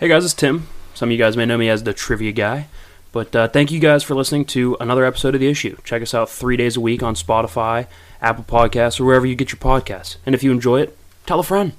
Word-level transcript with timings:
Hey 0.00 0.06
guys, 0.06 0.24
it's 0.24 0.32
Tim. 0.32 0.68
Some 0.94 1.08
of 1.08 1.12
you 1.12 1.18
guys 1.18 1.36
may 1.36 1.44
know 1.44 1.58
me 1.58 1.68
as 1.68 1.82
the 1.82 1.92
Trivia 1.92 2.30
Guy. 2.30 2.68
But 3.10 3.34
uh, 3.34 3.48
thank 3.48 3.72
you 3.72 3.80
guys 3.80 4.04
for 4.04 4.14
listening 4.14 4.44
to 4.44 4.76
another 4.78 5.04
episode 5.04 5.34
of 5.34 5.40
The 5.40 5.48
Issue. 5.48 5.76
Check 5.82 6.02
us 6.02 6.14
out 6.14 6.30
three 6.30 6.56
days 6.56 6.76
a 6.76 6.80
week 6.80 7.02
on 7.02 7.16
Spotify, 7.16 7.88
Apple 8.22 8.44
Podcasts, 8.44 9.00
or 9.00 9.04
wherever 9.06 9.26
you 9.26 9.34
get 9.34 9.50
your 9.50 9.58
podcasts. 9.58 10.16
And 10.24 10.36
if 10.36 10.44
you 10.44 10.52
enjoy 10.52 10.82
it, 10.82 10.96
tell 11.26 11.40
a 11.40 11.42
friend. 11.42 11.72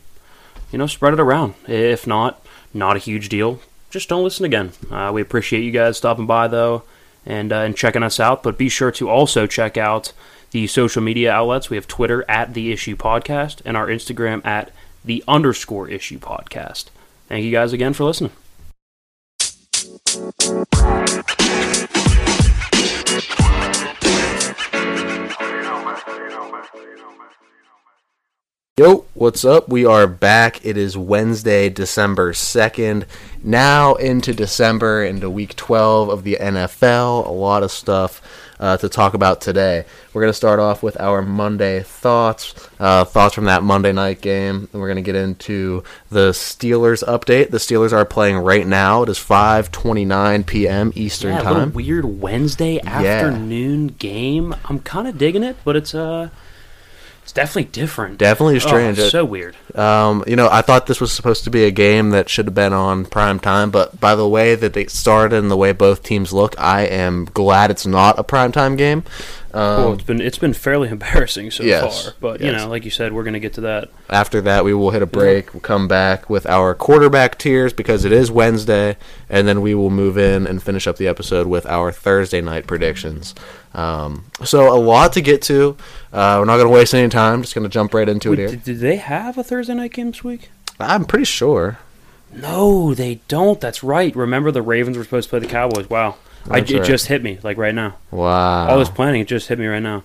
You 0.69 0.79
know, 0.79 0.85
spread 0.85 1.13
it 1.13 1.19
around. 1.21 1.53
If 1.65 2.05
not, 2.05 2.45
not 2.73 2.97
a 2.97 2.99
huge 2.99 3.29
deal. 3.29 3.61
Just 3.89 4.09
don't 4.09 4.25
listen 4.25 4.43
again. 4.43 4.73
Uh, 4.91 5.11
we 5.13 5.21
appreciate 5.21 5.63
you 5.63 5.71
guys 5.71 5.95
stopping 5.95 6.27
by, 6.27 6.49
though, 6.49 6.83
and, 7.25 7.53
uh, 7.53 7.59
and 7.59 7.77
checking 7.77 8.03
us 8.03 8.19
out. 8.19 8.43
But 8.43 8.57
be 8.57 8.67
sure 8.67 8.91
to 8.91 9.09
also 9.09 9.47
check 9.47 9.77
out 9.77 10.11
the 10.51 10.67
social 10.67 11.01
media 11.01 11.31
outlets. 11.31 11.69
We 11.69 11.77
have 11.77 11.87
Twitter 11.87 12.25
at 12.29 12.53
The 12.53 12.73
Issue 12.73 12.97
Podcast 12.97 13.61
and 13.63 13.77
our 13.77 13.87
Instagram 13.87 14.45
at 14.45 14.73
The 15.05 15.23
underscore 15.25 15.87
Issue 15.87 16.19
Podcast. 16.19 16.87
Thank 17.29 17.45
you 17.45 17.51
guys 17.51 17.73
again 17.73 17.93
for 17.93 18.05
listening. 18.05 18.31
Yo, 28.75 29.05
what's 29.13 29.45
up? 29.45 29.69
We 29.69 29.85
are 29.85 30.07
back. 30.07 30.65
It 30.65 30.75
is 30.75 30.97
Wednesday, 30.97 31.69
December 31.69 32.33
2nd. 32.33 33.05
Now 33.43 33.93
into 33.93 34.33
December, 34.33 35.03
into 35.03 35.29
week 35.29 35.55
12 35.55 36.09
of 36.09 36.23
the 36.23 36.37
NFL. 36.41 37.27
A 37.27 37.29
lot 37.29 37.61
of 37.61 37.69
stuff 37.69 38.23
uh, 38.59 38.77
to 38.77 38.89
talk 38.89 39.13
about 39.13 39.41
today. 39.41 39.85
We're 40.13 40.21
going 40.21 40.29
to 40.31 40.37
start 40.37 40.59
off 40.59 40.83
with 40.83 40.99
our 40.99 41.21
Monday 41.21 41.81
thoughts, 41.81 42.53
uh, 42.79 43.05
thoughts 43.05 43.35
from 43.35 43.45
that 43.45 43.63
Monday 43.63 43.91
night 43.93 44.21
game. 44.21 44.67
And 44.71 44.81
we're 44.81 44.87
going 44.87 44.97
to 44.97 45.01
get 45.01 45.15
into 45.15 45.83
the 46.09 46.31
Steelers 46.31 47.03
update. 47.05 47.51
The 47.51 47.57
Steelers 47.57 47.93
are 47.93 48.05
playing 48.05 48.37
right 48.37 48.67
now. 48.67 49.03
It 49.03 49.09
is 49.09 49.17
5:29 49.19 50.45
p.m. 50.45 50.91
Eastern 50.95 51.33
Yeah, 51.35 51.41
time. 51.41 51.73
weird 51.73 52.05
Wednesday 52.05 52.79
afternoon 52.85 53.87
game. 53.87 54.55
I'm 54.65 54.79
kind 54.79 55.07
of 55.07 55.17
digging 55.17 55.43
it, 55.43 55.57
but 55.63 55.75
it's 55.75 55.93
uh, 55.95 56.29
it's 57.29 57.35
definitely 57.35 57.69
different. 57.71 58.17
Definitely 58.17 58.55
Oh, 58.55 58.59
strange. 58.59 58.97
so 58.97 59.23
weird. 59.23 59.55
Um, 59.75 60.23
you 60.25 60.35
know, 60.35 60.49
I 60.51 60.63
thought 60.63 60.87
this 60.87 60.99
was 60.99 61.11
supposed 61.11 61.43
to 61.43 61.51
be 61.51 61.63
a 61.65 61.69
game 61.69 62.09
that 62.09 62.27
should 62.27 62.45
have 62.47 62.55
been 62.55 62.73
on 62.73 63.05
prime 63.05 63.39
time, 63.39 63.69
but 63.69 63.99
by 63.99 64.15
the 64.15 64.27
way 64.27 64.55
that 64.55 64.73
they 64.73 64.87
started 64.87 65.37
and 65.37 65.51
the 65.51 65.55
way 65.55 65.71
both 65.71 66.01
teams 66.01 66.33
look, 66.33 66.59
I 66.59 66.87
am 66.87 67.25
glad 67.25 67.69
it's 67.69 67.85
not 67.85 68.17
a 68.17 68.23
prime 68.23 68.51
time 68.51 68.75
game. 68.77 69.03
Um, 69.53 69.61
Well, 69.77 69.93
it's 69.93 70.03
been 70.03 70.21
it's 70.21 70.37
been 70.37 70.53
fairly 70.53 70.89
embarrassing 70.97 71.51
so 71.51 71.63
Yes, 71.63 72.05
far, 72.05 72.13
but 72.19 72.41
you 72.41 72.51
know, 72.51 72.67
like 72.67 72.85
you 72.85 72.91
said, 72.91 73.13
we're 73.13 73.23
gonna 73.23 73.39
get 73.39 73.53
to 73.53 73.61
that. 73.61 73.89
After 74.09 74.41
that, 74.41 74.63
we 74.63 74.73
will 74.73 74.91
hit 74.91 75.01
a 75.01 75.05
break. 75.07 75.53
We'll 75.53 75.61
come 75.61 75.87
back 75.87 76.29
with 76.29 76.45
our 76.45 76.75
quarterback 76.75 77.37
tiers 77.37 77.73
because 77.73 78.05
it 78.05 78.11
is 78.11 78.29
Wednesday, 78.29 78.97
and 79.29 79.47
then 79.47 79.61
we 79.61 79.73
will 79.73 79.89
move 79.89 80.17
in 80.17 80.45
and 80.45 80.61
finish 80.61 80.85
up 80.87 80.97
the 80.97 81.07
episode 81.07 81.47
with 81.47 81.65
our 81.65 81.91
Thursday 81.91 82.41
night 82.41 82.67
predictions. 82.67 83.33
Um, 83.73 84.25
so 84.43 84.73
a 84.73 84.77
lot 84.79 85.13
to 85.13 85.21
get 85.21 85.41
to. 85.43 85.77
Uh, 86.11 86.37
we're 86.39 86.45
not 86.45 86.55
going 86.57 86.67
to 86.67 86.73
waste 86.73 86.93
any 86.93 87.09
time. 87.09 87.41
Just 87.43 87.53
going 87.53 87.63
to 87.63 87.69
jump 87.69 87.93
right 87.93 88.09
into 88.09 88.31
Wait, 88.31 88.39
it 88.39 88.49
here. 88.49 88.59
did 88.63 88.79
they 88.79 88.95
have 88.95 89.37
a 89.37 89.43
Thursday 89.43 89.75
night 89.75 89.93
game 89.93 90.09
this 90.11 90.23
week? 90.23 90.49
I'm 90.79 91.05
pretty 91.05 91.25
sure. 91.25 91.77
No, 92.33 92.93
they 92.95 93.19
don't. 93.27 93.59
That's 93.61 93.83
right. 93.83 94.15
Remember, 94.15 94.49
the 94.51 94.61
Ravens 94.61 94.97
were 94.97 95.03
supposed 95.03 95.29
to 95.29 95.29
play 95.31 95.39
the 95.39 95.47
Cowboys. 95.47 95.89
Wow, 95.89 96.15
I, 96.49 96.57
it 96.59 96.71
right. 96.71 96.83
just 96.83 97.07
hit 97.07 97.21
me 97.23 97.39
like 97.43 97.57
right 97.57 97.75
now. 97.75 97.95
Wow. 98.11 98.67
All 98.69 98.79
this 98.79 98.89
planning, 98.89 99.21
it 99.21 99.27
just 99.27 99.47
hit 99.47 99.59
me 99.59 99.67
right 99.67 99.81
now. 99.83 100.03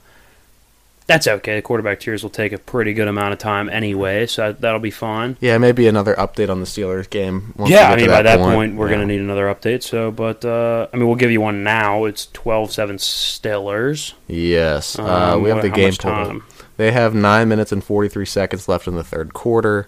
That's 1.06 1.26
okay. 1.26 1.56
The 1.56 1.62
quarterback 1.62 2.00
tiers 2.00 2.22
will 2.22 2.30
take 2.30 2.52
a 2.52 2.58
pretty 2.58 2.94
good 2.94 3.08
amount 3.08 3.34
of 3.34 3.38
time 3.38 3.68
anyway, 3.68 4.26
so 4.26 4.52
that'll 4.52 4.80
be 4.80 4.90
fine. 4.90 5.36
Yeah, 5.38 5.58
maybe 5.58 5.86
another 5.86 6.14
update 6.14 6.48
on 6.48 6.60
the 6.60 6.66
Steelers 6.66 7.10
game. 7.10 7.52
once 7.58 7.68
we 7.68 7.74
yeah, 7.74 7.90
get 7.90 7.92
I 7.92 7.96
mean, 7.96 8.06
by 8.10 8.22
that 8.22 8.38
point, 8.38 8.76
we're 8.76 8.86
Yeah. 8.88 8.94
going 8.96 9.08
to 9.08 9.14
need 9.14 9.20
another 9.20 9.44
update. 9.54 9.82
So, 9.82 10.10
but 10.10 10.46
uh, 10.46 10.86
I 10.92 10.96
mean, 10.96 11.06
we'll 11.06 11.16
give 11.16 11.30
you 11.30 11.42
one 11.42 11.62
now. 11.62 12.04
It's 12.06 12.26
12-7 12.32 12.94
Steelers. 12.98 14.14
Yes, 14.28 14.98
uh, 14.98 15.02
Um, 15.34 15.42
we 15.42 15.50
have 15.50 15.58
what- 15.58 15.62
the 15.62 15.68
game 15.68 15.90
pulled 15.90 15.98
time? 15.98 16.42
They 16.78 16.90
have 16.92 17.14
nine 17.14 17.48
minutes 17.48 17.70
and 17.70 17.84
forty 17.84 18.08
three 18.08 18.26
seconds 18.26 18.66
left 18.68 18.88
in 18.88 18.96
the 18.96 19.04
third 19.04 19.32
quarter. 19.34 19.86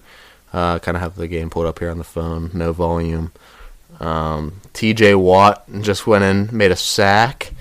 Uh, 0.53 0.79
kind 0.79 0.97
of 0.97 1.03
have 1.03 1.17
the 1.17 1.27
game 1.27 1.51
pulled 1.51 1.67
up 1.67 1.81
here 1.81 1.91
on 1.91 1.99
the 1.99 2.05
phone. 2.05 2.51
No 2.55 2.73
volume. 2.73 3.33
Um, 4.01 4.61
T.J. 4.73 5.15
Watt 5.15 5.65
just 5.81 6.07
went 6.07 6.25
in, 6.25 6.49
made 6.57 6.71
a 6.71 6.77
sack. 6.77 7.53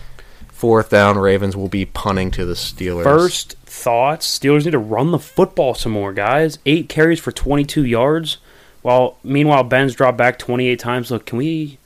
Fourth 0.52 0.90
down, 0.90 1.18
Ravens 1.18 1.56
will 1.56 1.68
be 1.68 1.86
punting 1.86 2.32
to 2.32 2.46
the 2.46 2.54
Steelers. 2.54 3.04
First 3.04 3.54
thoughts: 3.66 4.40
Steelers 4.40 4.66
need 4.66 4.72
to 4.72 4.80
run 4.80 5.12
the 5.12 5.20
football 5.20 5.74
some 5.76 5.92
more, 5.92 6.14
guys. 6.14 6.60
Eight 6.66 6.90
carries 6.90 7.20
for 7.20 7.32
22 7.32 7.86
yards. 7.86 8.38
While 8.82 9.18
meanwhile, 9.24 9.64
Ben's 9.64 9.96
dropped 9.96 10.18
back 10.18 10.38
28 10.40 10.80
times. 10.80 11.12
Look, 11.12 11.26
can 11.26 11.38
we 11.40 11.78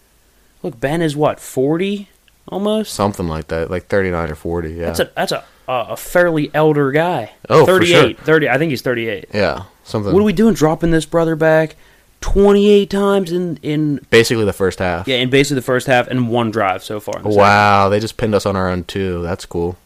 look? 0.61 0.79
Ben 0.79 1.01
is 1.01 1.15
what 1.15 1.39
40 1.39 2.09
almost. 2.47 2.93
something 2.93 3.27
like 3.27 3.47
that, 3.47 3.71
like 3.71 3.87
thirty 3.87 4.11
nine 4.11 4.29
or 4.29 4.35
forty. 4.35 4.73
Yeah, 4.73 4.85
That's 4.87 4.99
a 4.99 5.11
that's 5.15 5.31
a 5.31 5.43
a 5.67 5.95
fairly 5.95 6.49
elder 6.53 6.91
guy. 6.91 7.31
Oh, 7.47 7.63
for 7.65 7.79
38, 7.79 8.17
sure. 8.17 8.25
30. 8.25 8.49
I 8.49 8.57
think 8.57 8.71
he's 8.71 8.81
38. 8.81 9.25
yeah, 9.33 9.63
something. 9.83 10.11
What 10.11 10.19
are 10.19 10.23
we 10.23 10.33
doing? 10.33 10.55
Dropping 10.55 10.89
this 10.91 11.05
brother 11.05 11.35
back 11.35 11.75
28 12.21 12.89
times 12.89 13.31
in 13.31 13.57
in 13.61 13.99
Basically, 14.09 14.43
the 14.45 14.53
first 14.53 14.79
half. 14.79 15.07
yeah 15.07 15.17
in 15.17 15.29
basically 15.29 15.55
the 15.55 15.61
first 15.61 15.87
half 15.87 16.07
and 16.07 16.29
one 16.29 16.51
drive 16.51 16.83
so 16.83 16.99
far. 16.99 17.13
the 17.15 17.19
second. 17.29 17.35
Wow, 17.37 17.89
they 17.89 17.99
just 17.99 18.17
pinned 18.17 18.35
us 18.35 18.45
on 18.45 18.55
our 18.55 18.69
own 18.69 18.83
too. 18.83 19.21
That's 19.23 19.45
cool. 19.45 19.77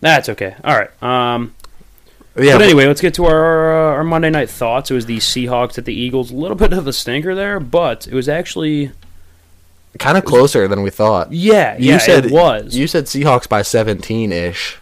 That's 0.00 0.28
okay. 0.28 0.54
All 0.64 0.76
right. 0.76 1.02
Um. 1.02 1.54
Yeah, 2.34 2.54
but 2.56 2.62
anyway, 2.62 2.86
let's 2.86 3.02
get 3.02 3.12
to 3.14 3.26
our 3.26 3.90
uh, 3.92 3.94
our 3.96 4.04
Monday 4.04 4.30
night 4.30 4.48
thoughts. 4.48 4.90
It 4.90 4.94
was 4.94 5.04
the 5.06 5.18
Seahawks 5.18 5.76
at 5.76 5.84
the 5.84 5.92
Eagles. 5.94 6.30
A 6.30 6.34
little 6.36 6.56
bit 6.64 6.72
of 6.72 6.86
a 6.86 6.92
stinker 6.92 7.34
there, 7.34 7.60
but 7.60 8.06
it 8.06 8.14
was 8.14 8.28
actually 8.28 8.90
kind 9.98 10.16
of 10.16 10.24
closer 10.24 10.66
than 10.66 10.82
we 10.82 10.88
thought. 10.88 11.30
yeah, 11.32 11.76
You 11.76 11.90
yeah, 11.90 11.98
said 11.98 12.24
it 12.26 12.32
was. 12.32 12.74
You 12.74 12.86
said 12.86 13.04
Seahawks 13.04 13.46
by 13.48 13.60
seventeen 13.62 14.32
ish. 14.32 14.78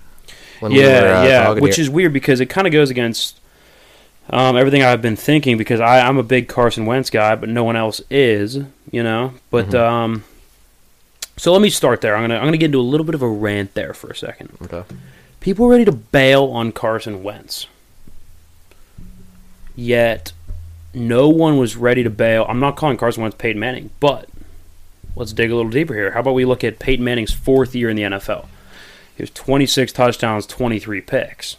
yeah, 0.62 1.24
yeah, 1.24 1.50
which 1.50 1.78
is 1.78 1.90
weird 1.90 2.12
because 2.12 2.40
it 2.40 2.46
kind 2.46 2.66
of 2.68 2.72
goes 2.72 2.88
against 2.90 3.39
um, 4.30 4.56
everything 4.56 4.82
I've 4.82 5.02
been 5.02 5.16
thinking 5.16 5.58
because 5.58 5.80
I, 5.80 6.00
I'm 6.06 6.16
a 6.18 6.22
big 6.22 6.48
Carson 6.48 6.86
Wentz 6.86 7.10
guy, 7.10 7.34
but 7.34 7.48
no 7.48 7.64
one 7.64 7.76
else 7.76 8.00
is, 8.10 8.56
you 8.91 9.02
know. 9.02 9.34
But 9.50 9.66
Mhm. 9.70 9.80
um, 9.80 10.24
so 11.36 11.52
let 11.52 11.60
me 11.60 11.70
start 11.70 12.00
there. 12.00 12.14
I'm 12.16 12.22
gonna 12.22 12.36
I'm 12.36 12.44
gonna 12.44 12.56
get 12.56 12.66
into 12.66 12.80
a 12.80 12.82
little 12.82 13.04
bit 13.06 13.14
of 13.14 13.22
a 13.22 13.28
rant 13.28 13.74
there 13.74 13.92
for 13.94 14.08
a 14.10 14.16
second. 14.16 14.50
okay. 14.62 14.82
People 15.41 15.66
are 15.66 15.70
ready 15.70 15.84
to 15.86 15.92
bail 15.92 16.44
on 16.46 16.70
Carson 16.70 17.22
Wentz. 17.22 17.66
Yet, 19.76 20.32
no 20.92 21.28
one 21.28 21.56
was 21.58 21.76
ready 21.76 22.02
to 22.02 22.10
bail. 22.10 22.44
I'm 22.48 22.60
not 22.60 22.76
calling 22.76 22.97
Carson 22.97 23.22
Wentz 23.22 23.36
Peyton 23.38 23.58
Manning, 23.58 23.91
but 24.00 24.28
let's 25.16 25.32
dig 25.32 25.50
a 25.50 25.56
little 25.56 25.70
deeper 25.70 25.94
here. 25.94 26.10
How 26.10 26.20
about 26.20 26.34
we 26.34 26.44
look 26.44 26.62
at 26.64 26.78
Peyton 26.78 27.04
Manning's 27.04 27.32
fourth 27.32 27.74
year 27.74 27.88
in 27.88 27.97
the 27.97 28.02
NFL? 28.02 28.47
He 29.16 29.22
was 29.22 29.30
26 29.30 29.92
touchdowns, 29.92 30.47
23 30.47 31.00
picks. 31.00 31.56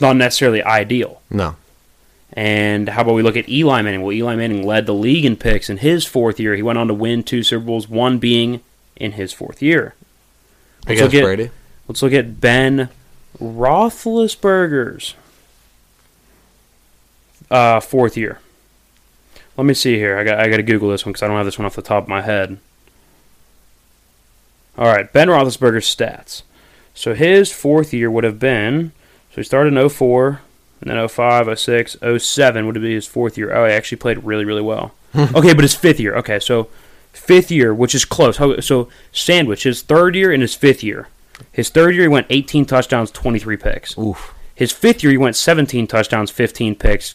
Not 0.00 0.16
necessarily 0.16 0.62
ideal. 0.62 1.20
No. 1.30 1.56
And 2.34 2.88
how 2.90 3.02
about 3.02 3.14
we 3.14 3.22
look 3.22 3.36
at 3.36 3.48
Eli 3.48 3.80
Manning? 3.82 4.02
Well, 4.02 4.12
Eli 4.12 4.36
Manning 4.36 4.66
led 4.66 4.86
the 4.86 4.94
league 4.94 5.24
in 5.24 5.36
picks 5.36 5.70
in 5.70 5.78
his 5.78 6.04
fourth 6.04 6.38
year. 6.38 6.54
He 6.54 6.62
went 6.62 6.78
on 6.78 6.88
to 6.88 6.94
win 6.94 7.22
two 7.22 7.42
Super 7.42 7.64
Bowls, 7.64 7.88
one 7.88 8.18
being 8.18 8.60
in 8.96 9.12
his 9.12 9.32
fourth 9.32 9.62
year. 9.62 9.94
Let's 10.86 11.00
look 11.00 11.14
at- 11.14 11.22
Brady. 11.24 11.50
Let's 11.88 12.02
look 12.02 12.12
at 12.12 12.38
Ben 12.40 12.90
Roethlisberger's 13.40 15.14
uh, 17.50 17.80
fourth 17.80 18.16
year. 18.16 18.40
Let 19.56 19.64
me 19.64 19.74
see 19.74 19.96
here. 19.96 20.18
I 20.18 20.24
got 20.24 20.38
I 20.38 20.48
got 20.48 20.58
to 20.58 20.62
Google 20.62 20.90
this 20.90 21.04
one 21.04 21.12
because 21.12 21.22
I 21.22 21.26
don't 21.28 21.36
have 21.36 21.46
this 21.46 21.58
one 21.58 21.66
off 21.66 21.74
the 21.74 21.82
top 21.82 22.04
of 22.04 22.08
my 22.08 22.20
head. 22.22 22.58
All 24.76 24.86
right, 24.86 25.12
Ben 25.12 25.28
Roethlisberger's 25.28 25.86
stats. 25.92 26.42
So 26.94 27.14
his 27.14 27.50
fourth 27.50 27.92
year 27.92 28.10
would 28.10 28.24
have 28.24 28.38
been. 28.38 28.92
So 29.30 29.36
he 29.36 29.42
started 29.42 29.72
in 29.76 29.88
04, 29.88 30.40
and 30.80 30.90
then 30.90 31.08
05, 31.08 31.58
06, 31.58 31.96
07 32.18 32.66
would 32.66 32.80
be 32.80 32.94
his 32.94 33.06
fourth 33.06 33.36
year. 33.36 33.54
Oh, 33.54 33.66
he 33.66 33.72
actually 33.72 33.98
played 33.98 34.24
really, 34.24 34.44
really 34.44 34.62
well. 34.62 34.94
okay, 35.16 35.54
but 35.54 35.62
his 35.64 35.74
fifth 35.74 36.00
year. 36.00 36.14
Okay, 36.16 36.38
so 36.38 36.68
fifth 37.12 37.50
year, 37.50 37.74
which 37.74 37.94
is 37.94 38.04
close. 38.04 38.36
So 38.64 38.88
sandwich 39.12 39.64
his 39.64 39.82
third 39.82 40.14
year 40.14 40.32
and 40.32 40.42
his 40.42 40.54
fifth 40.54 40.82
year. 40.82 41.08
His 41.52 41.68
third 41.70 41.94
year, 41.94 42.04
he 42.04 42.08
went 42.08 42.26
18 42.30 42.64
touchdowns, 42.66 43.10
23 43.10 43.56
picks. 43.56 43.96
Oof. 43.98 44.34
His 44.54 44.72
fifth 44.72 45.02
year, 45.02 45.12
he 45.12 45.18
went 45.18 45.36
17 45.36 45.86
touchdowns, 45.86 46.30
15 46.30 46.74
picks, 46.74 47.14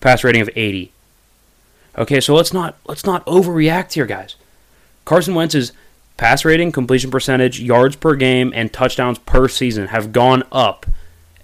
pass 0.00 0.24
rating 0.24 0.40
of 0.40 0.50
80. 0.56 0.92
Okay, 1.96 2.20
so 2.20 2.34
let's 2.34 2.52
not 2.52 2.76
let's 2.86 3.04
not 3.04 3.26
overreact 3.26 3.92
here, 3.92 4.06
guys. 4.06 4.36
Carson 5.04 5.34
Wentz's 5.34 5.72
pass 6.16 6.44
rating, 6.44 6.72
completion 6.72 7.10
percentage, 7.10 7.60
yards 7.60 7.96
per 7.96 8.14
game, 8.14 8.52
and 8.54 8.72
touchdowns 8.72 9.18
per 9.18 9.48
season 9.48 9.88
have 9.88 10.12
gone 10.12 10.44
up 10.52 10.86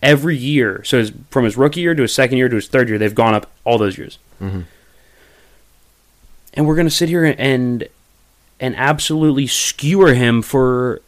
every 0.05 0.37
year. 0.37 0.83
So 0.85 0.99
his, 0.99 1.13
from 1.31 1.45
his 1.45 1.57
rookie 1.57 1.81
year 1.81 1.95
to 1.95 2.03
his 2.03 2.15
second 2.15 2.39
year 2.39 2.49
to 2.49 2.55
his 2.57 2.69
third 2.69 2.89
year, 2.89 2.99
they've 2.99 3.15
gone 3.15 3.35
up 3.35 3.51
all 3.65 3.79
those 3.79 3.99
years. 3.99 4.19
Mhm. 4.41 4.65
And 6.55 6.67
we're 6.67 6.77
going 6.77 6.87
to 6.87 6.95
sit 6.95 7.09
here 7.09 7.25
and 7.25 7.89
and 8.61 8.77
absolutely 8.77 9.47
skewer 9.49 10.15
him 10.15 10.41
for 10.43 11.01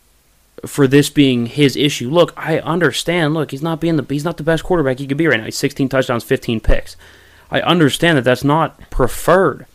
for 0.66 0.88
this 0.88 1.10
being 1.10 1.46
his 1.46 1.76
issue. 1.76 2.10
Look, 2.10 2.32
I 2.36 2.58
understand. 2.58 3.34
Look, 3.34 3.52
he's 3.52 3.62
not 3.62 3.80
being 3.80 3.96
the 3.96 4.04
he's 4.08 4.24
not 4.24 4.36
the 4.36 4.42
best 4.42 4.64
quarterback 4.64 4.98
he 4.98 5.06
could 5.06 5.16
be 5.16 5.26
right 5.28 5.38
now. 5.38 5.44
He's 5.44 5.56
16 5.56 5.88
touchdowns, 5.88 6.24
15 6.24 6.58
picks. 6.60 6.96
I 7.50 7.60
understand 7.60 8.18
that 8.18 8.22
that's 8.24 8.42
not 8.44 8.90
preferred. 8.90 9.66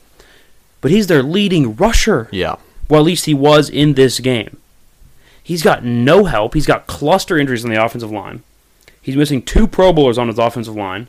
but 0.82 0.90
he's 0.92 1.06
their 1.08 1.22
leading 1.24 1.76
rusher. 1.76 2.28
Yeah. 2.32 2.56
Well, 2.90 3.02
at 3.02 3.06
least 3.06 3.26
he 3.26 3.34
was 3.36 3.70
in 3.70 3.94
this 3.94 4.20
game. 4.20 4.58
He's 5.44 5.62
got 5.62 5.84
no 5.86 6.26
help. 6.26 6.56
He's 6.56 6.66
got 6.66 6.88
cluster 6.88 7.38
injuries 7.38 7.64
on 7.64 7.70
the 7.72 7.82
offensive 7.84 8.10
line. 8.12 8.42
He's 9.02 9.16
missing 9.16 9.42
two 9.42 9.68
Pro 9.68 9.92
Bowlers 9.92 10.18
on 10.18 10.28
his 10.28 10.38
offensive 10.38 10.76
line. 10.76 11.08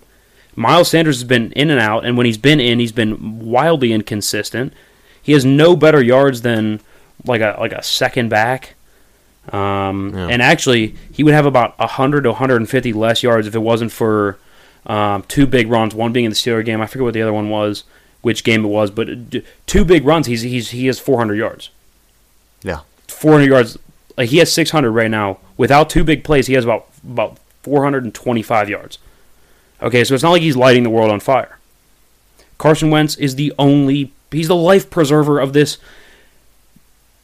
Miles 0.55 0.89
Sanders 0.89 1.17
has 1.17 1.25
been 1.25 1.53
in 1.53 1.71
and 1.71 1.81
out, 1.81 2.05
and 2.05 2.17
when 2.17 2.27
he's 2.27 2.39
been 2.39 2.61
in, 2.61 2.79
he's 2.79 2.93
been 2.93 3.41
wildly 3.41 3.93
inconsistent. 3.93 4.73
He 5.23 5.33
has 5.33 5.45
no 5.45 5.77
better 5.77 6.03
yards 6.03 6.43
than 6.43 6.81
like 7.25 7.41
a 7.41 7.57
like 7.59 7.73
a 7.73 7.83
second 7.83 8.29
back. 8.29 8.75
Um, 9.51 10.13
Yeah. 10.15 10.29
And 10.29 10.43
actually, 10.43 10.97
he 11.11 11.23
would 11.25 11.35
have 11.35 11.47
about 11.47 11.79
100 11.79 12.23
to 12.23 12.31
150 12.31 12.93
less 12.93 13.23
yards 13.23 13.47
if 13.47 13.55
it 13.55 13.61
wasn't 13.61 13.93
for 13.93 14.39
um, 14.87 15.25
two 15.29 15.47
big 15.47 15.69
runs. 15.69 15.95
One 15.95 16.13
being 16.13 16.25
in 16.27 16.31
the 16.31 16.37
Steeler 16.37 16.65
game. 16.65 16.81
I 16.81 16.87
forget 16.87 17.05
what 17.05 17.15
the 17.15 17.23
other 17.23 17.33
one 17.33 17.49
was, 17.49 17.85
which 18.21 18.45
game 18.45 18.65
it 18.65 18.69
was, 18.69 18.91
but 18.91 19.09
uh, 19.09 19.41
two 19.67 19.85
big 19.85 20.05
runs. 20.05 20.27
He's 20.27 20.43
he's 20.43 20.71
he 20.71 20.87
has 20.87 20.99
400 20.99 21.35
yards. 21.35 21.71
Yeah. 22.63 22.81
400 23.09 23.47
yards. 23.47 23.79
Like 24.17 24.29
he 24.29 24.39
has 24.39 24.53
600 24.53 24.91
right 24.91 25.11
now. 25.11 25.39
Without 25.57 25.89
two 25.89 26.05
big 26.05 26.25
plays, 26.25 26.47
he 26.47 26.55
has 26.55 26.65
about 26.65 26.89
about 27.05 27.39
425 27.63 28.69
yards. 28.69 28.99
Okay, 29.81 30.05
so 30.05 30.15
it's 30.15 30.23
not 30.23 30.31
like 30.31 30.43
he's 30.43 30.57
lighting 30.57 30.83
the 30.83 30.91
world 30.91 31.11
on 31.11 31.21
fire. 31.21 31.59
Carson 32.59 32.91
Wentz 32.91 33.17
is 33.17 33.35
the 33.35 33.53
only 33.59 34.13
he's 34.31 34.49
the 34.49 34.57
life 34.57 34.89
preserver 34.89 35.41
of 35.41 35.53
this 35.53 35.79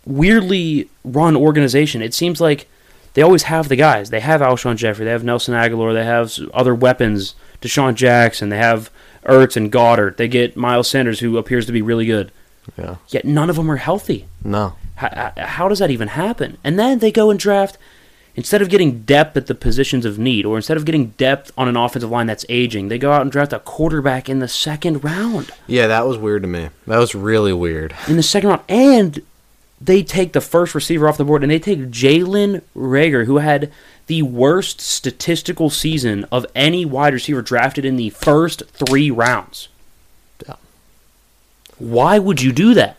weirdly 0.05 0.89
run 1.05 1.37
organization. 1.37 2.03
It 2.03 2.15
seems 2.15 2.41
like 2.41 2.69
they 3.15 3.23
always 3.23 3.45
have 3.45 3.69
the 3.69 3.77
guys. 3.77 4.11
They 4.11 4.21
have 4.21 4.41
Alshon 4.41 4.77
Jeffery, 4.77 5.05
they 5.05 5.11
have 5.13 5.25
Nelson 5.25 5.55
Agholor, 5.55 5.93
they 5.93 6.05
have 6.05 6.37
other 6.53 6.75
weapons, 6.75 7.35
DeSean 7.61 7.95
Jackson, 7.95 8.49
they 8.49 8.59
have 8.59 8.91
Ertz 9.25 9.57
and 9.57 9.71
Goedert. 9.71 10.17
They 10.17 10.29
get 10.29 10.57
Miles 10.57 10.89
Sanders 10.89 11.21
who 11.21 11.39
appears 11.39 11.67
to 11.67 11.73
be 11.73 11.83
really 11.83 12.07
good. 12.07 12.33
Yeah. 12.77 12.97
Yet 13.09 13.25
none 13.25 13.51
of 13.51 13.57
them 13.57 13.71
are 13.71 13.77
healthy. 13.77 14.27
No. 14.43 14.75
How, 14.97 15.33
how 15.37 15.69
does 15.69 15.79
that 15.79 15.91
even 15.91 16.09
happen? 16.09 16.59
And 16.65 16.79
then 16.79 16.99
they 16.99 17.13
go 17.13 17.31
and 17.31 17.39
draft 17.39 17.79
instead 18.39 18.63
of 18.63 18.69
getting 18.69 19.01
depth 19.03 19.37
at 19.37 19.49
the 19.49 19.55
positions 19.55 20.05
of 20.05 20.17
need, 20.17 20.47
or 20.47 20.55
instead 20.55 20.77
of 20.77 20.85
getting 20.85 21.09
depth 21.19 21.51
on 21.59 21.67
an 21.67 21.77
offensive 21.77 22.09
line 22.09 22.29
that's 22.29 22.47
aging, 22.49 22.87
they 22.87 22.97
go 22.97 23.11
out 23.11 23.23
and 23.23 23.33
draft 23.33 23.53
a 23.53 23.59
quarterback 23.59 24.29
in 24.29 24.39
the 24.39 24.47
second 24.47 25.03
round. 25.03 25.51
Yeah, 25.67 25.89
that 25.89 26.07
was 26.07 26.17
weird 26.17 26.43
to 26.43 26.49
me. 26.49 26.69
That 26.87 26.99
was 26.99 27.17
really 27.17 27.53
weird. 27.53 27.97
In 28.07 28.17
the 28.17 28.23
second 28.23 28.51
round, 28.51 28.63
and 28.69 29.23
they 29.81 30.05
take 30.05 30.35
the 30.35 30.41
first 30.41 30.73
receiver 30.73 31.09
off 31.09 31.17
the 31.17 31.25
board, 31.25 31.43
and 31.43 31.51
they 31.51 31.59
take 31.59 31.91
Jalen 31.91 32.63
Reagor, 32.77 33.27
who 33.27 33.39
had 33.39 33.73
the 34.07 34.23
worst 34.23 34.81
statistical 34.81 35.69
season 35.69 36.25
of 36.31 36.47
any 36.55 36.85
wide 36.85 37.15
receiver 37.15 37.43
drafted 37.43 37.85
in 37.85 37.97
the 37.97 38.11
first 38.11 38.63
three 38.69 39.11
rounds. 39.11 39.67
Yeah. 40.47 40.55
Why 41.79 42.21
would 42.21 42.41
you 42.41 42.53
do 42.53 42.73
that? 42.75 42.99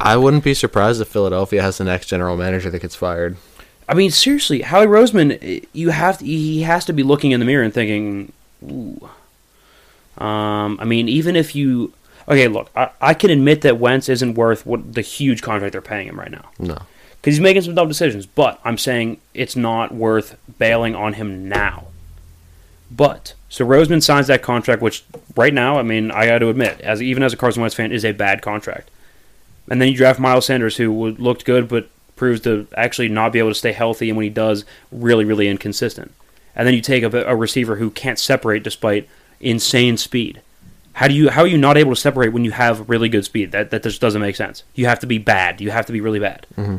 I 0.00 0.16
wouldn't 0.16 0.42
be 0.42 0.54
surprised 0.54 1.00
if 1.00 1.06
Philadelphia 1.06 1.62
has 1.62 1.78
the 1.78 1.84
next 1.84 2.08
general 2.08 2.36
manager 2.36 2.68
that 2.68 2.82
gets 2.82 2.96
fired. 2.96 3.36
I 3.88 3.94
mean, 3.94 4.10
seriously, 4.10 4.62
Howie 4.62 4.86
Roseman, 4.86 5.64
you 5.72 5.90
have 5.90 6.18
to, 6.18 6.24
he 6.24 6.62
has 6.62 6.84
to 6.86 6.92
be 6.92 7.02
looking 7.02 7.30
in 7.30 7.40
the 7.40 7.46
mirror 7.46 7.62
and 7.64 7.72
thinking, 7.72 8.32
ooh. 8.64 9.08
Um, 10.18 10.78
I 10.80 10.84
mean, 10.84 11.08
even 11.08 11.36
if 11.36 11.54
you 11.54 11.92
okay, 12.28 12.48
look, 12.48 12.70
I, 12.74 12.90
I 13.00 13.14
can 13.14 13.30
admit 13.30 13.60
that 13.62 13.78
Wentz 13.78 14.08
isn't 14.08 14.34
worth 14.34 14.64
what 14.66 14.94
the 14.94 15.02
huge 15.02 15.42
contract 15.42 15.72
they're 15.72 15.82
paying 15.82 16.08
him 16.08 16.18
right 16.18 16.30
now 16.30 16.46
No. 16.58 16.74
because 17.20 17.34
he's 17.34 17.40
making 17.40 17.62
some 17.62 17.74
dumb 17.74 17.86
decisions. 17.88 18.24
But 18.26 18.58
I'm 18.64 18.78
saying 18.78 19.20
it's 19.34 19.56
not 19.56 19.94
worth 19.94 20.36
bailing 20.58 20.94
on 20.96 21.12
him 21.14 21.48
now. 21.48 21.88
But 22.90 23.34
so 23.48 23.64
Roseman 23.66 24.02
signs 24.02 24.26
that 24.28 24.42
contract, 24.42 24.80
which 24.80 25.04
right 25.36 25.52
now, 25.52 25.78
I 25.78 25.82
mean, 25.82 26.10
I 26.10 26.26
got 26.26 26.38
to 26.38 26.48
admit, 26.48 26.80
as 26.80 27.02
even 27.02 27.22
as 27.22 27.32
a 27.32 27.36
Carson 27.36 27.60
Wentz 27.60 27.74
fan, 27.74 27.92
is 27.92 28.04
a 28.04 28.12
bad 28.12 28.42
contract. 28.42 28.90
And 29.68 29.82
then 29.82 29.88
you 29.88 29.96
draft 29.96 30.18
Miles 30.20 30.46
Sanders, 30.46 30.76
who 30.76 31.10
looked 31.10 31.44
good, 31.44 31.68
but 31.68 31.90
proves 32.16 32.40
to 32.40 32.66
actually 32.76 33.08
not 33.08 33.32
be 33.32 33.38
able 33.38 33.50
to 33.50 33.54
stay 33.54 33.72
healthy, 33.72 34.08
and 34.08 34.16
when 34.16 34.24
he 34.24 34.30
does, 34.30 34.64
really, 34.90 35.24
really 35.24 35.48
inconsistent. 35.48 36.12
And 36.54 36.66
then 36.66 36.74
you 36.74 36.80
take 36.80 37.02
a, 37.02 37.24
a 37.24 37.36
receiver 37.36 37.76
who 37.76 37.90
can't 37.90 38.18
separate 38.18 38.62
despite 38.62 39.08
insane 39.40 39.98
speed. 39.98 40.40
How 40.94 41.08
do 41.08 41.14
you 41.14 41.28
how 41.28 41.42
are 41.42 41.46
you 41.46 41.58
not 41.58 41.76
able 41.76 41.94
to 41.94 42.00
separate 42.00 42.32
when 42.32 42.44
you 42.44 42.52
have 42.52 42.88
really 42.88 43.10
good 43.10 43.26
speed? 43.26 43.52
That 43.52 43.70
that 43.70 43.82
just 43.82 44.00
doesn't 44.00 44.22
make 44.22 44.34
sense. 44.34 44.64
You 44.74 44.86
have 44.86 44.98
to 45.00 45.06
be 45.06 45.18
bad. 45.18 45.60
You 45.60 45.70
have 45.70 45.84
to 45.86 45.92
be 45.92 46.00
really 46.00 46.18
bad. 46.18 46.46
Mm-hmm. 46.56 46.78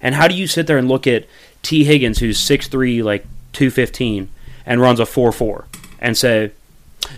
And 0.00 0.14
how 0.14 0.28
do 0.28 0.34
you 0.36 0.46
sit 0.46 0.68
there 0.68 0.78
and 0.78 0.88
look 0.88 1.08
at 1.08 1.26
Tee 1.62 1.82
Higgins, 1.82 2.20
who's 2.20 2.38
6'3", 2.38 3.02
like 3.02 3.26
two 3.52 3.70
fifteen, 3.70 4.30
and 4.64 4.80
runs 4.80 5.00
a 5.00 5.06
four 5.06 5.32
four, 5.32 5.66
and 5.98 6.16
say, 6.16 6.52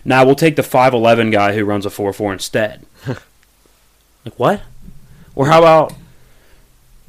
"Now 0.03 0.21
nah, 0.21 0.25
we'll 0.25 0.35
take 0.35 0.57
the 0.57 0.63
five 0.63 0.95
eleven 0.95 1.31
guy 1.31 1.55
who 1.55 1.67
runs 1.67 1.85
a 1.85 1.91
four 1.91 2.11
four 2.15 2.33
instead." 2.33 2.87
like 3.07 4.39
what? 4.39 4.63
Or 5.35 5.47
how 5.49 5.59
about 5.59 5.93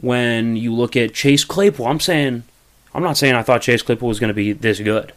when 0.01 0.55
you 0.55 0.73
look 0.73 0.95
at 0.97 1.13
Chase 1.13 1.43
Claypool? 1.45 1.85
I'm 1.87 1.99
saying, 1.99 2.43
I'm 2.93 3.03
not 3.03 3.17
saying 3.17 3.35
I 3.35 3.43
thought 3.43 3.61
Chase 3.61 3.81
Claypool 3.81 4.07
was 4.09 4.19
going 4.19 4.27
to 4.29 4.33
be 4.33 4.51
this 4.51 4.79
good. 4.79 5.13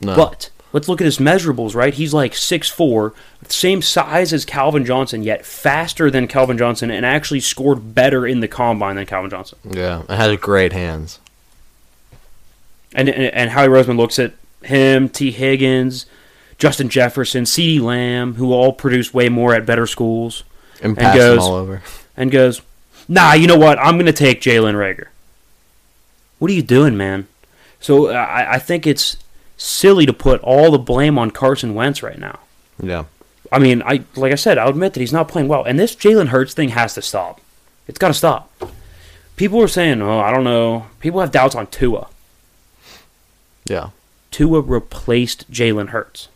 No. 0.00 0.16
But 0.16 0.50
let's 0.72 0.88
look 0.88 1.00
at 1.00 1.04
his 1.04 1.18
measurables, 1.18 1.74
right? 1.74 1.94
He's 1.94 2.12
like 2.12 2.32
6'4", 2.32 3.12
same 3.48 3.82
size 3.82 4.32
as 4.32 4.44
Calvin 4.44 4.84
Johnson, 4.84 5.22
yet 5.22 5.44
faster 5.46 6.10
than 6.10 6.26
Calvin 6.26 6.58
Johnson, 6.58 6.90
and 6.90 7.06
actually 7.06 7.40
scored 7.40 7.94
better 7.94 8.26
in 8.26 8.40
the 8.40 8.48
combine 8.48 8.96
than 8.96 9.06
Calvin 9.06 9.30
Johnson. 9.30 9.58
yeah, 9.70 10.02
it 10.08 10.10
has 10.16 10.36
great 10.38 10.72
hands. 10.72 11.20
And 12.94 13.08
and, 13.08 13.32
and 13.34 13.50
Howie 13.50 13.68
Roseman 13.68 13.96
looks 13.96 14.18
at 14.18 14.32
him, 14.62 15.08
Tee 15.08 15.30
Higgins, 15.30 16.06
Justin 16.58 16.88
Jefferson, 16.88 17.44
CeeDee 17.44 17.80
Lamb, 17.80 18.34
who 18.34 18.52
all 18.52 18.72
produce 18.72 19.14
way 19.14 19.28
more 19.28 19.54
at 19.54 19.64
better 19.66 19.86
schools, 19.86 20.44
And 20.82 20.96
pass 20.96 21.16
goes- 21.16 21.36
them 21.38 21.44
all 21.44 21.54
over. 21.54 21.82
and 22.16 22.30
goes, 22.30 22.60
"Nah, 23.08 23.32
you 23.34 23.46
know 23.46 23.58
what? 23.58 23.78
I'm 23.78 23.96
going 23.96 24.06
to 24.06 24.12
take 24.12 24.40
Jalen 24.40 24.74
Reagor." 24.74 25.08
What 26.38 26.50
are 26.50 26.54
you 26.54 26.62
doing, 26.62 26.96
man? 26.96 27.28
So 27.80 28.10
I, 28.10 28.54
I 28.54 28.58
think 28.58 28.86
it's 28.86 29.16
silly 29.56 30.06
to 30.06 30.12
put 30.12 30.40
all 30.40 30.70
the 30.70 30.78
blame 30.78 31.18
on 31.18 31.30
Carson 31.30 31.74
Wentz 31.74 32.02
right 32.02 32.18
now. 32.18 32.40
Yeah. 32.82 33.04
I 33.50 33.58
mean, 33.58 33.82
I 33.82 34.04
like 34.16 34.32
I 34.32 34.36
said, 34.36 34.58
I'll 34.58 34.70
admit 34.70 34.94
that 34.94 35.00
he's 35.00 35.12
not 35.12 35.28
playing 35.28 35.48
well, 35.48 35.64
and 35.64 35.78
this 35.78 35.94
Jalen 35.94 36.28
Hurts 36.28 36.54
thing 36.54 36.70
has 36.70 36.94
to 36.94 37.02
stop. 37.02 37.40
It's 37.86 37.98
got 37.98 38.08
to 38.08 38.14
stop. 38.14 38.50
People 39.36 39.60
are 39.60 39.68
saying, 39.68 40.00
"Oh, 40.00 40.20
I 40.20 40.30
don't 40.30 40.44
know." 40.44 40.86
People 41.00 41.20
have 41.20 41.30
doubts 41.32 41.54
on 41.54 41.66
Tua. 41.66 42.08
Yeah. 43.66 43.90
Tua 44.30 44.60
replaced 44.60 45.50
Jalen 45.50 45.88
Hurts. 45.88 46.28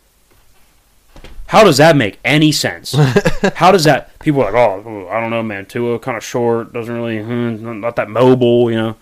How 1.47 1.63
does 1.63 1.77
that 1.77 1.95
make 1.95 2.19
any 2.25 2.51
sense? 2.51 2.93
How 3.55 3.71
does 3.71 3.85
that? 3.85 4.17
People 4.19 4.41
are 4.43 4.51
like, 4.51 4.85
"Oh, 4.85 5.07
I 5.09 5.21
don't 5.21 5.29
know, 5.29 5.43
man. 5.43 5.65
Tua 5.65 5.99
kind 5.99 6.17
of 6.17 6.23
short, 6.23 6.73
doesn't 6.73 6.93
really, 6.93 7.21
hmm, 7.21 7.79
not 7.79 7.95
that 7.95 8.09
mobile," 8.09 8.69
you 8.69 8.77
know. 8.77 8.95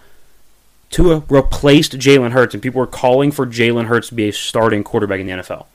Tua 0.90 1.24
replaced 1.28 1.98
Jalen 1.98 2.32
Hurts, 2.32 2.54
and 2.54 2.62
people 2.62 2.80
were 2.80 2.88
calling 2.88 3.32
for 3.32 3.46
Jalen 3.46 3.86
Hurts 3.86 4.10
to 4.10 4.16
be 4.16 4.30
a 4.30 4.34
starting 4.34 4.84
quarterback 4.84 5.20
in 5.20 5.28
the 5.28 5.34
NFL. 5.34 5.66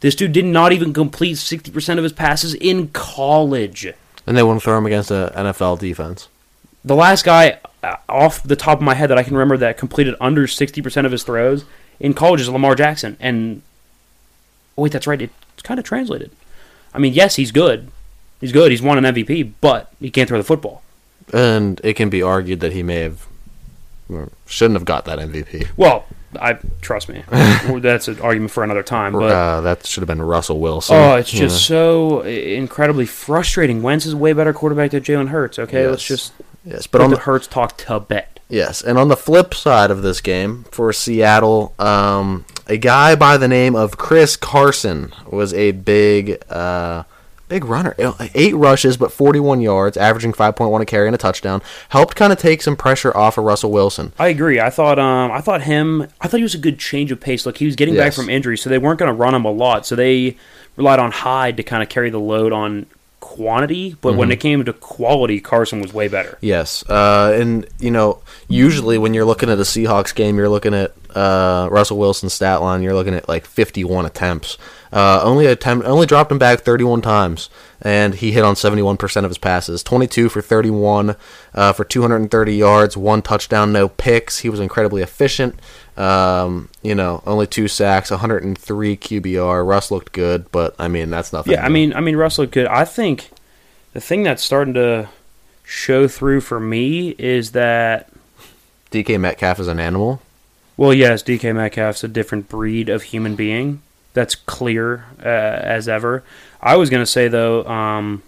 This 0.00 0.14
dude 0.14 0.32
did 0.32 0.44
not 0.44 0.72
even 0.72 0.92
complete 0.92 1.36
60% 1.36 1.96
of 1.98 2.04
his 2.04 2.12
passes 2.12 2.54
in 2.54 2.88
college. 2.88 3.86
And 4.26 4.36
they 4.36 4.42
wouldn't 4.42 4.62
throw 4.62 4.76
him 4.76 4.86
against 4.86 5.10
an 5.10 5.30
NFL 5.30 5.78
defense. 5.78 6.28
The 6.84 6.94
last 6.94 7.24
guy 7.24 7.58
uh, 7.82 7.96
off 8.08 8.42
the 8.42 8.56
top 8.56 8.78
of 8.78 8.84
my 8.84 8.94
head 8.94 9.10
that 9.10 9.18
I 9.18 9.22
can 9.22 9.34
remember 9.34 9.56
that 9.56 9.78
completed 9.78 10.14
under 10.20 10.46
60% 10.46 11.06
of 11.06 11.12
his 11.12 11.24
throws 11.24 11.64
in 11.98 12.14
college 12.14 12.40
is 12.40 12.48
Lamar 12.48 12.74
Jackson. 12.74 13.16
And 13.18 13.62
oh, 14.76 14.82
wait, 14.82 14.92
that's 14.92 15.06
right. 15.06 15.30
It's 15.56 15.62
kind 15.62 15.80
of 15.80 15.86
translated. 15.86 16.30
I 16.92 16.98
mean, 16.98 17.14
yes, 17.14 17.36
he's 17.36 17.50
good. 17.50 17.90
He's 18.40 18.52
good. 18.52 18.70
He's 18.70 18.82
won 18.82 19.02
an 19.02 19.14
MVP, 19.14 19.54
but 19.60 19.90
he 19.98 20.10
can't 20.10 20.28
throw 20.28 20.38
the 20.38 20.44
football. 20.44 20.82
And 21.32 21.80
it 21.82 21.94
can 21.94 22.10
be 22.10 22.22
argued 22.22 22.60
that 22.60 22.72
he 22.72 22.82
may 22.82 23.00
have 23.00 23.26
shouldn't 24.46 24.76
have 24.76 24.84
got 24.84 25.04
that 25.06 25.18
MVP. 25.18 25.68
Well, 25.76 26.04
I 26.40 26.58
trust 26.80 27.08
me. 27.08 27.24
that's 27.80 28.08
an 28.08 28.20
argument 28.20 28.52
for 28.52 28.62
another 28.62 28.82
time. 28.82 29.12
But 29.12 29.32
uh, 29.32 29.60
that 29.62 29.86
should 29.86 30.02
have 30.02 30.08
been 30.08 30.22
Russell 30.22 30.60
Wilson. 30.60 30.96
oh, 30.96 31.16
it's 31.16 31.30
just 31.30 31.66
so 31.66 32.20
incredibly 32.20 33.06
frustrating. 33.06 33.82
Wentz 33.82 34.06
is 34.06 34.12
a 34.12 34.16
way 34.16 34.32
better 34.32 34.52
quarterback 34.52 34.92
than 34.92 35.02
Jalen 35.02 35.28
Hurts. 35.28 35.58
Okay, 35.58 35.88
let's 35.88 36.06
just 36.06 36.32
yes, 36.64 36.86
but 36.86 37.00
on 37.00 37.10
the 37.10 37.18
Hurts 37.18 37.46
talk 37.46 37.76
to 37.78 38.00
bed. 38.00 38.35
Yes, 38.48 38.80
and 38.80 38.96
on 38.96 39.08
the 39.08 39.16
flip 39.16 39.54
side 39.54 39.90
of 39.90 40.02
this 40.02 40.20
game 40.20 40.64
for 40.70 40.92
Seattle, 40.92 41.74
um, 41.78 42.44
a 42.68 42.76
guy 42.76 43.16
by 43.16 43.36
the 43.36 43.48
name 43.48 43.74
of 43.74 43.96
Chris 43.96 44.36
Carson 44.36 45.12
was 45.30 45.52
a 45.52 45.72
big, 45.72 46.38
uh, 46.48 47.02
big 47.48 47.64
runner. 47.64 47.96
Eight 48.34 48.54
rushes, 48.54 48.96
but 48.96 49.10
41 49.10 49.60
yards, 49.60 49.96
averaging 49.96 50.32
5.1 50.32 50.80
a 50.80 50.84
carry 50.84 51.08
and 51.08 51.14
a 51.14 51.18
touchdown. 51.18 51.60
Helped 51.88 52.14
kind 52.14 52.32
of 52.32 52.38
take 52.38 52.62
some 52.62 52.76
pressure 52.76 53.16
off 53.16 53.36
of 53.36 53.44
Russell 53.44 53.72
Wilson. 53.72 54.12
I 54.18 54.28
agree. 54.28 54.60
I 54.60 54.70
thought 54.70 54.98
um 54.98 55.32
I 55.32 55.40
thought 55.40 55.62
him 55.62 56.06
I 56.20 56.28
thought 56.28 56.38
he 56.38 56.44
was 56.44 56.54
a 56.54 56.58
good 56.58 56.78
change 56.78 57.10
of 57.10 57.20
pace. 57.20 57.46
Look, 57.46 57.58
he 57.58 57.66
was 57.66 57.74
getting 57.74 57.96
back 57.96 58.12
from 58.12 58.28
injury, 58.30 58.56
so 58.58 58.70
they 58.70 58.78
weren't 58.78 58.98
going 59.00 59.10
to 59.10 59.16
run 59.16 59.34
him 59.34 59.44
a 59.44 59.50
lot. 59.50 59.86
So 59.86 59.96
they 59.96 60.36
relied 60.76 60.98
on 61.00 61.10
Hyde 61.10 61.56
to 61.56 61.62
kind 61.62 61.82
of 61.82 61.88
carry 61.88 62.10
the 62.10 62.20
load 62.20 62.52
on 62.52 62.86
quantity, 63.36 63.96
but 64.00 64.10
Mm-hmm. 64.10 64.18
when 64.18 64.30
it 64.32 64.40
came 64.40 64.64
to 64.64 64.72
quality, 64.72 65.40
Carson 65.40 65.80
was 65.80 65.92
way 65.92 66.08
better. 66.08 66.38
Yes, 66.40 66.84
uh, 66.88 67.36
and 67.40 67.66
you 67.78 67.90
know, 67.90 68.20
usually 68.48 68.98
when 68.98 69.14
you're 69.14 69.24
looking 69.24 69.50
at 69.50 69.58
a 69.58 69.62
Seahawks 69.62 70.14
game, 70.14 70.36
you're 70.36 70.48
looking 70.48 70.74
at 70.74 70.92
uh, 71.16 71.68
Russell 71.70 71.96
Wilson's 71.96 72.34
stat 72.34 72.60
line, 72.60 72.82
you're 72.82 72.94
looking 72.94 73.14
at 73.14 73.28
like 73.28 73.46
51 73.46 74.04
attempts. 74.04 74.58
Uh, 74.92 75.20
only 75.22 75.46
attempt, 75.46 75.86
only 75.86 76.06
dropped 76.06 76.30
him 76.30 76.38
back 76.38 76.60
31 76.60 77.00
times, 77.00 77.48
and 77.80 78.14
he 78.14 78.32
hit 78.32 78.44
on 78.44 78.54
71% 78.54 79.24
of 79.24 79.30
his 79.30 79.38
passes. 79.38 79.82
22 79.82 80.28
for 80.28 80.42
31 80.42 81.16
uh, 81.54 81.72
for 81.72 81.84
230 81.84 82.54
yards, 82.54 82.96
one 82.96 83.22
touchdown, 83.22 83.72
no 83.72 83.88
picks. 83.88 84.40
He 84.40 84.50
was 84.50 84.60
incredibly 84.60 85.02
efficient. 85.02 85.58
Um, 85.96 86.68
you 86.82 86.94
know, 86.94 87.22
only 87.26 87.46
two 87.46 87.66
sacks, 87.66 88.10
103 88.10 88.96
QBR. 88.96 89.66
Russ 89.66 89.90
looked 89.90 90.12
good, 90.12 90.50
but 90.52 90.74
I 90.78 90.88
mean 90.88 91.08
that's 91.08 91.32
nothing. 91.32 91.54
Yeah, 91.54 91.64
I 91.64 91.70
mean, 91.70 91.94
I 91.94 92.00
mean, 92.00 92.16
Russell 92.16 92.46
could. 92.46 92.66
I 92.66 92.84
think 92.84 93.30
the 93.94 94.00
thing 94.00 94.22
that's 94.22 94.42
starting 94.42 94.74
to 94.74 95.08
show 95.64 96.06
through 96.08 96.42
for 96.42 96.60
me 96.60 97.14
is 97.18 97.52
that, 97.52 98.10
DK 98.90 99.18
Metcalf 99.18 99.58
is 99.58 99.68
an 99.68 99.80
animal. 99.80 100.20
Well, 100.76 100.92
yes, 100.92 101.22
DK 101.22 101.54
Metcalf's 101.54 102.04
a 102.04 102.08
different 102.08 102.48
breed 102.48 102.88
of 102.88 103.04
human 103.04 103.36
being. 103.36 103.80
That's 104.12 104.34
clear 104.34 105.04
uh, 105.20 105.28
as 105.28 105.88
ever. 105.88 106.22
I 106.60 106.76
was 106.76 106.90
gonna 106.90 107.06
say 107.06 107.28
though, 107.28 107.64
um, 107.66 108.22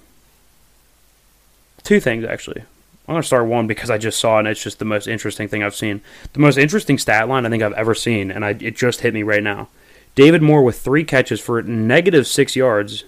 two 1.82 2.00
things 2.00 2.24
actually. 2.24 2.62
I'm 3.06 3.14
gonna 3.14 3.22
start 3.22 3.46
one 3.46 3.66
because 3.66 3.90
I 3.90 3.98
just 3.98 4.20
saw 4.20 4.36
it 4.36 4.40
and 4.40 4.48
it's 4.48 4.62
just 4.62 4.78
the 4.78 4.84
most 4.84 5.06
interesting 5.06 5.48
thing 5.48 5.62
I've 5.62 5.74
seen. 5.74 6.02
The 6.34 6.40
most 6.40 6.58
interesting 6.58 6.98
stat 6.98 7.28
line 7.28 7.46
I 7.46 7.50
think 7.50 7.62
I've 7.62 7.72
ever 7.72 7.94
seen, 7.94 8.30
and 8.30 8.44
I, 8.44 8.50
it 8.50 8.76
just 8.76 9.00
hit 9.00 9.14
me 9.14 9.22
right 9.22 9.42
now. 9.42 9.68
David 10.14 10.42
Moore 10.42 10.62
with 10.62 10.80
three 10.80 11.04
catches 11.04 11.40
for 11.40 11.62
negative 11.62 12.26
six 12.26 12.56
yards 12.56 13.04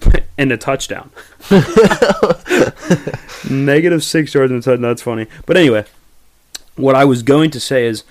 and 0.38 0.50
a 0.50 0.56
touchdown. 0.56 1.10
negative 3.50 4.02
six 4.02 4.34
yards 4.34 4.50
and 4.50 4.60
a 4.60 4.64
touchdown. 4.64 4.80
That's 4.80 5.02
funny. 5.02 5.26
But 5.44 5.56
anyway, 5.56 5.84
what 6.76 6.94
I 6.94 7.04
was 7.04 7.22
going 7.22 7.50
to 7.50 7.60
say 7.60 7.86
is 7.86 8.04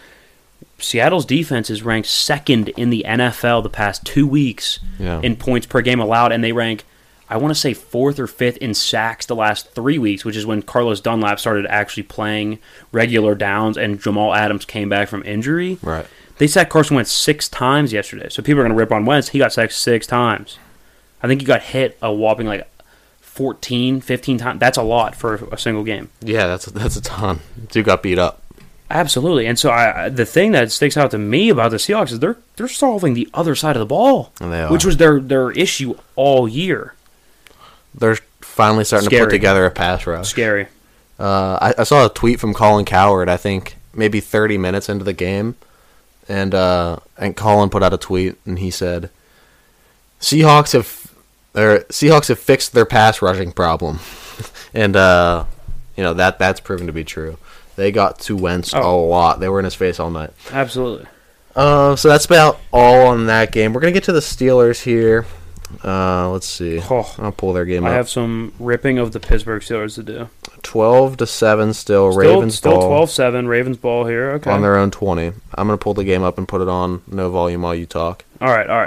Seattle's 0.77 1.25
defense 1.25 1.69
is 1.69 1.83
ranked 1.83 2.07
second 2.09 2.69
in 2.69 2.89
the 2.89 3.03
NFL 3.07 3.63
the 3.63 3.69
past 3.69 4.05
two 4.05 4.27
weeks 4.27 4.79
Yeah. 4.99 5.21
in 5.23 5.35
points 5.35 5.65
per 5.67 5.81
game 5.81 5.99
allowed, 5.99 6.31
and 6.31 6.43
they 6.43 6.51
rank, 6.51 6.83
I 7.29 7.37
want 7.37 7.53
to 7.53 7.59
say, 7.59 7.73
fourth 7.73 8.19
or 8.19 8.27
fifth 8.27 8.57
in 8.57 8.73
sacks 8.73 9.25
the 9.25 9.35
last 9.35 9.71
three 9.71 9.97
weeks, 9.97 10.25
which 10.25 10.35
is 10.35 10.45
when 10.45 10.61
Carlos 10.61 10.99
Dunlap 10.99 11.39
started 11.39 11.65
actually 11.67 12.03
playing 12.03 12.59
regular 12.91 13.35
downs 13.35 13.77
and 13.77 14.01
Jamal 14.01 14.33
Adams 14.33 14.65
came 14.65 14.89
back 14.89 15.07
from 15.07 15.23
injury. 15.23 15.77
Right. 15.81 16.05
They 16.37 16.47
sacked 16.47 16.69
Carson 16.71 16.97
Wentz 16.97 17.11
six 17.11 17.47
times 17.47 17.93
yesterday. 17.93 18.27
So 18.29 18.43
people 18.43 18.59
are 18.59 18.63
going 18.63 18.73
to 18.73 18.77
rip 18.77 18.91
on 18.91 19.05
Wentz. 19.05 19.29
He 19.29 19.39
got 19.39 19.53
sacked 19.53 19.71
six 19.73 20.05
times. 20.05 20.59
I 21.23 21.27
think 21.27 21.39
he 21.39 21.47
got 21.47 21.61
hit 21.61 21.97
a 22.01 22.11
whopping 22.13 22.45
like 22.45 22.67
14, 23.21 24.01
15 24.01 24.37
times. 24.37 24.59
That's 24.59 24.77
a 24.77 24.83
lot 24.83 25.15
for 25.15 25.35
a 25.51 25.57
single 25.57 25.83
game. 25.83 26.09
Yeah, 26.21 26.47
that's 26.47 26.65
that's 26.65 26.95
a 26.97 27.01
ton. 27.01 27.39
Dude 27.71 27.85
got 27.85 28.03
beat 28.03 28.19
up. 28.19 28.41
Absolutely. 28.89 29.47
And 29.47 29.57
so 29.57 29.71
I, 29.71 30.09
the 30.09 30.25
thing 30.25 30.51
that 30.51 30.71
sticks 30.71 30.95
out 30.95 31.11
to 31.11 31.17
me 31.17 31.49
about 31.49 31.71
the 31.71 31.77
Seahawks 31.77 32.11
is 32.11 32.19
they're 32.19 32.37
they're 32.55 32.67
solving 32.67 33.13
the 33.15 33.27
other 33.33 33.55
side 33.55 33.75
of 33.75 33.79
the 33.79 33.85
ball, 33.85 34.31
they 34.39 34.61
are. 34.61 34.71
which 34.71 34.85
was 34.85 34.97
their 34.97 35.19
their 35.19 35.51
issue 35.51 35.95
all 36.15 36.47
year. 36.47 36.93
They're 37.95 38.17
finally 38.41 38.83
starting 38.83 39.09
to 39.09 39.19
put 39.19 39.29
together 39.29 39.65
a 39.65 39.71
pass 39.71 40.05
rush. 40.05 40.29
Scary. 40.29 40.67
Uh, 41.19 41.57
I, 41.61 41.73
I 41.79 41.83
saw 41.83 42.05
a 42.05 42.09
tweet 42.09 42.39
from 42.39 42.53
Colin 42.53 42.85
Cowherd. 42.85 43.29
I 43.29 43.37
think 43.37 43.77
maybe 43.93 44.19
30 44.19 44.57
minutes 44.57 44.89
into 44.89 45.05
the 45.05 45.13
game, 45.13 45.55
and 46.27 46.53
uh, 46.53 46.97
and 47.17 47.35
Colin 47.35 47.69
put 47.69 47.81
out 47.81 47.93
a 47.93 47.97
tweet, 47.97 48.35
and 48.45 48.59
he 48.59 48.69
said, 48.69 49.09
"Seahawks 50.21 50.73
have 50.73 51.11
or 51.55 51.79
Seahawks 51.89 52.27
have 52.27 52.39
fixed 52.39 52.73
their 52.73 52.85
pass 52.85 53.21
rushing 53.21 53.51
problem," 53.51 53.99
and 54.73 54.95
uh, 54.95 55.45
you 55.95 56.03
know 56.03 56.13
that 56.13 56.37
that's 56.37 56.59
proven 56.59 56.85
to 56.87 56.93
be 56.93 57.03
true. 57.03 57.37
They 57.75 57.91
got 57.91 58.19
to 58.21 58.35
Wentz 58.37 58.73
a 58.73 58.81
Oh. 58.81 59.05
lot. 59.07 59.39
They 59.39 59.49
were 59.49 59.59
in 59.59 59.65
his 59.65 59.75
face 59.75 59.99
all 59.99 60.09
night. 60.09 60.31
Absolutely. 60.51 61.07
Uh, 61.55 61.95
so 61.95 62.09
that's 62.09 62.25
about 62.25 62.59
all 62.73 63.07
on 63.07 63.27
that 63.27 63.51
game. 63.51 63.73
We're 63.73 63.81
gonna 63.81 63.93
get 63.93 64.03
to 64.05 64.11
the 64.13 64.19
Steelers 64.19 64.83
here. 64.83 65.25
Uh, 65.83 66.29
let's 66.29 66.47
see. 66.47 66.79
Oh, 66.89 67.13
I'll 67.17 67.31
pull 67.31 67.51
their 67.53 67.65
game 67.65 67.85
I 67.85 67.89
up. 67.89 67.95
have 67.95 68.09
some 68.09 68.53
ripping 68.59 68.97
of 68.97 69.11
the 69.13 69.19
Pittsburgh 69.19 69.61
Steelers 69.61 69.95
to 69.95 70.03
do. 70.03 70.29
Twelve 70.63 71.17
to 71.17 71.25
seven 71.27 71.73
still. 71.73 72.11
Still, 72.11 72.19
Ravens 72.35 72.55
still 72.55 72.77
ball 72.79 73.05
12-7, 73.07 73.47
Ravens 73.47 73.77
ball 73.77 74.05
here. 74.05 74.31
Okay. 74.31 74.51
on 74.51 74.61
their 74.61 74.77
own 74.77 74.91
twenty. 74.91 75.27
I'm 75.53 75.67
gonna 75.67 75.77
pull 75.77 75.93
the 75.93 76.03
game 76.03 76.23
up 76.23 76.37
and 76.37 76.47
put 76.47 76.61
it 76.61 76.67
on 76.69 77.01
no 77.07 77.29
volume 77.29 77.61
while 77.63 77.75
you 77.75 77.85
talk. 77.85 78.23
All 78.41 78.49
right, 78.49 78.69
all 78.69 78.77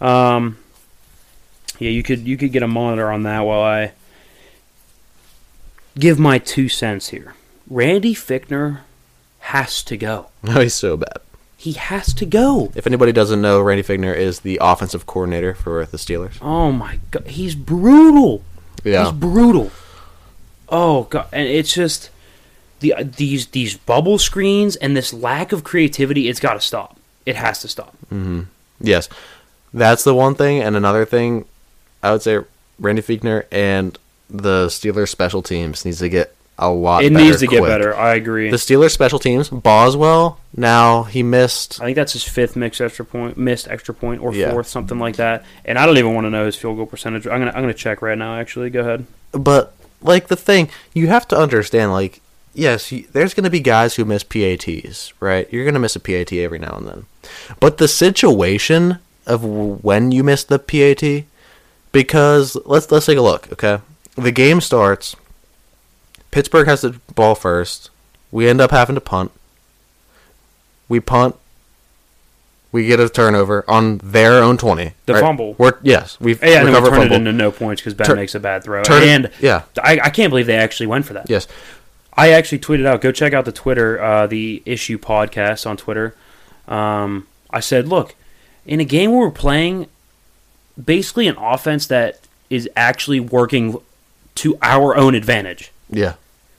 right. 0.00 0.34
Um, 0.34 0.58
yeah, 1.78 1.90
you 1.90 2.02
could 2.02 2.26
you 2.26 2.36
could 2.36 2.52
get 2.52 2.62
a 2.62 2.68
monitor 2.68 3.10
on 3.10 3.22
that 3.24 3.40
while 3.40 3.62
I 3.62 3.92
give 5.98 6.18
my 6.18 6.38
two 6.38 6.68
cents 6.68 7.08
here. 7.08 7.34
Randy 7.68 8.14
Fichtner 8.14 8.80
has 9.40 9.82
to 9.84 9.96
go. 9.96 10.26
No, 10.42 10.60
he's 10.60 10.74
so 10.74 10.96
bad. 10.96 11.18
He 11.56 11.72
has 11.74 12.12
to 12.14 12.26
go. 12.26 12.72
If 12.74 12.86
anybody 12.86 13.12
doesn't 13.12 13.40
know, 13.40 13.60
Randy 13.60 13.84
Fichtner 13.84 14.16
is 14.16 14.40
the 14.40 14.58
offensive 14.60 15.06
coordinator 15.06 15.54
for 15.54 15.86
the 15.86 15.96
Steelers. 15.96 16.38
Oh 16.42 16.72
my 16.72 16.98
god, 17.10 17.28
he's 17.28 17.54
brutal. 17.54 18.42
Yeah, 18.82 19.04
He's 19.04 19.12
brutal. 19.12 19.70
Oh 20.68 21.04
god, 21.04 21.28
and 21.32 21.46
it's 21.46 21.72
just 21.72 22.10
the 22.80 22.94
these 23.04 23.46
these 23.48 23.76
bubble 23.76 24.18
screens 24.18 24.74
and 24.76 24.96
this 24.96 25.12
lack 25.12 25.52
of 25.52 25.62
creativity. 25.62 26.28
It's 26.28 26.40
got 26.40 26.54
to 26.54 26.60
stop. 26.60 26.98
It 27.24 27.36
has 27.36 27.60
to 27.60 27.68
stop. 27.68 27.96
Mm-hmm. 28.12 28.42
yes, 28.80 29.08
that's 29.72 30.02
the 30.02 30.14
one 30.14 30.34
thing. 30.34 30.60
And 30.60 30.74
another 30.74 31.04
thing, 31.04 31.44
I 32.02 32.10
would 32.10 32.22
say 32.22 32.40
Randy 32.80 33.02
Fichtner 33.02 33.44
and 33.52 33.96
the 34.28 34.66
Steelers 34.66 35.10
special 35.10 35.42
teams 35.42 35.84
needs 35.84 36.00
to 36.00 36.08
get 36.08 36.34
a 36.58 36.70
lot. 36.70 37.02
It 37.04 37.12
needs 37.12 37.40
to 37.40 37.46
get 37.46 37.62
better. 37.62 37.94
I 37.96 38.14
agree. 38.14 38.50
The 38.50 38.56
Steelers 38.56 38.90
special 38.92 39.18
teams, 39.18 39.48
Boswell. 39.48 40.38
Now 40.56 41.04
he 41.04 41.22
missed. 41.22 41.80
I 41.80 41.86
think 41.86 41.96
that's 41.96 42.12
his 42.12 42.24
fifth 42.24 42.56
mixed 42.56 42.80
extra 42.80 43.04
point, 43.04 43.36
missed 43.38 43.68
extra 43.68 43.94
point, 43.94 44.22
or 44.22 44.34
Yeah. 44.34 44.50
fourth, 44.50 44.66
something 44.68 44.98
like 44.98 45.16
that. 45.16 45.44
And 45.64 45.78
I 45.78 45.86
don't 45.86 45.96
even 45.98 46.14
want 46.14 46.26
to 46.26 46.30
know 46.30 46.46
his 46.46 46.56
field 46.56 46.76
goal 46.76 46.86
percentage. 46.86 47.26
I'm 47.26 47.38
gonna 47.40 47.52
I'm 47.54 47.62
gonna 47.62 47.74
check 47.74 48.02
right 48.02 48.18
now. 48.18 48.36
Actually, 48.38 48.70
go 48.70 48.80
ahead. 48.80 49.06
But 49.32 49.74
like 50.02 50.28
the 50.28 50.36
thing, 50.36 50.68
you 50.92 51.08
have 51.08 51.26
to 51.28 51.38
understand. 51.38 51.92
Like, 51.92 52.20
yes, 52.54 52.92
you, 52.92 53.06
there's 53.12 53.34
going 53.34 53.44
to 53.44 53.50
be 53.50 53.60
guys 53.60 53.94
who 53.94 54.04
miss 54.04 54.22
PATs, 54.24 55.12
right? 55.20 55.50
You're 55.52 55.64
going 55.64 55.74
to 55.74 55.80
miss 55.80 55.96
a 55.96 56.00
PAT 56.00 56.32
every 56.34 56.58
now 56.58 56.76
and 56.76 56.86
then. 56.86 57.06
But 57.60 57.78
the 57.78 57.88
situation 57.88 58.98
of 59.26 59.44
when 59.44 60.10
you 60.12 60.22
miss 60.24 60.44
the 60.44 60.58
PAT, 60.58 61.24
because 61.92 62.56
let's 62.66 62.90
let's 62.90 63.06
take 63.06 63.18
a 63.18 63.22
look. 63.22 63.50
Okay, 63.52 63.78
the 64.16 64.32
game 64.32 64.60
starts. 64.60 65.16
Pittsburgh 66.32 66.66
has 66.66 66.80
the 66.80 66.98
ball 67.14 67.36
first. 67.36 67.90
We 68.32 68.48
end 68.48 68.60
up 68.60 68.72
having 68.72 68.96
to 68.96 69.00
punt. 69.00 69.30
We 70.88 70.98
punt. 70.98 71.36
We 72.72 72.86
get 72.86 72.98
a 72.98 73.08
turnover 73.08 73.64
on 73.68 73.98
their 73.98 74.42
own 74.42 74.56
twenty. 74.56 74.94
The 75.04 75.12
right? 75.12 75.20
fumble. 75.20 75.54
We're 75.58 75.74
yes, 75.82 76.18
we 76.18 76.34
Yeah, 76.34 76.64
and 76.66 76.68
we 76.68 76.90
turn 76.90 77.02
it 77.02 77.12
into 77.12 77.32
no 77.32 77.52
points 77.52 77.82
because 77.82 77.92
Ben 77.92 78.06
Turn- 78.06 78.16
makes 78.16 78.34
a 78.34 78.40
bad 78.40 78.64
throw. 78.64 78.82
turn 78.82 79.02
and 79.02 79.30
yeah. 79.40 79.64
I, 79.82 80.00
I 80.04 80.10
can't 80.10 80.30
believe 80.30 80.46
they 80.46 80.56
actually 80.56 80.86
went 80.86 81.04
for 81.04 81.12
that. 81.12 81.28
Yes, 81.28 81.46
I 82.14 82.30
actually 82.30 82.60
tweeted 82.60 82.86
out. 82.86 83.02
Go 83.02 83.12
check 83.12 83.34
out 83.34 83.44
the 83.44 83.52
Twitter, 83.52 84.00
uh, 84.02 84.26
the 84.26 84.62
issue 84.64 84.98
podcast 84.98 85.66
on 85.66 85.76
Twitter. 85.76 86.16
Um, 86.66 87.26
I 87.50 87.60
said, 87.60 87.88
look, 87.88 88.14
in 88.64 88.80
a 88.80 88.84
game 88.84 89.10
where 89.10 89.26
we're 89.26 89.30
playing 89.30 89.88
basically 90.82 91.26
an 91.28 91.36
offense 91.36 91.86
that 91.88 92.20
is 92.48 92.70
actually 92.74 93.20
working 93.20 93.76
to 94.36 94.56
our 94.62 94.96
own 94.96 95.14
advantage. 95.14 95.71
Yeah. 95.92 96.14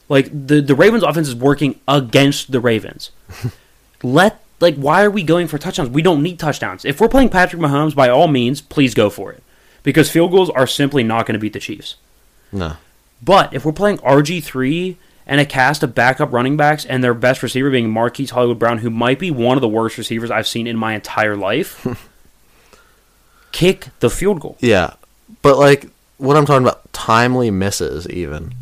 Like 0.10 0.30
the 0.32 0.62
the 0.62 0.76
Ravens 0.76 1.04
offense 1.04 1.28
is 1.28 1.36
working 1.36 1.80
against 1.88 2.52
the 2.52 2.60
Ravens. 2.60 3.12
Let 4.04 4.44
like 4.60 4.76
why 4.76 5.04
are 5.04 5.12
we 5.12 5.24
going 5.24 5.48
for 5.48 5.58
touchdowns? 5.58 5.90
We 5.90 6.02
don't 6.02 6.24
need 6.24 6.40
touchdowns. 6.40 6.86
If 6.86 7.00
we're 7.00 7.10
playing 7.10 7.30
Patrick 7.30 7.62
Mahomes, 7.62 7.96
by 7.96 8.10
all 8.10 8.28
means, 8.28 8.62
please 8.62 8.94
go 8.94 9.10
for 9.10 9.32
it. 9.32 9.44
Because 9.82 10.10
field 10.10 10.32
goals 10.32 10.50
are 10.50 10.68
simply 10.68 11.04
not 11.04 11.26
going 11.26 11.34
to 11.34 11.40
beat 11.40 11.54
the 11.54 11.60
Chiefs. 11.60 11.96
No. 12.52 12.78
But 13.22 13.54
if 13.54 13.66
we're 13.66 13.74
playing 13.74 13.98
RG3 14.00 14.96
and 15.26 15.42
a 15.42 15.46
cast 15.46 15.84
of 15.84 15.96
backup 15.96 16.32
running 16.32 16.58
backs 16.58 16.86
and 16.86 17.04
their 17.04 17.14
best 17.14 17.44
receiver 17.44 17.70
being 17.70 17.90
Marquise 17.90 18.32
Hollywood 18.32 18.60
Brown, 18.60 18.80
who 18.80 18.90
might 18.90 19.20
be 19.20 19.32
one 19.32 19.58
of 19.58 19.62
the 19.62 19.68
worst 19.68 19.98
receivers 19.98 20.32
I've 20.32 20.48
seen 20.48 20.68
in 20.68 20.78
my 20.78 20.94
entire 20.94 21.36
life, 21.36 21.86
kick 23.52 23.88
the 24.00 24.10
field 24.10 24.42
goal. 24.42 24.58
Yeah, 24.60 24.94
but 25.42 25.58
like 25.58 25.88
what 26.18 26.38
I'm 26.38 26.46
talking 26.46 26.66
about, 26.66 26.92
timely 26.94 27.52
misses 27.52 28.08
even. 28.10 28.54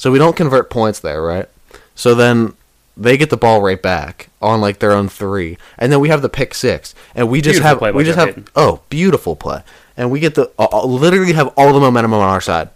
So 0.00 0.10
we 0.10 0.18
don't 0.18 0.34
convert 0.34 0.70
points 0.70 0.98
there, 0.98 1.20
right? 1.20 1.46
So 1.94 2.14
then 2.14 2.54
they 2.96 3.18
get 3.18 3.28
the 3.28 3.36
ball 3.36 3.60
right 3.60 3.80
back 3.80 4.30
on 4.40 4.58
like 4.58 4.78
their 4.78 4.92
own 4.92 5.10
three, 5.10 5.58
and 5.76 5.92
then 5.92 6.00
we 6.00 6.08
have 6.08 6.22
the 6.22 6.30
pick 6.30 6.54
six, 6.54 6.94
and 7.14 7.28
we 7.28 7.42
just 7.42 7.60
Beautiful 7.60 7.86
have 7.88 7.94
we 7.94 8.04
just 8.04 8.18
have 8.18 8.28
Hayden. 8.28 8.48
oh 8.56 8.80
beautiful 8.88 9.36
play, 9.36 9.62
and 9.98 10.10
we 10.10 10.18
get 10.18 10.36
the 10.36 10.50
uh, 10.58 10.68
uh, 10.72 10.86
literally 10.86 11.34
have 11.34 11.48
all 11.48 11.74
the 11.74 11.80
momentum 11.80 12.14
on 12.14 12.22
our 12.22 12.40
side, 12.40 12.70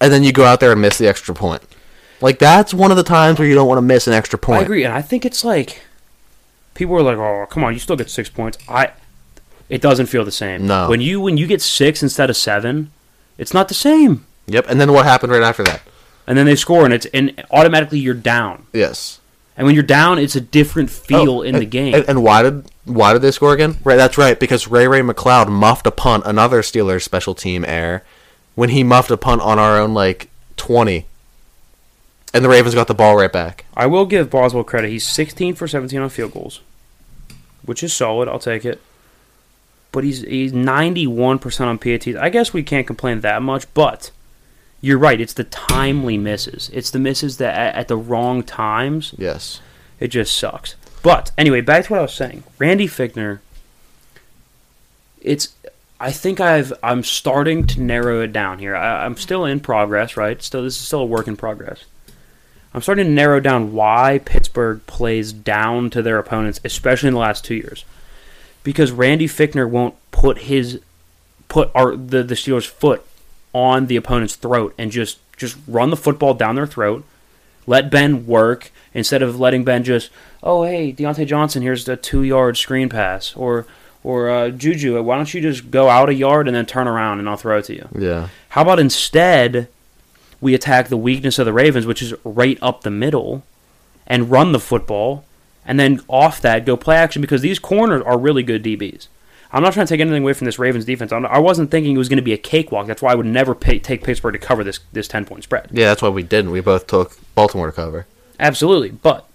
and 0.00 0.12
then 0.12 0.22
you 0.22 0.30
go 0.30 0.44
out 0.44 0.60
there 0.60 0.70
and 0.70 0.80
miss 0.80 0.96
the 0.96 1.08
extra 1.08 1.34
point. 1.34 1.60
Like 2.20 2.38
that's 2.38 2.72
one 2.72 2.92
of 2.92 2.96
the 2.96 3.02
times 3.02 3.40
where 3.40 3.48
you 3.48 3.56
don't 3.56 3.66
want 3.66 3.78
to 3.78 3.82
miss 3.82 4.06
an 4.06 4.12
extra 4.12 4.38
point. 4.38 4.60
I 4.60 4.62
agree, 4.62 4.84
and 4.84 4.94
I 4.94 5.02
think 5.02 5.26
it's 5.26 5.42
like 5.42 5.82
people 6.74 6.94
are 6.94 7.02
like, 7.02 7.16
"Oh, 7.18 7.46
come 7.50 7.64
on, 7.64 7.72
you 7.72 7.80
still 7.80 7.96
get 7.96 8.08
six 8.08 8.30
points." 8.30 8.58
I, 8.68 8.92
it 9.68 9.82
doesn't 9.82 10.06
feel 10.06 10.24
the 10.24 10.30
same. 10.30 10.68
No. 10.68 10.88
when 10.88 11.00
you 11.00 11.20
when 11.20 11.36
you 11.36 11.48
get 11.48 11.62
six 11.62 12.00
instead 12.00 12.30
of 12.30 12.36
seven, 12.36 12.92
it's 13.38 13.52
not 13.52 13.66
the 13.66 13.74
same. 13.74 14.24
Yep, 14.46 14.66
and 14.68 14.80
then 14.80 14.92
what 14.92 15.04
happened 15.04 15.32
right 15.32 15.42
after 15.42 15.64
that? 15.64 15.80
And 16.30 16.38
then 16.38 16.46
they 16.46 16.54
score, 16.54 16.84
and 16.84 16.94
it's 16.94 17.06
and 17.06 17.42
automatically 17.50 17.98
you're 17.98 18.14
down. 18.14 18.66
Yes, 18.72 19.18
And 19.56 19.66
when 19.66 19.74
you're 19.74 19.82
down, 19.82 20.20
it's 20.20 20.36
a 20.36 20.40
different 20.40 20.88
oh, 20.88 20.92
feel 20.92 21.30
Oh, 21.38 21.42
in 21.42 21.56
and- 21.56 21.62
the 21.62 21.66
game. 21.66 21.92
And, 21.92 22.04
and 22.08 22.22
why 22.22 22.42
did 22.44 22.70
why 22.84 23.12
did 23.12 23.22
they 23.22 23.32
score 23.32 23.52
again? 23.52 23.78
Right, 23.82 23.96
that's 23.96 24.16
right. 24.16 24.38
Because 24.38 24.68
Ray 24.68 24.86
Ray 24.86 25.00
McCloud 25.00 25.48
muffed 25.48 25.88
a 25.88 25.90
punt, 25.90 26.22
another 26.24 26.62
Steelers 26.62 27.02
special 27.02 27.34
team 27.34 27.64
error, 27.66 28.04
when 28.54 28.68
he 28.68 28.84
muffed 28.84 29.10
a 29.10 29.16
punt 29.16 29.40
on 29.42 29.58
our 29.58 29.76
own 29.76 29.92
like 29.92 30.30
twenty, 30.56 31.06
and 32.32 32.44
the 32.44 32.48
Ravens 32.48 32.76
got 32.76 32.86
the 32.86 32.94
ball 32.94 33.16
right 33.16 33.32
back. 33.32 33.64
I 33.76 33.86
will 33.86 34.06
give 34.06 34.30
Boswell 34.30 34.62
credit. 34.62 34.90
He's 34.90 35.04
16 35.08 35.56
for 35.56 35.66
17 35.66 35.98
on 36.00 36.08
field 36.10 36.32
goals, 36.32 36.60
which 37.64 37.82
is 37.82 37.92
solid. 37.92 38.28
I'll 38.28 38.38
take 38.38 38.64
it. 38.64 38.80
But 39.90 40.04
he's 40.04 40.20
he's 40.22 40.52
91% 40.52 41.60
on 41.66 41.76
PATs. 41.78 42.16
I 42.16 42.28
guess 42.28 42.52
we 42.52 42.62
can't 42.62 42.86
complain 42.86 43.20
that 43.22 43.42
much, 43.42 43.66
but 43.74 44.12
you're 44.80 44.98
right. 44.98 45.20
It's 45.20 45.34
the 45.34 45.44
timely 45.44 46.16
misses. 46.16 46.70
It's 46.72 46.90
the 46.90 46.98
misses 46.98 47.36
that 47.36 47.54
at, 47.54 47.74
at 47.74 47.88
the 47.88 47.96
wrong 47.96 48.42
times. 48.42 49.14
Yes. 49.18 49.60
It 49.98 50.08
just 50.08 50.36
sucks. 50.36 50.76
But 51.02 51.32
anyway, 51.36 51.60
back 51.60 51.84
to 51.84 51.92
what 51.92 51.98
I 51.98 52.02
was 52.02 52.14
saying. 52.14 52.44
Randy 52.58 52.86
Fichtner. 52.86 53.40
It's. 55.20 55.54
I 55.98 56.12
think 56.12 56.40
I've. 56.40 56.72
I'm 56.82 57.02
starting 57.02 57.66
to 57.68 57.80
narrow 57.80 58.22
it 58.22 58.32
down 58.32 58.58
here. 58.58 58.74
I, 58.74 59.04
I'm 59.04 59.16
still 59.16 59.44
in 59.44 59.60
progress, 59.60 60.16
right? 60.16 60.42
Still, 60.42 60.62
this 60.62 60.76
is 60.76 60.86
still 60.86 61.00
a 61.00 61.06
work 61.06 61.28
in 61.28 61.36
progress. 61.36 61.84
I'm 62.72 62.80
starting 62.82 63.06
to 63.06 63.10
narrow 63.10 63.40
down 63.40 63.72
why 63.72 64.20
Pittsburgh 64.24 64.86
plays 64.86 65.32
down 65.32 65.90
to 65.90 66.02
their 66.02 66.18
opponents, 66.18 66.60
especially 66.64 67.08
in 67.08 67.14
the 67.14 67.20
last 67.20 67.44
two 67.44 67.56
years, 67.56 67.84
because 68.62 68.92
Randy 68.92 69.26
Fickner 69.26 69.68
won't 69.68 69.96
put 70.12 70.38
his 70.38 70.80
put 71.48 71.70
our 71.74 71.96
the 71.96 72.22
the 72.22 72.34
Steelers' 72.34 72.66
foot 72.66 73.04
on 73.52 73.86
the 73.86 73.96
opponent's 73.96 74.36
throat 74.36 74.74
and 74.78 74.90
just 74.90 75.18
just 75.36 75.56
run 75.66 75.90
the 75.90 75.96
football 75.96 76.34
down 76.34 76.56
their 76.56 76.66
throat. 76.66 77.04
Let 77.66 77.90
Ben 77.90 78.26
work 78.26 78.72
instead 78.94 79.22
of 79.22 79.38
letting 79.38 79.64
Ben 79.64 79.84
just, 79.84 80.10
oh 80.42 80.64
hey 80.64 80.92
Diontae 80.92 81.26
Johnson, 81.26 81.62
here's 81.62 81.84
the 81.84 81.96
two 81.96 82.22
yard 82.22 82.56
screen 82.56 82.88
pass, 82.88 83.34
or 83.36 83.66
or 84.02 84.30
uh, 84.30 84.50
Juju, 84.50 85.02
why 85.02 85.16
don't 85.16 85.32
you 85.32 85.40
just 85.40 85.70
go 85.70 85.88
out 85.88 86.08
a 86.08 86.14
yard 86.14 86.48
and 86.48 86.56
then 86.56 86.66
turn 86.66 86.88
around 86.88 87.18
and 87.18 87.28
I'll 87.28 87.36
throw 87.36 87.58
it 87.58 87.66
to 87.66 87.74
you. 87.74 87.88
Yeah. 87.96 88.28
How 88.50 88.62
about 88.62 88.80
instead 88.80 89.68
we 90.40 90.54
attack 90.54 90.88
the 90.88 90.96
weakness 90.96 91.38
of 91.38 91.44
the 91.44 91.52
Ravens, 91.52 91.86
which 91.86 92.00
is 92.00 92.14
right 92.24 92.58
up 92.62 92.80
the 92.80 92.90
middle, 92.90 93.42
and 94.06 94.30
run 94.30 94.52
the 94.52 94.60
football, 94.60 95.24
and 95.66 95.78
then 95.78 96.00
off 96.08 96.40
that 96.40 96.64
go 96.64 96.76
play 96.76 96.96
action 96.96 97.20
because 97.20 97.42
these 97.42 97.58
corners 97.58 98.02
are 98.02 98.18
really 98.18 98.42
good 98.42 98.62
DBs. 98.62 99.08
I'm 99.52 99.62
not 99.62 99.72
trying 99.72 99.86
to 99.86 99.92
take 99.92 100.00
anything 100.00 100.22
away 100.22 100.32
from 100.32 100.44
this 100.44 100.58
Ravens 100.58 100.84
defense. 100.84 101.12
I'm, 101.12 101.26
I 101.26 101.38
wasn't 101.38 101.70
thinking 101.70 101.94
it 101.94 101.98
was 101.98 102.08
going 102.08 102.18
to 102.18 102.22
be 102.22 102.32
a 102.32 102.38
cakewalk. 102.38 102.86
That's 102.86 103.02
why 103.02 103.12
I 103.12 103.14
would 103.16 103.26
never 103.26 103.54
pay, 103.54 103.78
take 103.78 104.04
Pittsburgh 104.04 104.34
to 104.34 104.38
cover 104.38 104.62
this 104.62 104.80
this 104.92 105.08
10 105.08 105.24
point 105.24 105.42
spread. 105.42 105.68
Yeah, 105.72 105.88
that's 105.88 106.02
why 106.02 106.08
we 106.08 106.22
didn't. 106.22 106.52
We 106.52 106.60
both 106.60 106.86
took 106.86 107.18
Baltimore 107.34 107.66
to 107.66 107.72
cover. 107.72 108.06
Absolutely, 108.38 108.90
but 108.90 109.26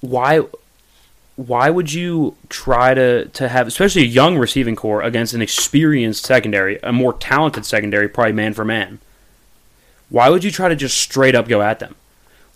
why 0.00 0.42
why 1.36 1.70
would 1.70 1.92
you 1.92 2.36
try 2.48 2.92
to, 2.92 3.26
to 3.26 3.48
have 3.48 3.66
especially 3.66 4.02
a 4.02 4.06
young 4.06 4.36
receiving 4.36 4.76
corps 4.76 5.02
against 5.02 5.32
an 5.32 5.40
experienced 5.40 6.26
secondary, 6.26 6.78
a 6.82 6.92
more 6.92 7.14
talented 7.14 7.64
secondary, 7.64 8.08
probably 8.08 8.32
man 8.32 8.52
for 8.52 8.64
man? 8.64 8.98
Why 10.10 10.28
would 10.28 10.44
you 10.44 10.50
try 10.50 10.68
to 10.68 10.76
just 10.76 10.98
straight 10.98 11.34
up 11.34 11.48
go 11.48 11.62
at 11.62 11.78
them? 11.78 11.94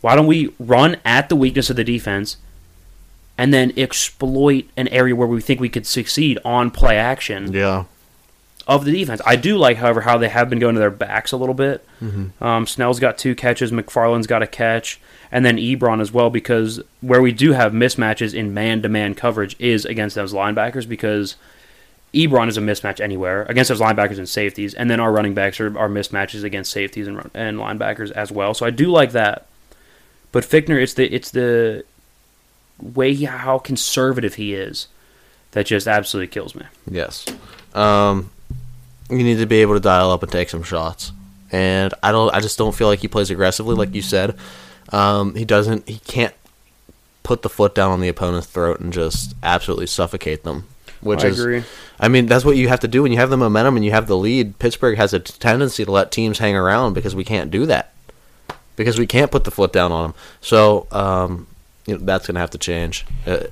Why 0.02 0.14
don't 0.14 0.26
we 0.26 0.52
run 0.58 0.98
at 1.04 1.28
the 1.28 1.36
weakness 1.36 1.70
of 1.70 1.76
the 1.76 1.84
defense 1.84 2.36
and 3.38 3.52
then 3.52 3.72
exploit 3.76 4.64
an 4.76 4.88
area 4.88 5.14
where 5.14 5.28
we 5.28 5.40
think 5.40 5.60
we 5.60 5.68
could 5.68 5.86
succeed 5.86 6.38
on 6.44 6.70
play 6.70 6.96
action? 6.96 7.52
Yeah. 7.52 7.84
of 8.66 8.84
the 8.84 8.90
defense. 8.92 9.20
I 9.24 9.36
do 9.36 9.56
like, 9.56 9.76
however, 9.76 10.00
how 10.00 10.18
they 10.18 10.28
have 10.28 10.50
been 10.50 10.58
going 10.58 10.74
to 10.74 10.80
their 10.80 10.90
backs 10.90 11.30
a 11.32 11.36
little 11.36 11.54
bit. 11.54 11.86
Um, 12.42 12.66
Snell's 12.66 12.98
got 12.98 13.16
two 13.16 13.34
catches, 13.36 13.70
McFarland's 13.70 14.26
got 14.26 14.42
a 14.42 14.46
catch, 14.46 15.00
and 15.30 15.44
then 15.44 15.56
Ebron 15.56 16.00
as 16.00 16.12
well. 16.12 16.30
Because 16.30 16.80
where 17.00 17.22
we 17.22 17.30
do 17.30 17.52
have 17.52 17.72
mismatches 17.72 18.34
in 18.34 18.52
man-to-man 18.52 19.14
coverage 19.14 19.54
is 19.60 19.84
against 19.84 20.16
those 20.16 20.32
linebackers 20.32 20.88
because 20.88 21.36
Ebron 22.12 22.48
is 22.48 22.56
a 22.56 22.60
mismatch 22.60 23.00
anywhere 23.00 23.44
against 23.48 23.68
those 23.68 23.80
linebackers 23.80 24.18
and 24.18 24.28
safeties, 24.28 24.74
and 24.74 24.90
then 24.90 24.98
our 24.98 25.12
running 25.12 25.34
backs 25.34 25.60
are, 25.60 25.78
are 25.78 25.88
mismatches 25.88 26.42
against 26.42 26.72
safeties 26.72 27.06
and 27.06 27.30
and 27.34 27.58
linebackers 27.58 28.10
as 28.10 28.32
well. 28.32 28.52
So 28.52 28.66
I 28.66 28.70
do 28.70 28.90
like 28.90 29.12
that. 29.12 29.46
But 30.32 30.42
Fichtner, 30.44 30.82
it's 30.82 30.94
the 30.94 31.14
it's 31.14 31.30
the 31.30 31.84
way 32.80 33.14
he, 33.14 33.24
how 33.24 33.58
conservative 33.58 34.34
he 34.34 34.54
is 34.54 34.88
that 35.52 35.66
just 35.66 35.86
absolutely 35.86 36.28
kills 36.28 36.54
me. 36.54 36.64
Yes. 36.90 37.24
Um, 37.74 38.30
you 39.10 39.18
need 39.18 39.38
to 39.38 39.46
be 39.46 39.62
able 39.62 39.74
to 39.74 39.80
dial 39.80 40.10
up 40.10 40.22
and 40.22 40.30
take 40.30 40.50
some 40.50 40.62
shots. 40.62 41.12
And 41.52 41.94
I 42.02 42.12
don't. 42.12 42.34
I 42.34 42.40
just 42.40 42.58
don't 42.58 42.74
feel 42.74 42.88
like 42.88 42.98
he 42.98 43.08
plays 43.08 43.30
aggressively, 43.30 43.76
like 43.76 43.94
you 43.94 44.02
said. 44.02 44.36
Um, 44.90 45.34
he 45.34 45.44
doesn't. 45.44 45.88
He 45.88 45.98
can't 45.98 46.34
put 47.22 47.42
the 47.42 47.48
foot 47.48 47.74
down 47.74 47.90
on 47.90 48.00
the 48.00 48.08
opponent's 48.08 48.46
throat 48.46 48.80
and 48.80 48.92
just 48.92 49.34
absolutely 49.42 49.86
suffocate 49.86 50.42
them. 50.42 50.66
Which 51.00 51.24
I 51.24 51.28
is, 51.28 51.40
agree. 51.40 51.64
I 52.00 52.08
mean, 52.08 52.26
that's 52.26 52.44
what 52.44 52.56
you 52.56 52.68
have 52.68 52.80
to 52.80 52.88
do 52.88 53.02
when 53.02 53.12
you 53.12 53.18
have 53.18 53.30
the 53.30 53.36
momentum 53.36 53.76
and 53.76 53.84
you 53.84 53.92
have 53.92 54.06
the 54.06 54.16
lead. 54.16 54.58
Pittsburgh 54.58 54.96
has 54.96 55.14
a 55.14 55.20
tendency 55.20 55.84
to 55.84 55.90
let 55.90 56.10
teams 56.10 56.38
hang 56.38 56.56
around 56.56 56.94
because 56.94 57.14
we 57.14 57.24
can't 57.24 57.50
do 57.50 57.64
that. 57.66 57.92
Because 58.74 58.98
we 58.98 59.06
can't 59.06 59.30
put 59.30 59.44
the 59.44 59.50
foot 59.50 59.72
down 59.72 59.92
on 59.92 60.02
them. 60.02 60.14
So 60.40 60.86
um, 60.90 61.46
you 61.86 61.94
know, 61.94 62.04
that's 62.04 62.26
going 62.26 62.34
to 62.34 62.40
have 62.40 62.50
to 62.50 62.58
change. 62.58 63.06
Uh, 63.26 63.44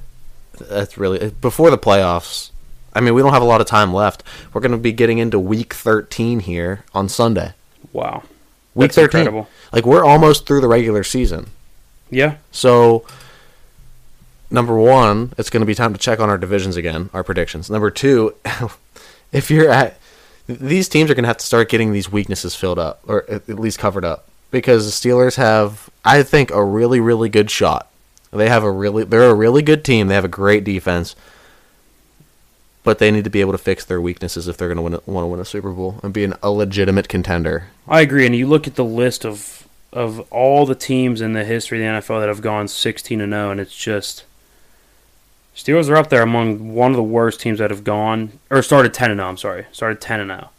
that's 0.59 0.97
really 0.99 1.31
before 1.31 1.71
the 1.71 1.79
playoffs. 1.79 2.51
I 2.93 3.01
mean, 3.01 3.15
we 3.15 3.23
don't 3.23 3.33
have 3.33 3.43
a 3.43 3.47
lot 3.47 3.61
of 3.61 3.67
time 3.67 3.93
left. 3.93 4.23
We're 4.53 4.61
going 4.61 4.73
to 4.73 4.79
be 4.79 4.93
getting 4.93 5.19
into 5.19 5.39
week 5.39 5.75
13 5.75 6.41
here 6.41 6.85
on 6.95 7.09
Sunday. 7.09 7.55
Wow. 7.93 8.23
Week 8.75 8.93
That's 8.93 8.97
13. 8.97 9.21
incredible. 9.21 9.49
Like 9.73 9.85
we're 9.85 10.05
almost 10.05 10.47
through 10.47 10.61
the 10.61 10.69
regular 10.69 11.03
season. 11.03 11.49
Yeah. 12.11 12.37
So, 12.53 13.05
number 14.51 14.77
one, 14.77 15.33
it's 15.39 15.51
going 15.51 15.63
to 15.63 15.67
be 15.67 15.75
time 15.75 15.93
to 15.93 15.99
check 15.99 16.21
on 16.21 16.29
our 16.29 16.39
divisions 16.39 16.77
again, 16.77 17.11
our 17.13 17.25
predictions. 17.25 17.69
Number 17.69 17.91
two, 17.91 18.37
if 19.33 19.51
you're 19.51 19.71
at 19.71 19.99
these 20.47 20.89
teams 20.89 21.11
are 21.11 21.15
going 21.15 21.25
to 21.25 21.29
have 21.29 21.39
to 21.39 21.47
start 21.47 21.69
getting 21.69 21.93
these 21.93 22.11
weaknesses 22.13 22.55
filled 22.55 22.79
up, 22.79 23.01
or 23.07 23.29
at 23.31 23.49
least 23.49 23.79
covered 23.79 24.05
up, 24.05 24.29
because 24.51 24.85
the 24.85 25.09
Steelers 25.09 25.37
have, 25.37 25.89
I 26.05 26.23
think, 26.23 26.51
a 26.51 26.63
really, 26.63 27.01
really 27.01 27.29
good 27.29 27.51
shot. 27.51 27.89
They 28.35 28.49
have 28.49 28.65
a 28.65 28.71
really, 28.71 29.05
they're 29.05 29.31
a 29.31 29.35
really 29.35 29.63
good 29.63 29.85
team. 29.85 30.09
They 30.09 30.15
have 30.15 30.25
a 30.25 30.29
great 30.29 30.65
defense, 30.65 31.15
but 32.83 32.99
they 32.99 33.11
need 33.11 33.25
to 33.25 33.31
be 33.31 33.41
able 33.41 33.53
to 33.53 33.59
fix 33.59 33.85
their 33.85 34.01
weaknesses 34.01 34.49
if 34.49 34.57
they're 34.57 34.73
going 34.73 34.93
to 34.93 35.03
want 35.11 35.25
to 35.25 35.27
win 35.27 35.41
a 35.41 35.45
Super 35.45 35.73
Bowl 35.73 36.01
and 36.03 36.13
be 36.13 36.25
an, 36.25 36.35
a 36.43 36.51
legitimate 36.51 37.09
contender. 37.09 37.69
I 37.87 38.01
agree. 38.01 38.27
And 38.27 38.35
you 38.35 38.47
look 38.47 38.67
at 38.67 38.75
the 38.75 38.85
list 38.85 39.25
of 39.25 39.61
of 39.93 40.21
all 40.33 40.67
the 40.67 40.75
teams 40.75 41.21
in 41.21 41.35
the 41.35 41.45
history 41.45 41.79
of 41.79 42.01
the 42.01 42.01
NFL 42.01 42.21
that 42.21 42.29
have 42.29 42.43
gone 42.43 42.67
16 42.67 43.21
and 43.21 43.33
0, 43.33 43.53
and 43.53 43.61
it's 43.61 43.77
just 43.77 44.25
Steelers 45.55 45.89
are 45.89 45.97
up 45.97 46.11
there 46.11 46.23
among 46.23 46.75
one 46.75 46.91
of 46.91 46.97
the 46.97 47.03
worst 47.03 47.41
teams 47.41 47.61
that 47.61 47.71
have 47.71 47.85
gone 47.85 48.41
or 48.51 48.61
started 48.61 48.93
10 48.93 49.13
and 49.13 49.19
0. 49.19 49.29
I'm 49.29 49.37
sorry, 49.37 49.67
started 49.71 50.01
10 50.01 50.21
and 50.21 50.31
0. 50.31 50.51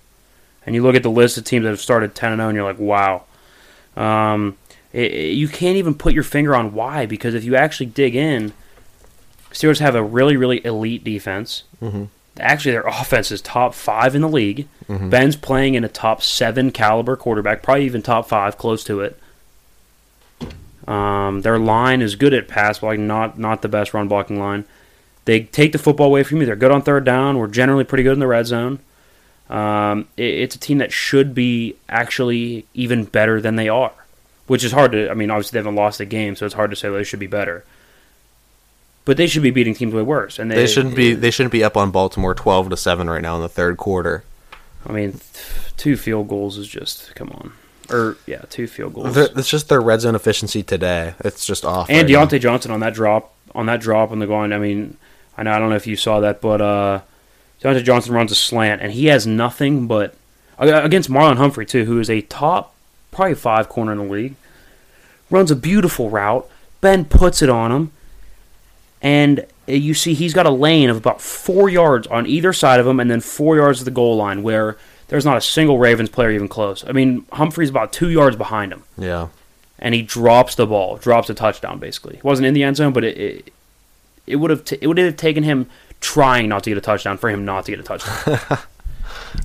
And 0.65 0.73
you 0.73 0.81
look 0.81 0.95
at 0.95 1.03
the 1.03 1.11
list 1.11 1.38
of 1.38 1.43
teams 1.43 1.63
that 1.63 1.69
have 1.69 1.81
started 1.81 2.15
10 2.15 2.31
and 2.31 2.39
0, 2.39 2.49
and 2.49 2.55
you're 2.55 2.65
like, 2.65 2.79
wow. 2.79 3.23
Um, 3.97 4.57
it, 5.03 5.34
you 5.34 5.47
can't 5.47 5.77
even 5.77 5.93
put 5.95 6.13
your 6.13 6.23
finger 6.23 6.55
on 6.55 6.73
why 6.73 7.05
because 7.05 7.34
if 7.36 7.43
you 7.43 7.55
actually 7.55 7.88
dig 7.88 8.15
in, 8.15 8.53
Steelers 9.51 9.79
have 9.79 9.95
a 9.95 10.03
really, 10.03 10.36
really 10.38 10.65
elite 10.65 11.03
defense. 11.03 11.63
Mhm. 11.81 12.08
Actually, 12.39 12.71
their 12.73 12.88
offense 12.88 13.31
is 13.31 13.41
top 13.41 13.73
five 13.73 14.13
in 14.15 14.21
the 14.21 14.27
league. 14.29 14.67
Mhm. 14.89 15.10
Ben's 15.10 15.36
playing 15.36 15.75
in 15.75 15.84
a 15.84 15.88
top 15.88 16.21
seven 16.21 16.71
caliber 16.71 17.15
quarterback, 17.15 17.62
probably 17.63 17.86
even 17.86 18.01
top 18.01 18.27
five, 18.27 18.58
close 18.58 18.84
to 18.86 18.99
it. 19.01 19.17
Um, 20.88 21.41
their 21.41 21.58
line 21.58 22.01
is 22.01 22.15
good 22.15 22.34
at 22.34 22.47
pass 22.47 22.79
blocking, 22.79 23.08
not 23.08 23.39
not 23.39 23.62
the 23.62 23.67
best 23.67 23.93
run 23.93 24.08
blocking 24.08 24.39
line. 24.39 24.65
They 25.25 25.39
take 25.41 25.71
the 25.71 25.77
football 25.79 26.08
away 26.08 26.23
from 26.23 26.39
you. 26.39 26.45
They're 26.45 26.55
good 26.55 26.71
on 26.71 26.84
third 26.84 27.03
down. 27.05 27.38
We're 27.39 27.47
generally 27.47 27.84
pretty 27.84 28.03
good 28.03 28.13
in 28.13 28.19
the 28.19 28.27
red 28.27 28.45
zone. 28.45 28.79
Um, 29.49 30.08
it, 30.17 30.23
it's 30.25 30.55
a 30.55 30.60
team 30.60 30.77
that 30.79 30.91
should 30.91 31.34
be 31.34 31.75
actually 31.89 32.65
even 32.75 33.05
better 33.05 33.41
than 33.41 33.55
they 33.55 33.67
are, 33.69 33.93
which 34.47 34.63
is 34.63 34.71
hard 34.71 34.91
to. 34.93 35.10
I 35.10 35.13
mean, 35.13 35.31
obviously 35.31 35.58
they 35.58 35.60
haven't 35.60 35.75
lost 35.75 35.99
a 35.99 36.05
game, 36.05 36.36
so 36.36 36.45
it's 36.45 36.55
hard 36.55 36.69
to 36.71 36.75
say 36.75 36.89
they 36.89 37.03
should 37.03 37.19
be 37.19 37.27
better. 37.27 37.63
But 39.05 39.17
they 39.17 39.27
should 39.27 39.43
be 39.43 39.51
beating 39.51 39.75
teams 39.75 39.93
way 39.93 40.01
worse, 40.01 40.39
and 40.39 40.49
they, 40.49 40.55
They 40.55 40.67
shouldn't 40.67 40.95
be. 40.95 41.13
They 41.13 41.31
shouldn't 41.31 41.51
be 41.51 41.63
up 41.63 41.77
on 41.77 41.91
Baltimore 41.91 42.34
twelve 42.34 42.69
to 42.69 42.77
seven 42.77 43.10
right 43.10 43.21
now 43.21 43.36
in 43.36 43.41
the 43.41 43.49
third 43.49 43.77
quarter. 43.77 44.23
I 44.88 44.91
mean, 44.91 45.19
two 45.77 45.97
field 45.97 46.27
goals 46.27 46.58
is 46.58 46.67
just 46.67 47.13
come 47.15 47.29
on, 47.29 47.53
or 47.89 48.17
yeah, 48.25 48.41
two 48.49 48.67
field 48.67 48.93
goals. 48.93 49.15
It's 49.15 49.49
just 49.49 49.69
their 49.69 49.81
red 49.81 50.01
zone 50.01 50.15
efficiency 50.15 50.63
today. 50.63 51.13
It's 51.19 51.45
just 51.45 51.65
off. 51.65 51.89
and 51.89 51.97
right 51.97 52.10
now. 52.10 52.25
Diontae 52.25 52.39
Johnson 52.39 52.71
on 52.71 52.79
that 52.81 52.93
drop, 52.93 53.34
on 53.53 53.65
that 53.67 53.79
drop 53.79 54.12
on 54.12 54.19
the 54.19 54.27
line. 54.27 54.53
I 54.53 54.58
mean, 54.60 54.97
I 55.38 55.43
know 55.43 55.51
I 55.51 55.60
don't 55.60 55.69
know 55.69 55.75
if 55.75 55.88
you 55.88 55.95
saw 55.95 56.19
that, 56.21 56.41
but 56.41 56.62
uh, 56.62 57.01
Diontae 57.62 57.84
Johnson 57.84 58.13
runs 58.13 58.31
a 58.31 58.36
slant, 58.36 58.81
and 58.81 58.91
he 58.91 59.08
has 59.08 59.25
nothing 59.27 59.88
but 59.88 60.15
against 60.58 61.10
Marlon 61.10 61.38
Humphrey 61.38 61.65
too, 61.65 61.86
who 61.86 61.99
is 61.99 62.10
a 62.10 62.21
top 62.21 62.74
probably 63.15 63.36
five 63.36 63.69
corner 63.69 63.93
in 63.93 63.97
the 63.97 64.04
league. 64.04 64.36
Runs 65.32 65.49
a 65.49 65.56
beautiful 65.56 66.10
route. 66.10 66.47
Ben 66.82 67.06
puts 67.06 67.41
it 67.41 67.49
on 67.49 67.71
him, 67.71 67.91
and 69.01 69.39
uh, 69.67 69.71
you 69.71 69.93
see 69.93 70.13
he's 70.13 70.34
got 70.34 70.45
a 70.45 70.51
lane 70.51 70.89
of 70.89 70.97
about 70.97 71.21
four 71.21 71.67
yards 71.69 72.06
on 72.08 72.28
either 72.28 72.54
side 72.54 72.80
of 72.80 72.86
him, 72.86 72.99
and 72.99 73.10
then 73.10 73.21
four 73.21 73.56
yards 73.56 73.80
to 73.80 73.86
the 73.86 73.91
goal 73.91 74.17
line 74.17 74.43
where 74.43 74.78
there's 75.08 75.25
not 75.25 75.38
a 75.38 75.41
single 75.41 75.80
Ravens 75.80 76.10
player 76.10 76.30
even 76.32 76.47
close. 76.47 76.84
I 76.88 76.91
mean, 76.91 77.25
Humphrey's 77.32 77.69
about 77.69 77.91
two 77.91 78.10
yards 78.10 78.36
behind 78.36 78.71
him 78.71 78.84
Yeah, 78.97 79.30
and 79.80 79.95
he 79.95 80.01
drops 80.04 80.56
the 80.56 80.67
ball, 80.67 80.97
drops 80.97 81.30
a 81.30 81.34
touchdown. 81.34 81.80
Basically, 81.80 82.17
he 82.17 82.21
wasn't 82.21 82.45
in 82.47 82.54
the 82.54 82.63
end 82.63 82.75
zone, 82.75 82.93
but 82.93 83.04
it 83.04 83.17
it, 83.17 83.54
it 84.28 84.36
would 84.36 84.51
have 84.51 84.63
t- 84.65 84.78
it 84.80 84.88
would 84.88 84.97
have 84.99 85.17
taken 85.17 85.43
him 85.43 85.67
trying 86.01 86.49
not 86.49 86.63
to 86.65 86.69
get 86.69 86.78
a 86.78 86.82
touchdown 86.82 87.17
for 87.17 87.30
him 87.30 87.45
not 87.45 87.65
to 87.65 87.71
get 87.71 87.80
a 87.80 87.84
touchdown. 87.84 88.60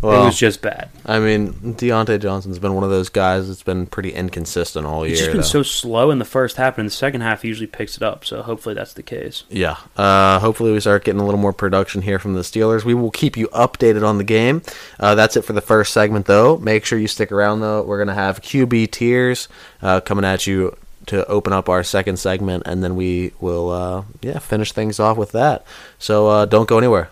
Well, 0.02 0.22
it 0.22 0.26
was 0.26 0.38
just 0.38 0.62
bad. 0.62 0.88
I 1.04 1.18
mean, 1.18 1.52
Diontae 1.52 2.20
Johnson's 2.20 2.58
been 2.58 2.74
one 2.74 2.84
of 2.84 2.90
those 2.90 3.08
guys 3.08 3.48
that's 3.48 3.62
been 3.62 3.86
pretty 3.86 4.10
inconsistent 4.10 4.86
all 4.86 5.06
year. 5.06 5.10
He's 5.10 5.18
just 5.18 5.30
been 5.30 5.38
though. 5.38 5.46
so 5.46 5.62
slow 5.62 6.10
in 6.10 6.18
the 6.18 6.24
first 6.24 6.56
half, 6.56 6.74
and 6.74 6.80
in 6.80 6.86
the 6.86 6.92
second 6.92 7.20
half, 7.20 7.42
he 7.42 7.48
usually 7.48 7.66
picks 7.66 7.96
it 7.96 8.02
up. 8.02 8.24
So 8.24 8.42
hopefully 8.42 8.74
that's 8.74 8.94
the 8.94 9.02
case. 9.02 9.44
Yeah. 9.50 9.76
Uh, 9.96 10.38
hopefully, 10.38 10.72
we 10.72 10.80
start 10.80 11.04
getting 11.04 11.20
a 11.20 11.24
little 11.24 11.40
more 11.40 11.52
production 11.52 12.02
here 12.02 12.18
from 12.18 12.34
the 12.34 12.40
Steelers. 12.40 12.84
We 12.84 12.94
will 12.94 13.10
keep 13.10 13.36
you 13.36 13.48
updated 13.48 14.06
on 14.06 14.18
the 14.18 14.24
game. 14.24 14.62
Uh, 14.98 15.14
that's 15.14 15.36
it 15.36 15.42
for 15.42 15.52
the 15.52 15.60
first 15.60 15.92
segment, 15.92 16.26
though. 16.26 16.56
Make 16.58 16.84
sure 16.84 16.98
you 16.98 17.08
stick 17.08 17.30
around, 17.32 17.60
though. 17.60 17.82
We're 17.82 17.98
going 17.98 18.08
to 18.08 18.14
have 18.14 18.40
QB 18.40 18.90
tiers 18.92 19.48
uh, 19.82 20.00
coming 20.00 20.24
at 20.24 20.46
you 20.46 20.76
to 21.06 21.26
open 21.26 21.52
up 21.52 21.68
our 21.68 21.82
second 21.82 22.18
segment, 22.18 22.62
and 22.66 22.84
then 22.84 22.94
we 22.94 23.32
will, 23.40 23.70
uh, 23.70 24.04
yeah, 24.22 24.38
finish 24.38 24.72
things 24.72 25.00
off 25.00 25.16
with 25.16 25.32
that. 25.32 25.64
So 25.98 26.28
uh, 26.28 26.44
don't 26.46 26.68
go 26.68 26.78
anywhere. 26.78 27.10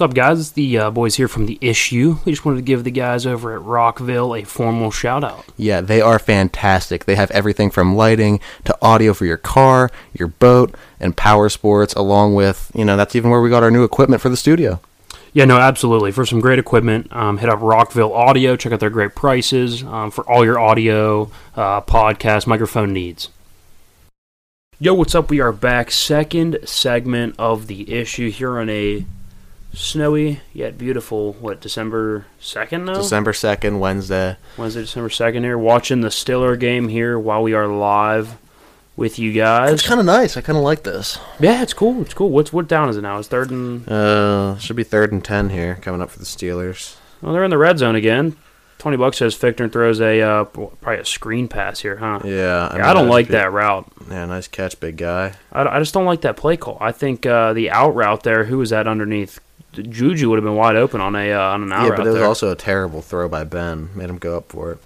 What's 0.00 0.12
up, 0.12 0.16
guys? 0.16 0.40
It's 0.40 0.50
the 0.52 0.78
uh, 0.78 0.90
boys 0.90 1.16
here 1.16 1.28
from 1.28 1.44
the 1.44 1.58
issue. 1.60 2.20
We 2.24 2.32
just 2.32 2.46
wanted 2.46 2.56
to 2.56 2.62
give 2.62 2.84
the 2.84 2.90
guys 2.90 3.26
over 3.26 3.52
at 3.52 3.60
Rockville 3.60 4.34
a 4.34 4.44
formal 4.44 4.90
shout 4.90 5.22
out. 5.22 5.44
Yeah, 5.58 5.82
they 5.82 6.00
are 6.00 6.18
fantastic. 6.18 7.04
They 7.04 7.16
have 7.16 7.30
everything 7.32 7.70
from 7.70 7.94
lighting 7.94 8.40
to 8.64 8.74
audio 8.80 9.12
for 9.12 9.26
your 9.26 9.36
car, 9.36 9.90
your 10.14 10.28
boat, 10.28 10.74
and 11.00 11.14
power 11.14 11.50
sports, 11.50 11.92
along 11.92 12.34
with, 12.34 12.72
you 12.74 12.82
know, 12.82 12.96
that's 12.96 13.14
even 13.14 13.30
where 13.30 13.42
we 13.42 13.50
got 13.50 13.62
our 13.62 13.70
new 13.70 13.84
equipment 13.84 14.22
for 14.22 14.30
the 14.30 14.38
studio. 14.38 14.80
Yeah, 15.34 15.44
no, 15.44 15.58
absolutely. 15.58 16.12
For 16.12 16.24
some 16.24 16.40
great 16.40 16.58
equipment, 16.58 17.14
um, 17.14 17.36
hit 17.36 17.50
up 17.50 17.60
Rockville 17.60 18.14
Audio. 18.14 18.56
Check 18.56 18.72
out 18.72 18.80
their 18.80 18.88
great 18.88 19.14
prices 19.14 19.82
um, 19.82 20.10
for 20.10 20.26
all 20.26 20.46
your 20.46 20.58
audio, 20.58 21.30
uh, 21.56 21.82
podcast, 21.82 22.46
microphone 22.46 22.94
needs. 22.94 23.28
Yo, 24.78 24.94
what's 24.94 25.14
up? 25.14 25.28
We 25.28 25.40
are 25.40 25.52
back. 25.52 25.90
Second 25.90 26.56
segment 26.64 27.34
of 27.38 27.66
the 27.66 27.92
issue 27.92 28.30
here 28.30 28.58
on 28.58 28.70
a 28.70 29.04
snowy 29.72 30.40
yet 30.52 30.76
beautiful, 30.78 31.34
what, 31.34 31.60
December 31.60 32.26
2nd 32.40 32.84
now? 32.84 32.94
December 32.94 33.32
2nd, 33.32 33.78
Wednesday. 33.78 34.36
Wednesday, 34.56 34.80
December 34.82 35.08
2nd 35.08 35.40
here. 35.44 35.58
Watching 35.58 36.00
the 36.00 36.10
Stiller 36.10 36.56
game 36.56 36.88
here 36.88 37.18
while 37.18 37.42
we 37.42 37.54
are 37.54 37.66
live 37.66 38.36
with 38.96 39.18
you 39.18 39.32
guys. 39.32 39.72
It's 39.72 39.86
kind 39.86 40.00
of 40.00 40.06
nice. 40.06 40.36
I 40.36 40.40
kind 40.40 40.56
of 40.58 40.64
like 40.64 40.82
this. 40.82 41.18
Yeah, 41.38 41.62
it's 41.62 41.72
cool. 41.72 42.02
It's 42.02 42.12
cool. 42.14 42.30
What's 42.30 42.52
what 42.52 42.68
down 42.68 42.88
is 42.88 42.96
it 42.96 43.02
now? 43.02 43.18
It's 43.18 43.28
third 43.28 43.50
and 43.50 43.88
Uh, 43.88 44.58
should 44.58 44.76
be 44.76 44.84
third 44.84 45.12
and 45.12 45.24
10 45.24 45.50
here 45.50 45.76
coming 45.80 46.02
up 46.02 46.10
for 46.10 46.18
the 46.18 46.24
Steelers. 46.26 46.96
well, 47.22 47.32
they're 47.32 47.44
in 47.44 47.50
the 47.50 47.58
red 47.58 47.78
zone 47.78 47.94
again. 47.94 48.36
Twenty 48.78 48.96
bucks 48.96 49.18
says 49.18 49.36
Fichtner 49.36 49.70
throws 49.70 50.00
a 50.00 50.22
uh, 50.22 50.44
probably 50.44 50.96
a 51.00 51.04
screen 51.04 51.48
pass 51.48 51.80
here, 51.80 51.96
huh? 51.96 52.20
Yeah. 52.24 52.74
Yeah, 52.74 52.90
I 52.90 52.94
don't 52.94 53.04
nice 53.08 53.10
like 53.12 53.26
big- 53.26 53.32
that 53.32 53.52
route. 53.52 53.86
Yeah, 54.10 54.24
nice 54.24 54.48
catch, 54.48 54.80
big 54.80 54.96
guy. 54.96 55.34
I, 55.52 55.64
I 55.66 55.78
just 55.80 55.92
don't 55.92 56.06
like 56.06 56.22
that 56.22 56.38
play 56.38 56.56
call. 56.56 56.78
I 56.80 56.90
think 56.90 57.26
uh, 57.26 57.52
the 57.52 57.68
out 57.70 57.94
route 57.94 58.22
there. 58.22 58.44
Who 58.44 58.56
was 58.56 58.70
that 58.70 58.86
underneath? 58.86 59.38
Juju 59.72 60.28
would 60.28 60.36
have 60.36 60.44
been 60.44 60.56
wide 60.56 60.76
open 60.76 61.00
on 61.00 61.14
a 61.14 61.32
uh, 61.32 61.40
on 61.40 61.62
an 61.62 61.72
out 61.72 61.84
yeah, 61.84 61.90
but 61.96 62.06
it 62.06 62.10
was 62.10 62.18
there. 62.18 62.26
also 62.26 62.50
a 62.50 62.56
terrible 62.56 63.02
throw 63.02 63.28
by 63.28 63.44
Ben. 63.44 63.90
Made 63.94 64.10
him 64.10 64.18
go 64.18 64.36
up 64.36 64.50
for 64.50 64.72
it. 64.72 64.78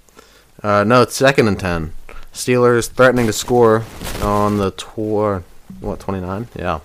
Uh, 0.62 0.84
no, 0.84 1.02
it's 1.02 1.14
second 1.14 1.48
and 1.48 1.58
10. 1.58 1.92
Steelers 2.32 2.88
threatening 2.88 3.26
to 3.26 3.32
score 3.32 3.84
on 4.22 4.56
the 4.58 4.70
tour. 4.72 5.44
What, 5.80 6.00
29? 6.00 6.48
Yeah. 6.56 6.80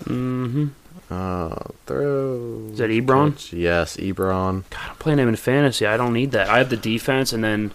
mm-hmm. 0.00 0.66
Uh, 1.10 1.54
throw. 1.86 2.68
Is 2.72 2.78
that 2.78 2.90
Ebron? 2.90 3.52
Yes, 3.52 3.96
Ebron. 3.98 4.64
God, 4.70 4.80
I'm 4.90 4.96
playing 4.96 5.18
him 5.18 5.28
in 5.28 5.36
fantasy. 5.36 5.86
I 5.86 5.96
don't 5.96 6.12
need 6.12 6.32
that. 6.32 6.48
I 6.48 6.58
have 6.58 6.70
the 6.70 6.76
defense, 6.76 7.32
and 7.32 7.44
then 7.44 7.72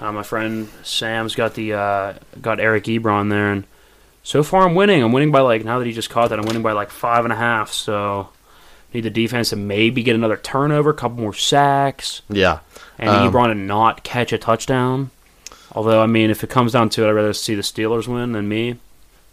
uh, 0.00 0.12
my 0.12 0.22
friend 0.22 0.68
Sam's 0.82 1.34
got 1.34 1.54
the 1.54 1.72
uh, 1.74 2.14
got 2.40 2.60
Eric 2.60 2.84
Ebron 2.84 3.30
there, 3.30 3.50
and 3.50 3.64
so 4.22 4.42
far 4.42 4.66
I'm 4.66 4.74
winning. 4.74 5.02
I'm 5.02 5.12
winning 5.12 5.30
by 5.30 5.40
like 5.40 5.64
now 5.64 5.78
that 5.78 5.86
he 5.86 5.92
just 5.92 6.10
caught 6.10 6.30
that, 6.30 6.38
I'm 6.38 6.44
winning 6.44 6.62
by 6.62 6.72
like 6.72 6.90
five 6.90 7.24
and 7.24 7.32
a 7.32 7.36
half. 7.36 7.72
So 7.72 8.28
need 8.94 9.02
the 9.02 9.10
defense 9.10 9.50
to 9.50 9.56
maybe 9.56 10.02
get 10.02 10.14
another 10.14 10.36
turnover, 10.36 10.90
a 10.90 10.94
couple 10.94 11.20
more 11.22 11.34
sacks, 11.34 12.22
Yeah. 12.28 12.58
and 12.98 13.08
Um, 13.10 13.32
Ebron 13.32 13.46
to 13.48 13.54
not 13.54 14.02
catch 14.04 14.32
a 14.32 14.38
touchdown. 14.38 15.10
Although 15.74 16.02
I 16.02 16.06
mean, 16.06 16.30
if 16.30 16.44
it 16.44 16.50
comes 16.50 16.72
down 16.72 16.88
to 16.90 17.04
it, 17.04 17.08
I'd 17.08 17.12
rather 17.12 17.32
see 17.32 17.54
the 17.54 17.62
Steelers 17.62 18.06
win 18.06 18.32
than 18.32 18.48
me. 18.48 18.76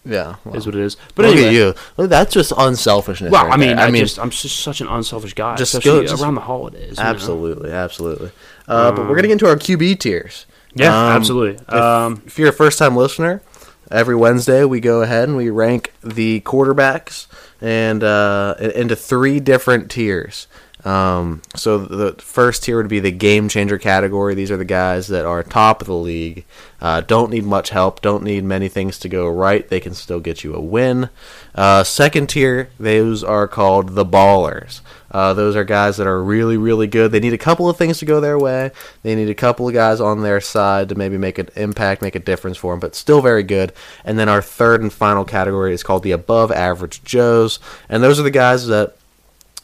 Yeah. 0.06 0.36
Well, 0.46 0.56
Is 0.56 0.66
what 0.66 0.76
it 0.76 0.82
is. 0.82 0.96
But 1.14 1.26
look 1.26 1.34
anyway, 1.36 1.50
at 1.50 1.54
you. 1.54 1.74
Look, 1.98 2.10
that's 2.10 2.34
just 2.34 2.54
unselfishness. 2.58 3.32
well, 3.32 3.44
right 3.46 3.54
I 3.54 3.58
mean, 3.58 3.76
there. 3.76 3.86
I, 3.88 3.92
just 3.92 4.18
I'm 4.18 4.30
just 4.30 4.60
such 4.60 4.80
an 4.80 4.88
unselfish 4.88 5.34
guy, 5.34 5.56
Just 5.58 5.74
especially 5.74 6.02
go- 6.04 6.08
just- 6.08 6.24
around 6.24 6.36
the 6.36 6.42
holidays. 6.42 6.98
you 6.98 7.04
know? 7.04 7.10
Absolutely, 7.10 7.72
absolutely. 7.72 8.32
Uh, 8.68 8.92
but 8.94 9.02
we're 9.10 9.16
gonna 9.16 9.24
get 9.28 9.32
into 9.34 9.48
our 9.48 9.58
QB 9.58 10.00
tiers. 10.00 10.46
Yeah, 10.74 10.88
Um, 10.96 11.16
absolutely. 11.18 11.56
If, 11.68 11.74
Um, 11.74 12.22
if 12.26 12.40
you're 12.40 12.50
a 12.50 12.54
first 12.54 12.80
time 12.80 12.96
listener, 12.96 13.42
every 13.92 14.16
Wednesday 14.16 14.64
we 14.66 14.80
go 14.80 15.02
ahead 15.02 15.28
and 15.28 15.38
we 15.38 15.50
rank 15.50 15.94
the 16.02 16.42
quarterbacks 16.42 17.28
and 17.62 18.04
uh, 18.04 18.56
into 18.60 18.96
three 18.96 19.40
different 19.40 19.90
tiers. 19.92 20.48
Um, 20.86 21.42
so 21.56 21.78
the 21.78 22.14
first 22.22 22.64
tier 22.64 22.78
would 22.78 22.88
be 22.88 23.02
the 23.02 23.12
game 23.12 23.50
changer 23.50 23.78
category. 23.78 24.34
These 24.34 24.52
are 24.52 24.58
the 24.58 24.64
guys 24.64 25.08
that 25.08 25.26
are 25.26 25.44
top 25.44 25.82
of 25.82 25.88
the 25.88 25.94
league, 25.94 26.46
uh, 26.82 27.02
don't 27.02 27.32
need 27.32 27.44
much 27.44 27.72
help, 27.72 28.02
don't 28.02 28.24
need 28.24 28.46
many 28.46 28.70
things 28.70 28.98
to 29.00 29.10
go 29.10 29.28
right. 29.28 29.68
They 29.68 29.82
can 29.82 29.94
still 29.94 30.22
get 30.22 30.44
you 30.44 30.56
a 30.56 30.62
win. 30.62 31.10
Uh, 31.54 31.84
second 31.84 32.30
tier, 32.30 32.70
those 32.80 33.24
are 33.24 33.48
called 33.48 33.96
the 33.96 34.06
ballers. 34.06 34.80
Uh, 35.12 35.34
those 35.34 35.56
are 35.56 35.64
guys 35.64 35.98
that 35.98 36.08
are 36.08 36.24
really, 36.24 36.56
really 36.56 36.88
good. 36.88 37.12
They 37.12 37.20
need 37.20 37.34
a 37.34 37.38
couple 37.38 37.68
of 37.68 37.76
things 37.76 37.98
to 37.98 38.06
go 38.06 38.22
their 38.22 38.38
way. 38.38 38.72
They 39.02 39.16
need 39.16 39.30
a 39.30 39.36
couple 39.36 39.68
of 39.68 39.74
guys 39.74 40.00
on 40.00 40.22
their 40.22 40.40
side 40.40 40.88
to 40.90 40.96
maybe 40.96 41.18
make 41.18 41.40
an 41.40 41.50
impact, 41.56 42.02
make 42.02 42.16
a 42.16 42.20
difference 42.20 42.58
for 42.58 42.72
them, 42.72 42.80
but 42.80 42.96
still 42.96 43.22
very 43.22 43.44
good. 43.44 43.74
And 44.06 44.20
then 44.20 44.30
our 44.30 44.42
third 44.42 44.82
and 44.82 44.94
final 44.94 45.26
category 45.26 45.74
is 45.74 45.84
called 45.84 46.04
the 46.04 46.12
above 46.12 46.52
average 46.52 47.04
Joes. 47.04 47.60
And 47.90 48.04
those 48.04 48.20
are 48.20 48.24
the 48.24 48.32
guys 48.32 48.68
that 48.68 48.96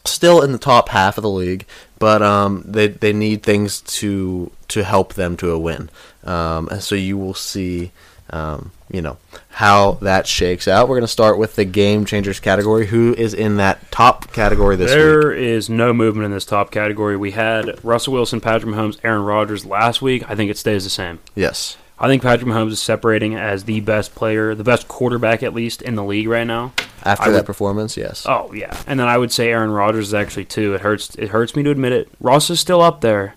still 0.06 0.42
in 0.42 0.52
the 0.52 0.58
top 0.58 0.88
half 0.88 1.18
of 1.18 1.22
the 1.22 1.30
league, 1.30 1.66
but 1.98 2.22
um, 2.22 2.62
they 2.66 2.88
they 2.88 3.12
need 3.12 3.42
things 3.42 3.80
to 3.82 4.50
to 4.68 4.84
help 4.84 5.14
them 5.14 5.36
to 5.38 5.50
a 5.50 5.58
win. 5.58 5.90
Um, 6.24 6.68
and 6.68 6.82
so 6.82 6.94
you 6.94 7.16
will 7.16 7.34
see, 7.34 7.92
um, 8.30 8.72
you 8.90 9.00
know, 9.00 9.16
how 9.50 9.92
that 10.02 10.26
shakes 10.26 10.66
out. 10.66 10.88
We're 10.88 10.96
going 10.96 11.02
to 11.02 11.08
start 11.08 11.38
with 11.38 11.54
the 11.54 11.64
game 11.64 12.04
changers 12.04 12.40
category. 12.40 12.86
Who 12.86 13.14
is 13.14 13.32
in 13.32 13.56
that 13.56 13.90
top 13.90 14.32
category 14.32 14.76
this 14.76 14.90
week? 14.90 14.98
There 14.98 15.32
is 15.32 15.70
no 15.70 15.92
movement 15.92 16.26
in 16.26 16.32
this 16.32 16.44
top 16.44 16.70
category. 16.70 17.16
We 17.16 17.30
had 17.30 17.82
Russell 17.84 18.12
Wilson, 18.12 18.40
Patrick 18.40 18.74
Mahomes, 18.74 18.98
Aaron 19.04 19.22
Rodgers 19.22 19.64
last 19.64 20.02
week. 20.02 20.28
I 20.28 20.34
think 20.34 20.50
it 20.50 20.58
stays 20.58 20.84
the 20.84 20.90
same. 20.90 21.20
Yes. 21.34 21.76
I 21.98 22.08
think 22.08 22.22
Patrick 22.22 22.48
Mahomes 22.48 22.72
is 22.72 22.80
separating 22.82 23.34
as 23.34 23.64
the 23.64 23.80
best 23.80 24.14
player, 24.14 24.54
the 24.54 24.64
best 24.64 24.86
quarterback 24.86 25.42
at 25.42 25.54
least 25.54 25.80
in 25.80 25.94
the 25.94 26.04
league 26.04 26.28
right 26.28 26.46
now. 26.46 26.72
After 27.04 27.24
I 27.24 27.30
that 27.30 27.36
would- 27.38 27.46
performance, 27.46 27.96
yes. 27.96 28.26
Oh 28.28 28.52
yeah, 28.52 28.76
and 28.86 28.98
then 29.00 29.06
I 29.08 29.16
would 29.16 29.32
say 29.32 29.48
Aaron 29.50 29.70
Rodgers 29.70 30.08
is 30.08 30.14
actually 30.14 30.44
two. 30.44 30.74
It 30.74 30.80
hurts. 30.82 31.14
It 31.14 31.28
hurts 31.28 31.56
me 31.56 31.62
to 31.62 31.70
admit 31.70 31.92
it. 31.92 32.08
Ross 32.20 32.50
is 32.50 32.60
still 32.60 32.82
up 32.82 33.00
there. 33.00 33.34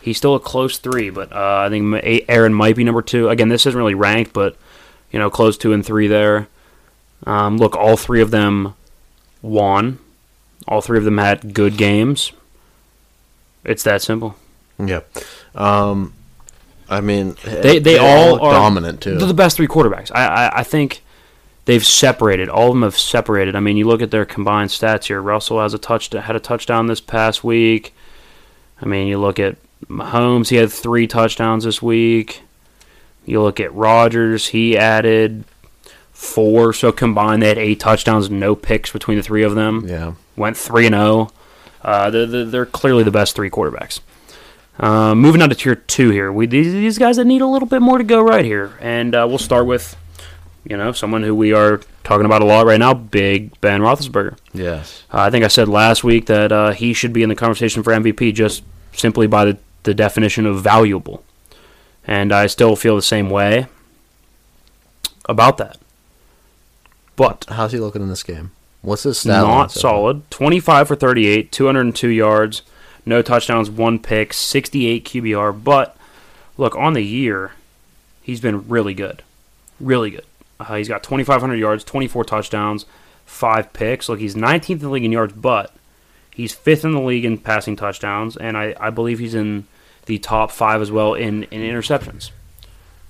He's 0.00 0.16
still 0.16 0.34
a 0.36 0.40
close 0.40 0.78
three, 0.78 1.10
but 1.10 1.32
uh, 1.32 1.66
I 1.66 1.68
think 1.70 2.24
Aaron 2.28 2.54
might 2.54 2.76
be 2.76 2.84
number 2.84 3.02
two. 3.02 3.28
Again, 3.28 3.48
this 3.48 3.66
isn't 3.66 3.76
really 3.78 3.94
ranked, 3.94 4.32
but 4.32 4.56
you 5.10 5.18
know, 5.18 5.28
close 5.30 5.58
two 5.58 5.72
and 5.72 5.84
three 5.84 6.06
there. 6.06 6.46
Um, 7.26 7.56
look, 7.58 7.74
all 7.76 7.96
three 7.96 8.20
of 8.20 8.30
them 8.30 8.74
won. 9.42 9.98
All 10.68 10.80
three 10.82 10.98
of 10.98 11.04
them 11.04 11.18
had 11.18 11.52
good 11.52 11.76
games. 11.76 12.32
It's 13.64 13.82
that 13.82 14.02
simple. 14.02 14.36
Yeah. 14.78 15.00
Um, 15.54 16.12
I 16.88 17.00
mean, 17.00 17.36
They 17.44 17.78
they 17.78 17.98
all 17.98 18.32
look 18.32 18.42
are 18.42 18.52
dominant 18.52 19.02
too. 19.02 19.16
They're 19.16 19.28
the 19.28 19.34
best 19.34 19.56
three 19.56 19.68
quarterbacks. 19.68 20.10
I, 20.14 20.26
I 20.26 20.58
I 20.60 20.62
think 20.62 21.02
they've 21.66 21.84
separated. 21.84 22.48
All 22.48 22.68
of 22.68 22.74
them 22.74 22.82
have 22.82 22.96
separated. 22.96 23.54
I 23.54 23.60
mean, 23.60 23.76
you 23.76 23.86
look 23.86 24.00
at 24.00 24.10
their 24.10 24.24
combined 24.24 24.70
stats 24.70 25.04
here. 25.04 25.20
Russell 25.20 25.60
has 25.60 25.74
a 25.74 25.78
touch 25.78 26.10
had 26.12 26.34
a 26.34 26.40
touchdown 26.40 26.86
this 26.86 27.00
past 27.00 27.44
week. 27.44 27.94
I 28.80 28.86
mean, 28.86 29.06
you 29.06 29.18
look 29.18 29.38
at 29.38 29.56
Mahomes. 29.86 30.48
He 30.48 30.56
had 30.56 30.72
three 30.72 31.06
touchdowns 31.06 31.64
this 31.64 31.82
week. 31.82 32.42
You 33.26 33.42
look 33.42 33.60
at 33.60 33.74
Rodgers. 33.74 34.48
He 34.48 34.78
added 34.78 35.44
four. 36.18 36.72
So 36.72 36.90
combined, 36.90 37.42
they 37.42 37.48
had 37.48 37.58
eight 37.58 37.80
touchdowns, 37.80 38.30
no 38.30 38.56
picks 38.56 38.90
between 38.90 39.18
the 39.18 39.22
three 39.22 39.44
of 39.44 39.54
them 39.54 39.86
yeah. 39.86 40.14
went 40.36 40.56
three 40.56 40.86
and 40.86 40.94
zero. 40.94 41.30
Uh, 41.82 42.10
they're, 42.10 42.26
they're 42.26 42.44
they're 42.44 42.66
clearly 42.66 43.04
the 43.04 43.10
best 43.10 43.36
three 43.36 43.50
quarterbacks. 43.50 44.00
Uh, 44.78 45.14
moving 45.14 45.42
on 45.42 45.48
to 45.48 45.54
tier 45.54 45.74
two 45.74 46.10
here, 46.10 46.30
we 46.32 46.46
these, 46.46 46.72
these 46.72 46.98
guys 46.98 47.16
that 47.16 47.24
need 47.24 47.40
a 47.42 47.46
little 47.46 47.66
bit 47.66 47.82
more 47.82 47.98
to 47.98 48.04
go 48.04 48.22
right 48.22 48.44
here, 48.44 48.78
and 48.80 49.14
uh, 49.14 49.26
we'll 49.28 49.38
start 49.38 49.66
with, 49.66 49.96
you 50.64 50.76
know, 50.76 50.92
someone 50.92 51.24
who 51.24 51.34
we 51.34 51.52
are 51.52 51.80
talking 52.04 52.24
about 52.24 52.42
a 52.42 52.44
lot 52.44 52.64
right 52.64 52.78
now, 52.78 52.94
Big 52.94 53.60
Ben 53.60 53.80
Roethlisberger. 53.80 54.38
Yes. 54.54 55.02
Uh, 55.12 55.22
I 55.22 55.30
think 55.30 55.44
I 55.44 55.48
said 55.48 55.66
last 55.68 56.04
week 56.04 56.26
that 56.26 56.52
uh, 56.52 56.70
he 56.72 56.92
should 56.92 57.12
be 57.12 57.24
in 57.24 57.28
the 57.28 57.34
conversation 57.34 57.82
for 57.82 57.92
MVP 57.92 58.32
just 58.34 58.62
simply 58.92 59.26
by 59.26 59.44
the, 59.44 59.58
the 59.82 59.94
definition 59.94 60.46
of 60.46 60.62
valuable, 60.62 61.24
and 62.06 62.32
I 62.32 62.46
still 62.46 62.76
feel 62.76 62.94
the 62.94 63.02
same 63.02 63.30
way 63.30 63.66
about 65.28 65.58
that. 65.58 65.78
But 67.16 67.46
How's 67.48 67.72
he 67.72 67.80
looking 67.80 68.00
in 68.00 68.08
this 68.08 68.22
game? 68.22 68.52
What's 68.80 69.02
his 69.02 69.18
stat 69.18 69.42
not 69.42 69.72
solid. 69.72 70.30
25 70.30 70.86
for 70.86 70.94
38, 70.94 71.50
202 71.50 72.08
yards, 72.08 72.62
no 73.08 73.22
touchdowns, 73.22 73.70
one 73.70 73.98
pick, 73.98 74.32
68 74.32 75.04
QBR. 75.04 75.64
But 75.64 75.96
look, 76.56 76.76
on 76.76 76.92
the 76.92 77.04
year, 77.04 77.52
he's 78.22 78.40
been 78.40 78.68
really 78.68 78.94
good, 78.94 79.22
really 79.80 80.10
good. 80.10 80.24
Uh, 80.60 80.76
he's 80.76 80.88
got 80.88 81.02
2,500 81.02 81.54
yards, 81.56 81.84
24 81.84 82.24
touchdowns, 82.24 82.84
five 83.24 83.72
picks. 83.72 84.08
Look, 84.08 84.18
he's 84.18 84.34
19th 84.34 84.70
in 84.70 84.78
the 84.78 84.88
league 84.90 85.04
in 85.04 85.12
yards, 85.12 85.32
but 85.32 85.72
he's 86.32 86.54
fifth 86.54 86.84
in 86.84 86.92
the 86.92 87.00
league 87.00 87.24
in 87.24 87.38
passing 87.38 87.76
touchdowns, 87.76 88.36
and 88.36 88.56
I, 88.56 88.74
I 88.78 88.90
believe 88.90 89.18
he's 89.18 89.34
in 89.34 89.66
the 90.06 90.18
top 90.18 90.50
five 90.50 90.80
as 90.80 90.90
well 90.90 91.14
in, 91.14 91.44
in 91.44 91.60
interceptions, 91.60 92.30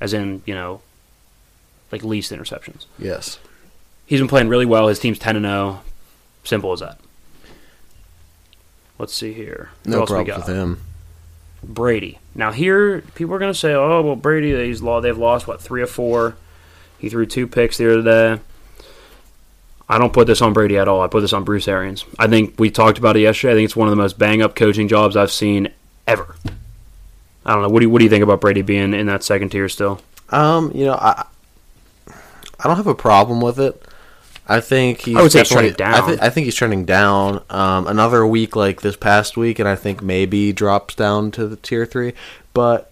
as 0.01 0.13
in 0.13 0.43
you 0.47 0.55
know, 0.55 0.83
like 1.91 2.05
least 2.05 2.33
interceptions. 2.33 2.87
Yes. 2.99 3.39
He's 4.07 4.21
been 4.21 4.29
playing 4.29 4.49
really 4.49 4.67
well. 4.67 4.89
His 4.89 4.99
team's 4.99 5.19
10 5.19 5.37
and 5.37 5.45
0. 5.45 5.83
Simple 6.45 6.73
as 6.73 6.81
that. 6.81 6.99
Let's 8.99 9.15
see 9.15 9.33
here. 9.33 9.71
Who 9.85 9.91
No 9.93 10.01
else 10.01 10.11
we 10.11 10.25
got? 10.25 10.39
with 10.39 10.49
him. 10.49 10.81
Brady. 11.63 12.19
Now 12.35 12.53
here, 12.53 13.01
people 13.15 13.35
are 13.35 13.39
going 13.39 13.53
to 13.53 13.59
say, 13.59 13.73
"Oh, 13.75 14.03
well, 14.03 14.17
Brady, 14.17 14.55
he's 14.67 14.83
lo- 14.83 15.01
they've 15.01 15.17
lost 15.17 15.47
what 15.47 15.61
three 15.61 15.83
or 15.83 15.87
four. 15.87 16.37
He 16.99 17.09
threw 17.09 17.27
two 17.27 17.47
picks 17.47 17.77
the 17.79 17.93
other 17.93 18.03
day." 18.37 18.43
I 19.91 19.97
don't 19.99 20.13
put 20.13 20.27
this 20.27 20.43
on 20.43 20.53
Brady 20.53 20.77
at 20.77 20.87
all. 20.87 21.01
I 21.01 21.07
put 21.07 21.23
this 21.23 21.33
on 21.33 21.45
Bruce 21.45 21.67
Arians. 21.67 22.05
I 22.19 22.27
think 22.27 22.55
we 22.59 22.71
talked 22.71 22.99
about 22.99 23.17
it 23.17 23.21
yesterday. 23.21 23.53
I 23.53 23.57
think 23.57 23.65
it's 23.65 23.77
one 23.77 23.89
of 23.89 23.93
the 23.93 23.97
most 23.97 24.19
bang 24.19 24.43
up 24.43 24.55
coaching 24.55 24.87
jobs 24.87 25.17
I've 25.17 25.33
seen 25.33 25.69
ever. 26.07 26.37
I 27.47 27.55
don't 27.55 27.63
know. 27.63 27.71
What 27.71 27.81
do 27.81 27.87
you, 27.87 27.91
what 27.91 28.01
do 28.01 28.05
you 28.05 28.11
think 28.11 28.23
about 28.23 28.41
Brady 28.43 28.61
being 28.61 28.93
in 28.93 29.07
that 29.07 29.25
second 29.25 29.49
tier 29.49 29.67
still? 29.69 30.01
Um, 30.29 30.71
you 30.75 30.85
know, 30.85 30.93
I 30.95 31.25
I 32.11 32.65
don't 32.69 32.77
have 32.77 32.87
a 32.87 32.95
problem 32.95 33.41
with 33.41 33.59
it. 33.59 33.83
I 34.49 34.61
think 34.61 35.03
he's 35.03 35.17
I 35.17 35.23
would 35.23 35.33
say 35.33 35.41
he's 35.41 35.49
definitely- 35.51 35.75
trending 35.75 35.95
I, 35.95 36.09
down. 36.17 36.21
I 36.21 36.31
think 36.31 36.45
he's 36.47 36.55
trending 36.55 36.85
down. 36.85 37.43
Um, 37.51 37.87
another 37.87 38.27
week 38.27 38.57
like 38.57 38.81
this 38.81 38.97
past 38.97 39.37
week, 39.37 39.59
and 39.59 39.69
I 39.69 39.75
think 39.77 40.03
maybe 40.03 40.53
drops 40.53 40.95
down 40.95 41.31
to 41.33 41.47
the 41.47 41.57
tier 41.57 41.85
three. 41.85 42.15
But 42.55 42.91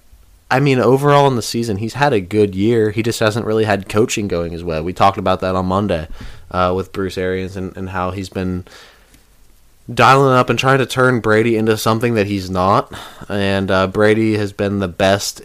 I 0.51 0.61
mean, 0.61 0.79
overall 0.79 1.27
in 1.27 1.37
the 1.37 1.43
season, 1.43 1.79
he's 1.79 1.95
had 1.95 2.13
a 2.13 2.21
good 2.21 2.55
year. 2.55 2.91
He 2.91 3.03
just 3.03 3.21
hasn't 3.21 3.47
really 3.47 3.65
had 3.65 3.89
coaching 3.89 4.29
going 4.29 4.55
as 4.55 4.63
well. 4.63 4.85
We 4.85 4.93
talked 4.93 5.19
about 5.19 5.41
that 5.41 5.57
on 5.57 5.67
Monday 5.67 6.09
uh, 6.51 6.73
with 6.77 6.93
Bruce 6.93 7.19
Arians 7.19 7.57
and, 7.57 7.77
and 7.77 7.89
how 7.91 8.13
he's 8.13 8.29
been 8.29 8.65
dialing 9.93 10.35
up 10.35 10.51
and 10.51 10.59
trying 10.59 10.79
to 10.79 10.87
turn 10.87 11.21
Brady 11.21 11.57
into 11.57 11.77
something 11.77 12.15
that 12.15 12.27
he's 12.27 12.51
not. 12.51 12.93
And 13.29 13.71
uh, 13.71 13.87
Brady 13.89 14.37
has 14.37 14.53
been 14.53 14.79
the 14.79 14.89
best 14.89 15.43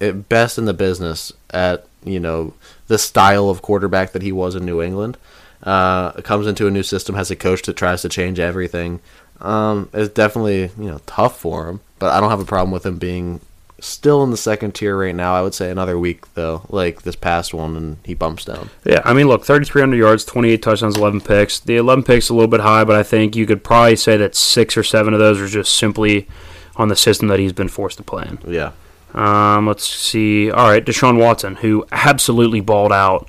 eh, 0.00 0.10
best 0.12 0.58
in 0.58 0.64
the 0.66 0.74
business 0.74 1.32
at 1.50 1.86
you 2.04 2.20
know 2.20 2.54
the 2.88 2.98
style 2.98 3.48
of 3.48 3.62
quarterback 3.62 4.12
that 4.12 4.22
he 4.22 4.32
was 4.32 4.54
in 4.54 4.64
New 4.64 4.82
England. 4.82 5.16
Uh, 5.62 6.10
comes 6.22 6.48
into 6.48 6.66
a 6.66 6.70
new 6.70 6.82
system, 6.82 7.14
has 7.14 7.30
a 7.30 7.36
coach 7.36 7.62
that 7.62 7.76
tries 7.76 8.02
to 8.02 8.08
change 8.08 8.40
everything. 8.40 9.00
Um, 9.40 9.88
it's 9.92 10.12
definitely 10.12 10.70
you 10.78 10.90
know 10.90 11.00
tough 11.06 11.38
for 11.38 11.68
him, 11.68 11.80
but 11.98 12.12
I 12.12 12.20
don't 12.20 12.30
have 12.30 12.40
a 12.40 12.44
problem 12.44 12.72
with 12.72 12.84
him 12.84 12.98
being 12.98 13.40
still 13.82 14.22
in 14.22 14.30
the 14.30 14.36
second 14.36 14.74
tier 14.74 14.96
right 14.96 15.14
now. 15.14 15.34
I 15.34 15.42
would 15.42 15.54
say 15.54 15.70
another 15.70 15.98
week 15.98 16.32
though, 16.34 16.64
like 16.68 17.02
this 17.02 17.16
past 17.16 17.52
one, 17.52 17.76
and 17.76 17.96
he 18.04 18.14
bumps 18.14 18.44
down. 18.44 18.70
Yeah, 18.84 19.02
I 19.04 19.12
mean, 19.12 19.28
look, 19.28 19.44
3,300 19.44 19.96
yards, 19.96 20.24
28 20.24 20.62
touchdowns, 20.62 20.96
11 20.96 21.20
picks. 21.22 21.58
The 21.58 21.76
11 21.76 22.04
picks 22.04 22.28
a 22.28 22.34
little 22.34 22.48
bit 22.48 22.60
high, 22.60 22.84
but 22.84 22.96
I 22.96 23.02
think 23.02 23.36
you 23.36 23.46
could 23.46 23.64
probably 23.64 23.96
say 23.96 24.16
that 24.16 24.34
six 24.34 24.76
or 24.76 24.84
seven 24.84 25.12
of 25.12 25.20
those 25.20 25.40
are 25.40 25.48
just 25.48 25.76
simply 25.76 26.28
on 26.76 26.88
the 26.88 26.96
system 26.96 27.28
that 27.28 27.38
he's 27.38 27.52
been 27.52 27.68
forced 27.68 27.98
to 27.98 28.02
play 28.02 28.26
in. 28.26 28.38
Yeah, 28.50 28.72
Um, 29.14 29.66
let's 29.66 29.86
see. 29.86 30.50
All 30.50 30.68
right, 30.70 30.84
Deshaun 30.84 31.18
Watson, 31.18 31.56
who 31.56 31.86
absolutely 31.92 32.60
balled 32.60 32.92
out 32.92 33.28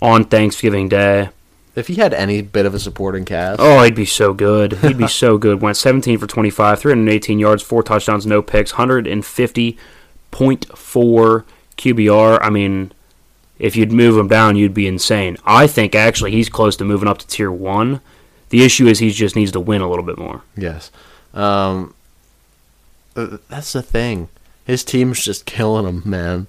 on 0.00 0.24
Thanksgiving 0.24 0.88
Day. 0.88 1.30
if 1.74 1.88
he 1.88 1.94
had 1.94 2.12
any 2.12 2.42
bit 2.42 2.66
of 2.66 2.74
a 2.74 2.78
supporting 2.78 3.24
cast, 3.24 3.58
Oh, 3.60 3.82
he'd 3.82 3.94
be 3.94 4.04
so 4.04 4.34
good. 4.34 4.74
He'd 4.78 4.98
be 4.98 5.08
so 5.08 5.38
good. 5.38 5.62
Went 5.62 5.76
17 5.78 6.18
for 6.18 6.26
25, 6.26 6.80
318 6.80 7.38
yards, 7.38 7.62
four 7.62 7.82
touchdowns, 7.82 8.26
no 8.26 8.42
picks, 8.42 8.72
150.4 8.72 11.44
QBR. 11.76 12.38
I 12.42 12.50
mean, 12.50 12.92
if 13.58 13.76
you'd 13.76 13.92
move 13.92 14.16
him 14.18 14.28
down, 14.28 14.56
you'd 14.56 14.74
be 14.74 14.86
insane. 14.86 15.36
I 15.44 15.66
think 15.66 15.94
actually 15.94 16.32
he's 16.32 16.48
close 16.48 16.76
to 16.76 16.84
moving 16.84 17.08
up 17.08 17.18
to 17.18 17.26
tier 17.26 17.50
one. 17.50 18.00
The 18.50 18.64
issue 18.64 18.86
is 18.86 18.98
he 18.98 19.10
just 19.10 19.36
needs 19.36 19.52
to 19.52 19.60
win 19.60 19.80
a 19.80 19.88
little 19.88 20.04
bit 20.04 20.18
more. 20.18 20.42
Yes. 20.56 20.90
Um, 21.32 21.94
uh, 23.16 23.38
that's 23.48 23.72
the 23.72 23.82
thing. 23.82 24.28
His 24.64 24.84
team's 24.84 25.24
just 25.24 25.44
killing 25.46 25.86
him, 25.86 26.02
man. 26.04 26.46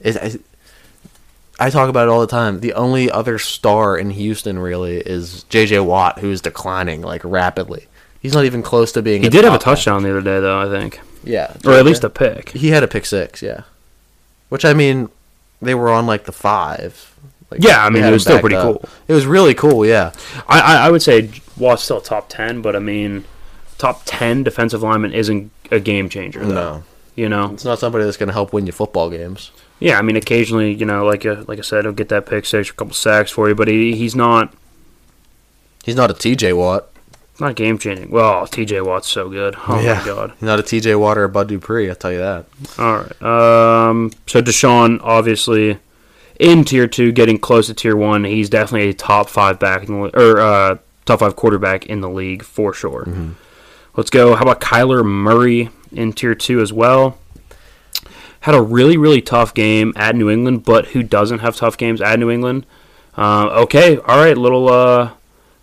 It, 0.00 0.16
I, 0.16 1.66
I 1.66 1.70
talk 1.70 1.88
about 1.88 2.08
it 2.08 2.10
all 2.10 2.20
the 2.20 2.26
time. 2.26 2.60
The 2.60 2.72
only 2.74 3.10
other 3.10 3.38
star 3.38 3.96
in 3.96 4.10
Houston 4.10 4.58
really 4.58 4.96
is 4.98 5.44
J.J. 5.44 5.80
Watt, 5.80 6.18
who's 6.18 6.40
declining 6.40 7.02
like 7.02 7.22
rapidly. 7.24 7.86
He's 8.20 8.34
not 8.34 8.44
even 8.44 8.62
close 8.62 8.92
to 8.92 9.02
being. 9.02 9.22
He 9.22 9.28
did 9.30 9.44
have 9.44 9.54
a 9.54 9.58
touchdown 9.58 10.02
the 10.02 10.10
other 10.10 10.20
day, 10.22 10.40
though. 10.40 10.58
I 10.60 10.68
think. 10.68 11.00
Yeah, 11.24 11.54
or 11.66 11.72
at 11.72 11.84
least 11.84 12.04
a 12.04 12.08
pick. 12.10 12.50
he 12.50 12.68
had 12.70 12.82
a 12.82 12.88
pick 12.88 13.04
six. 13.06 13.42
Yeah, 13.42 13.62
which 14.48 14.64
I 14.64 14.72
mean, 14.74 15.08
they 15.60 15.74
were 15.74 15.90
on 15.90 16.06
like 16.06 16.24
the 16.24 16.32
five. 16.32 17.14
Like, 17.50 17.62
Yeah, 17.64 17.84
I 17.84 17.90
mean, 17.90 18.04
it 18.04 18.10
was 18.10 18.22
still 18.22 18.38
pretty 18.40 18.56
up. 18.56 18.62
cool. 18.62 18.88
It 19.08 19.12
was 19.12 19.26
really 19.26 19.54
cool. 19.54 19.84
Yeah, 19.84 20.12
I, 20.48 20.60
I, 20.60 20.86
I 20.86 20.90
would 20.90 21.02
say 21.02 21.30
Watt's 21.58 21.82
still 21.82 22.00
top 22.00 22.28
ten, 22.28 22.62
but 22.62 22.74
I 22.76 22.78
mean, 22.78 23.24
top 23.76 24.02
ten 24.06 24.42
defensive 24.44 24.82
lineman 24.82 25.12
isn't 25.12 25.50
a 25.70 25.80
game 25.80 26.08
changer. 26.08 26.40
Though, 26.44 26.54
no, 26.54 26.82
you 27.20 27.28
know. 27.28 27.52
it's 27.52 27.64
not 27.64 27.78
somebody 27.78 28.04
that's 28.04 28.16
going 28.16 28.28
to 28.28 28.32
help 28.32 28.52
win 28.52 28.66
your 28.66 28.72
football 28.72 29.10
games. 29.10 29.50
Yeah, 29.78 29.98
I 29.98 30.02
mean, 30.02 30.16
occasionally, 30.16 30.72
you 30.74 30.84
know, 30.86 31.04
like 31.06 31.24
uh, 31.26 31.44
like 31.48 31.58
I 31.58 31.62
said, 31.62 31.84
he'll 31.84 31.92
get 31.92 32.08
that 32.10 32.26
pick 32.26 32.44
six 32.46 32.68
or 32.68 32.72
a 32.72 32.74
couple 32.74 32.94
sacks 32.94 33.30
for 33.30 33.48
you, 33.48 33.54
but 33.54 33.68
he, 33.68 33.94
he's 33.96 34.14
not 34.16 34.52
He's 35.84 35.96
not 35.96 36.10
a 36.10 36.14
T.J. 36.14 36.52
Watt. 36.52 36.88
not 37.40 37.54
game 37.56 37.78
changing. 37.78 38.10
Well, 38.10 38.46
T.J. 38.46 38.82
Watt's 38.82 39.08
so 39.08 39.30
good. 39.30 39.54
Oh 39.66 39.80
Yeah. 39.80 39.98
my 40.00 40.04
god. 40.04 40.32
He's 40.32 40.42
not 40.42 40.58
a 40.58 40.62
T.J. 40.62 40.94
Watt 40.96 41.16
or 41.16 41.24
a 41.24 41.28
Bud 41.28 41.48
Dupree. 41.48 41.88
I'll 41.88 41.94
tell 41.94 42.12
you 42.12 42.18
that. 42.18 42.44
All 42.78 42.96
right. 42.98 43.22
Um. 43.22 44.10
So 44.26 44.42
Deshaun, 44.42 45.00
obviously, 45.02 45.78
in 46.38 46.64
tier 46.64 46.86
two, 46.86 47.12
getting 47.12 47.38
close 47.38 47.66
to 47.68 47.74
tier 47.74 47.96
one. 47.96 48.24
He's 48.24 48.50
definitely 48.50 48.90
a 48.90 48.94
top 48.94 49.30
five 49.30 49.58
back 49.58 49.88
in 49.88 50.00
the 50.02 50.10
or 50.20 50.38
uh, 50.40 50.78
top 51.06 51.20
five 51.20 51.36
quarterback 51.36 51.86
in 51.86 52.02
the 52.02 52.10
league 52.10 52.42
for 52.42 52.74
sure. 52.74 53.08
Let's 53.96 54.10
go. 54.10 54.34
How 54.34 54.42
about 54.42 54.60
Kyler 54.60 55.02
Murray 55.04 55.70
in 55.92 56.12
tier 56.12 56.34
two 56.34 56.60
as 56.60 56.72
well? 56.72 57.18
Had 58.40 58.54
a 58.54 58.62
really 58.62 58.96
really 58.96 59.20
tough 59.20 59.52
game 59.52 59.92
at 59.96 60.16
New 60.16 60.30
England, 60.30 60.64
but 60.64 60.88
who 60.88 61.02
doesn't 61.02 61.40
have 61.40 61.56
tough 61.56 61.76
games 61.76 62.00
at 62.00 62.18
New 62.18 62.30
England? 62.30 62.66
Uh, 63.16 63.48
okay, 63.62 63.98
all 63.98 64.18
right, 64.18 64.36
little. 64.36 64.68
Uh, 64.68 65.12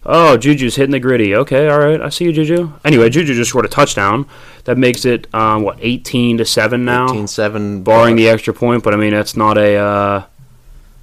oh, 0.05 0.37
Juju's 0.37 0.75
hitting 0.75 0.91
the 0.91 0.99
griddy. 0.99 1.33
Okay, 1.33 1.67
all 1.69 1.79
right, 1.79 1.99
I 1.99 2.09
see 2.09 2.25
you, 2.25 2.31
Juju. 2.31 2.73
Anyway, 2.85 3.09
Juju 3.09 3.33
just 3.33 3.49
scored 3.49 3.65
a 3.65 3.69
touchdown. 3.69 4.27
That 4.65 4.77
makes 4.77 5.05
it 5.05 5.33
um, 5.33 5.63
what 5.63 5.77
eighteen 5.81 6.37
to 6.37 6.45
seven 6.45 6.85
now, 6.85 7.07
18-7. 7.07 7.83
barring 7.83 8.15
the 8.15 8.29
extra 8.29 8.53
point. 8.53 8.83
But 8.83 8.93
I 8.93 8.97
mean, 8.97 9.11
that's 9.11 9.35
not 9.35 9.57
a. 9.57 9.75
Uh, 9.75 10.25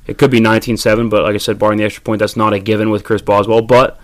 it 0.07 0.19
could 0.19 0.31
be 0.31 0.41
19-7, 0.41 1.09
but 1.09 1.23
like 1.23 1.35
I 1.35 1.39
said, 1.39 1.59
barring 1.59 1.79
the 1.79 1.85
extra 1.85 2.03
point, 2.03 2.19
that's 2.19 2.37
not 2.37 2.53
a 2.53 2.59
given 2.59 2.91
with 2.91 3.05
Chris 3.05 3.23
Boswell. 3.23 3.63
But 3.63 3.99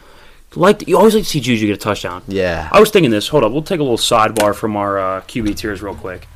like 0.56 0.86
you 0.88 0.96
always 0.96 1.14
like 1.14 1.24
to 1.24 1.28
see 1.30 1.40
Juju 1.40 1.66
get 1.66 1.74
a 1.74 1.76
touchdown. 1.76 2.22
Yeah. 2.28 2.68
I 2.72 2.80
was 2.80 2.90
thinking 2.90 3.10
this. 3.10 3.28
Hold 3.28 3.44
up, 3.44 3.52
we'll 3.52 3.62
take 3.62 3.80
a 3.80 3.82
little 3.84 3.98
sidebar 3.98 4.54
from 4.54 4.76
our 4.76 4.98
uh, 4.98 5.20
QB 5.22 5.56
tiers 5.56 5.82
real 5.82 5.94
quick. 5.94 6.26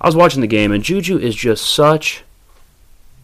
I 0.00 0.06
was 0.06 0.14
watching 0.14 0.40
the 0.42 0.46
game, 0.46 0.70
and 0.70 0.82
Juju 0.84 1.18
is 1.18 1.34
just 1.34 1.64
such, 1.74 2.22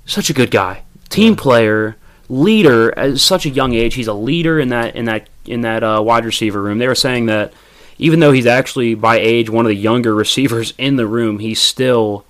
such 0.07 0.31
a 0.31 0.33
good 0.33 0.51
guy, 0.51 0.83
team 1.09 1.37
player, 1.37 1.97
leader. 2.29 2.97
At 2.99 3.19
such 3.19 3.47
a 3.47 3.51
young 3.51 3.75
age, 3.75 3.95
he's 3.95 4.09
a 4.09 4.15
leader 4.15 4.59
in 4.59 4.69
that 4.71 4.97
in 4.97 5.05
that 5.05 5.29
in 5.45 5.61
that 5.61 5.85
uh, 5.85 6.03
wide 6.03 6.25
receiver 6.25 6.61
room. 6.63 6.79
They 6.79 6.89
were 6.89 6.95
saying 6.95 7.27
that 7.27 7.53
even 7.99 8.19
though 8.21 8.33
he's 8.33 8.47
actually 8.47 8.95
by 8.95 9.19
age 9.19 9.49
one 9.51 9.67
of 9.67 9.69
the 9.69 9.77
younger 9.77 10.15
receivers 10.25 10.75
in 10.79 10.97
the 10.97 11.07
room, 11.07 11.39
he's 11.39 11.61
still 11.61 12.25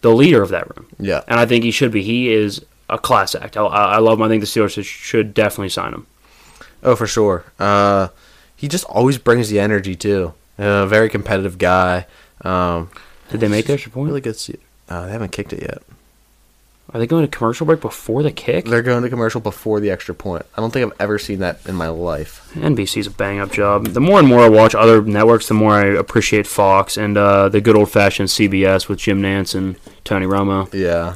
the 0.00 0.10
leader 0.14 0.42
of 0.42 0.48
that 0.48 0.74
room, 0.74 0.86
Yeah. 0.98 1.22
and 1.28 1.38
I 1.38 1.44
think 1.44 1.62
he 1.64 1.70
should 1.70 1.92
be. 1.92 2.02
He 2.02 2.32
is 2.32 2.64
a 2.88 2.96
class 2.98 3.34
act. 3.34 3.58
I, 3.58 3.62
I 3.64 3.98
love 3.98 4.18
him. 4.18 4.22
I 4.22 4.28
think 4.28 4.40
the 4.40 4.46
Steelers 4.46 4.70
should- 4.72 4.86
should 4.86 5.34
definitely 5.34 5.68
sign 5.68 5.92
him. 5.92 6.06
Oh, 6.82 6.96
for 6.96 7.06
sure. 7.06 7.44
Uh, 7.58 8.08
he 8.56 8.68
just 8.68 8.84
always 8.84 9.18
brings 9.18 9.48
the 9.48 9.60
energy 9.60 9.94
too. 9.96 10.34
A 10.58 10.86
very 10.86 11.08
competitive 11.08 11.58
guy. 11.58 12.06
Um, 12.42 12.90
Did 13.30 13.40
they 13.40 13.48
make 13.48 13.66
the 13.66 13.74
extra 13.74 13.90
point? 13.90 14.08
really 14.08 14.20
good. 14.20 14.36
Uh, 14.88 15.06
they 15.06 15.12
haven't 15.12 15.32
kicked 15.32 15.52
it 15.52 15.62
yet. 15.62 15.82
Are 16.92 16.98
they 16.98 17.06
going 17.06 17.22
to 17.24 17.28
commercial 17.28 17.66
break 17.66 17.80
before 17.80 18.24
the 18.24 18.32
kick? 18.32 18.64
They're 18.64 18.82
going 18.82 19.04
to 19.04 19.08
commercial 19.08 19.40
before 19.40 19.78
the 19.78 19.90
extra 19.90 20.12
point. 20.12 20.44
I 20.56 20.60
don't 20.60 20.72
think 20.72 20.90
I've 20.90 21.00
ever 21.00 21.18
seen 21.20 21.38
that 21.38 21.64
in 21.66 21.76
my 21.76 21.86
life. 21.88 22.50
NBC's 22.54 23.06
a 23.06 23.10
bang 23.10 23.38
up 23.38 23.52
job. 23.52 23.86
The 23.86 24.00
more 24.00 24.18
and 24.18 24.26
more 24.26 24.40
I 24.40 24.48
watch 24.48 24.74
other 24.74 25.00
networks, 25.00 25.46
the 25.46 25.54
more 25.54 25.74
I 25.74 25.84
appreciate 25.86 26.48
Fox 26.48 26.96
and 26.96 27.16
uh, 27.16 27.48
the 27.48 27.60
good 27.60 27.76
old 27.76 27.90
fashioned 27.92 28.28
CBS 28.28 28.88
with 28.88 28.98
Jim 28.98 29.22
Nantz 29.22 29.54
and 29.54 29.76
Tony 30.02 30.26
Romo. 30.26 30.72
Yeah. 30.74 31.14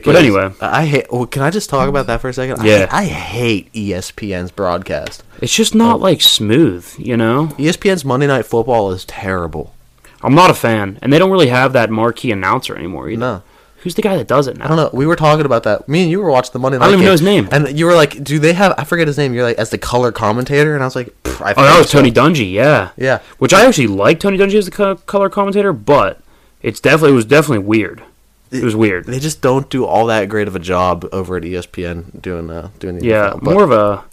Because 0.00 0.16
anyway. 0.16 0.52
I 0.60 0.86
hate. 0.86 1.06
Oh, 1.10 1.26
can 1.26 1.42
I 1.42 1.50
just 1.50 1.68
talk 1.68 1.88
about 1.88 2.06
that 2.06 2.20
for 2.20 2.28
a 2.28 2.32
second? 2.32 2.64
Yeah. 2.64 2.88
I, 2.90 3.02
I 3.02 3.04
hate 3.04 3.72
ESPN's 3.72 4.50
broadcast. 4.50 5.22
It's 5.40 5.54
just 5.54 5.74
not 5.74 5.96
oh. 5.96 6.02
like 6.02 6.20
smooth, 6.20 6.92
you 6.98 7.16
know? 7.16 7.48
ESPN's 7.58 8.04
Monday 8.04 8.26
Night 8.26 8.46
Football 8.46 8.92
is 8.92 9.04
terrible. 9.04 9.74
I'm 10.22 10.34
not 10.34 10.50
a 10.50 10.54
fan. 10.54 10.98
And 11.02 11.12
they 11.12 11.18
don't 11.18 11.30
really 11.30 11.48
have 11.48 11.72
that 11.74 11.90
marquee 11.90 12.32
announcer 12.32 12.76
anymore 12.76 13.08
either. 13.10 13.20
No. 13.20 13.42
Who's 13.82 13.96
the 13.96 14.02
guy 14.02 14.16
that 14.16 14.28
does 14.28 14.46
it 14.46 14.56
now? 14.56 14.66
I 14.66 14.68
don't 14.68 14.76
know. 14.76 14.90
We 14.92 15.06
were 15.06 15.16
talking 15.16 15.44
about 15.44 15.64
that. 15.64 15.88
Me 15.88 16.02
and 16.02 16.10
you 16.10 16.20
were 16.20 16.30
watching 16.30 16.52
the 16.52 16.60
Monday 16.60 16.78
night. 16.78 16.84
don't 16.86 16.94
even 16.94 17.00
game, 17.00 17.06
know 17.06 17.12
his 17.12 17.22
name. 17.22 17.48
And 17.50 17.76
you 17.76 17.84
were 17.86 17.96
like, 17.96 18.22
"Do 18.22 18.38
they 18.38 18.52
have?" 18.52 18.74
I 18.78 18.84
forget 18.84 19.08
his 19.08 19.18
name. 19.18 19.34
You're 19.34 19.42
like, 19.42 19.58
as 19.58 19.70
the 19.70 19.78
color 19.78 20.12
commentator, 20.12 20.74
and 20.74 20.84
I 20.84 20.86
was 20.86 20.94
like, 20.94 21.12
"I 21.40 21.52
Oh, 21.56 21.62
that 21.62 21.78
was 21.78 21.90
so." 21.90 21.98
Tony 21.98 22.12
Dungy. 22.12 22.52
Yeah. 22.52 22.90
Yeah, 22.96 23.18
Which 23.38 23.52
I 23.52 23.66
actually 23.66 23.88
like 23.88 24.20
Tony 24.20 24.38
Dungy 24.38 24.54
as 24.54 24.66
the 24.66 24.96
color 25.04 25.28
commentator, 25.28 25.72
but 25.72 26.20
it's 26.62 26.78
definitely 26.78 27.10
it 27.10 27.16
was 27.16 27.24
definitely 27.24 27.64
weird. 27.66 28.04
It 28.52 28.62
was 28.62 28.76
weird. 28.76 29.06
they 29.06 29.18
just 29.18 29.40
don't 29.40 29.68
do 29.70 29.84
all 29.86 30.06
that 30.06 30.28
great 30.28 30.46
of 30.46 30.54
a 30.54 30.58
job 30.60 31.08
over 31.12 31.36
at 31.36 31.42
ESPN 31.42 32.20
doing 32.20 32.50
uh 32.50 32.68
doing 32.78 32.98
the 32.98 33.06
Yeah, 33.06 33.30
NFL, 33.32 33.42
more 33.42 33.64
of 33.64 33.70
a 33.72 34.04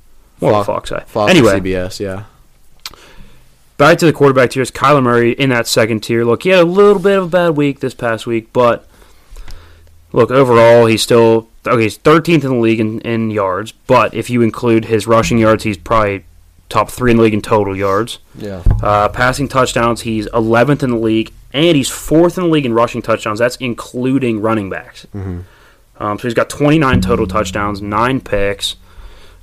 more 0.42 0.52
of 0.54 0.58
a 0.60 0.64
Fox- 0.64 0.90
Fox 0.90 0.92
eye. 0.94 1.04
Fox 1.06 1.30
anyway, 1.32 1.60
CBS. 1.60 2.00
Yeah, 2.00 2.24
back 3.78 3.98
to 4.00 4.06
the 4.06 4.14
quarterback 4.14 4.52
tiers. 4.52 4.72
Kyler 4.72 5.04
Murray 5.04 5.32
in 5.34 5.50
that 5.50 5.68
second 5.68 6.02
tier. 6.02 6.24
Look, 6.26 6.44
he 6.44 6.50
had 6.50 6.60
a 6.62 6.66
little 6.66 7.00
bit 7.02 7.18
of 7.18 7.26
a 7.26 7.28
bad 7.28 7.50
week 7.58 7.80
this 7.82 7.94
past 7.94 8.26
week, 8.26 8.52
but 8.54 8.88
look 10.14 10.32
overall, 10.32 10.86
he's 10.86 11.02
still 11.02 11.50
okay. 11.68 11.84
He's 11.84 11.98
13th 11.98 12.44
in 12.44 12.52
the 12.52 12.56
league 12.56 12.80
in, 12.80 13.02
in 13.02 13.32
yards, 13.32 13.72
but 13.88 14.14
if 14.14 14.30
you 14.30 14.42
include 14.42 14.86
his 14.86 15.06
rushing 15.08 15.38
yards, 15.38 15.64
he's 15.64 15.78
probably 15.78 16.26
top 16.70 16.90
three 16.90 17.12
in 17.12 17.18
the 17.18 17.24
league 17.24 17.34
in 17.34 17.42
total 17.42 17.76
yards. 17.76 18.20
yeah. 18.36 18.64
Uh, 18.82 19.10
passing 19.10 19.48
touchdowns, 19.48 20.02
he's 20.02 20.28
11th 20.28 20.84
in 20.84 20.92
the 20.92 20.98
league, 20.98 21.34
and 21.52 21.76
he's 21.76 21.90
fourth 21.90 22.38
in 22.38 22.44
the 22.46 22.50
league 22.50 22.66
in 22.66 22.74
rushing 22.74 23.02
touchdowns. 23.02 23.40
That's 23.40 23.56
including 23.58 24.40
running 24.42 24.70
backs. 24.70 25.08
Um, 25.14 26.18
so 26.18 26.28
he's 26.28 26.34
got 26.34 26.50
29 26.50 27.02
total 27.02 27.28
touchdowns, 27.28 27.82
nine 27.82 28.22
picks. 28.22 28.76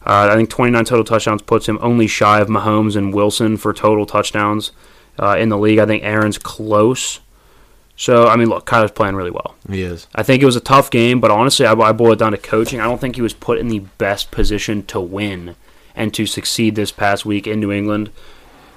Uh, 0.06 0.28
I 0.30 0.36
think 0.36 0.48
29 0.50 0.84
total 0.84 1.04
touchdowns 1.04 1.42
puts 1.42 1.68
him 1.68 1.78
only 1.82 2.06
shy 2.06 2.40
of 2.40 2.48
Mahomes 2.48 2.94
and 2.96 3.12
Wilson 3.12 3.56
for 3.56 3.74
total 3.74 4.06
touchdowns 4.06 4.70
uh, 5.18 5.36
in 5.36 5.48
the 5.48 5.58
league. 5.58 5.80
I 5.80 5.86
think 5.86 6.04
Aaron's 6.04 6.38
close. 6.38 7.20
So 7.96 8.28
I 8.28 8.36
mean, 8.36 8.48
look, 8.48 8.66
Kyler's 8.66 8.92
playing 8.92 9.16
really 9.16 9.30
well. 9.32 9.56
He 9.68 9.82
is. 9.82 10.06
I 10.14 10.22
think 10.22 10.42
it 10.42 10.46
was 10.46 10.54
a 10.54 10.60
tough 10.60 10.90
game, 10.90 11.18
but 11.18 11.30
honestly, 11.30 11.66
I, 11.66 11.72
I 11.72 11.92
boil 11.92 12.12
it 12.12 12.18
down 12.18 12.32
to 12.32 12.38
coaching. 12.38 12.78
I 12.78 12.84
don't 12.84 13.00
think 13.00 13.16
he 13.16 13.22
was 13.22 13.34
put 13.34 13.58
in 13.58 13.68
the 13.68 13.80
best 13.80 14.30
position 14.30 14.84
to 14.86 15.00
win 15.00 15.56
and 15.96 16.14
to 16.14 16.26
succeed 16.26 16.74
this 16.74 16.92
past 16.92 17.26
week 17.26 17.46
in 17.46 17.61
New 17.61 17.72
England. 17.72 18.11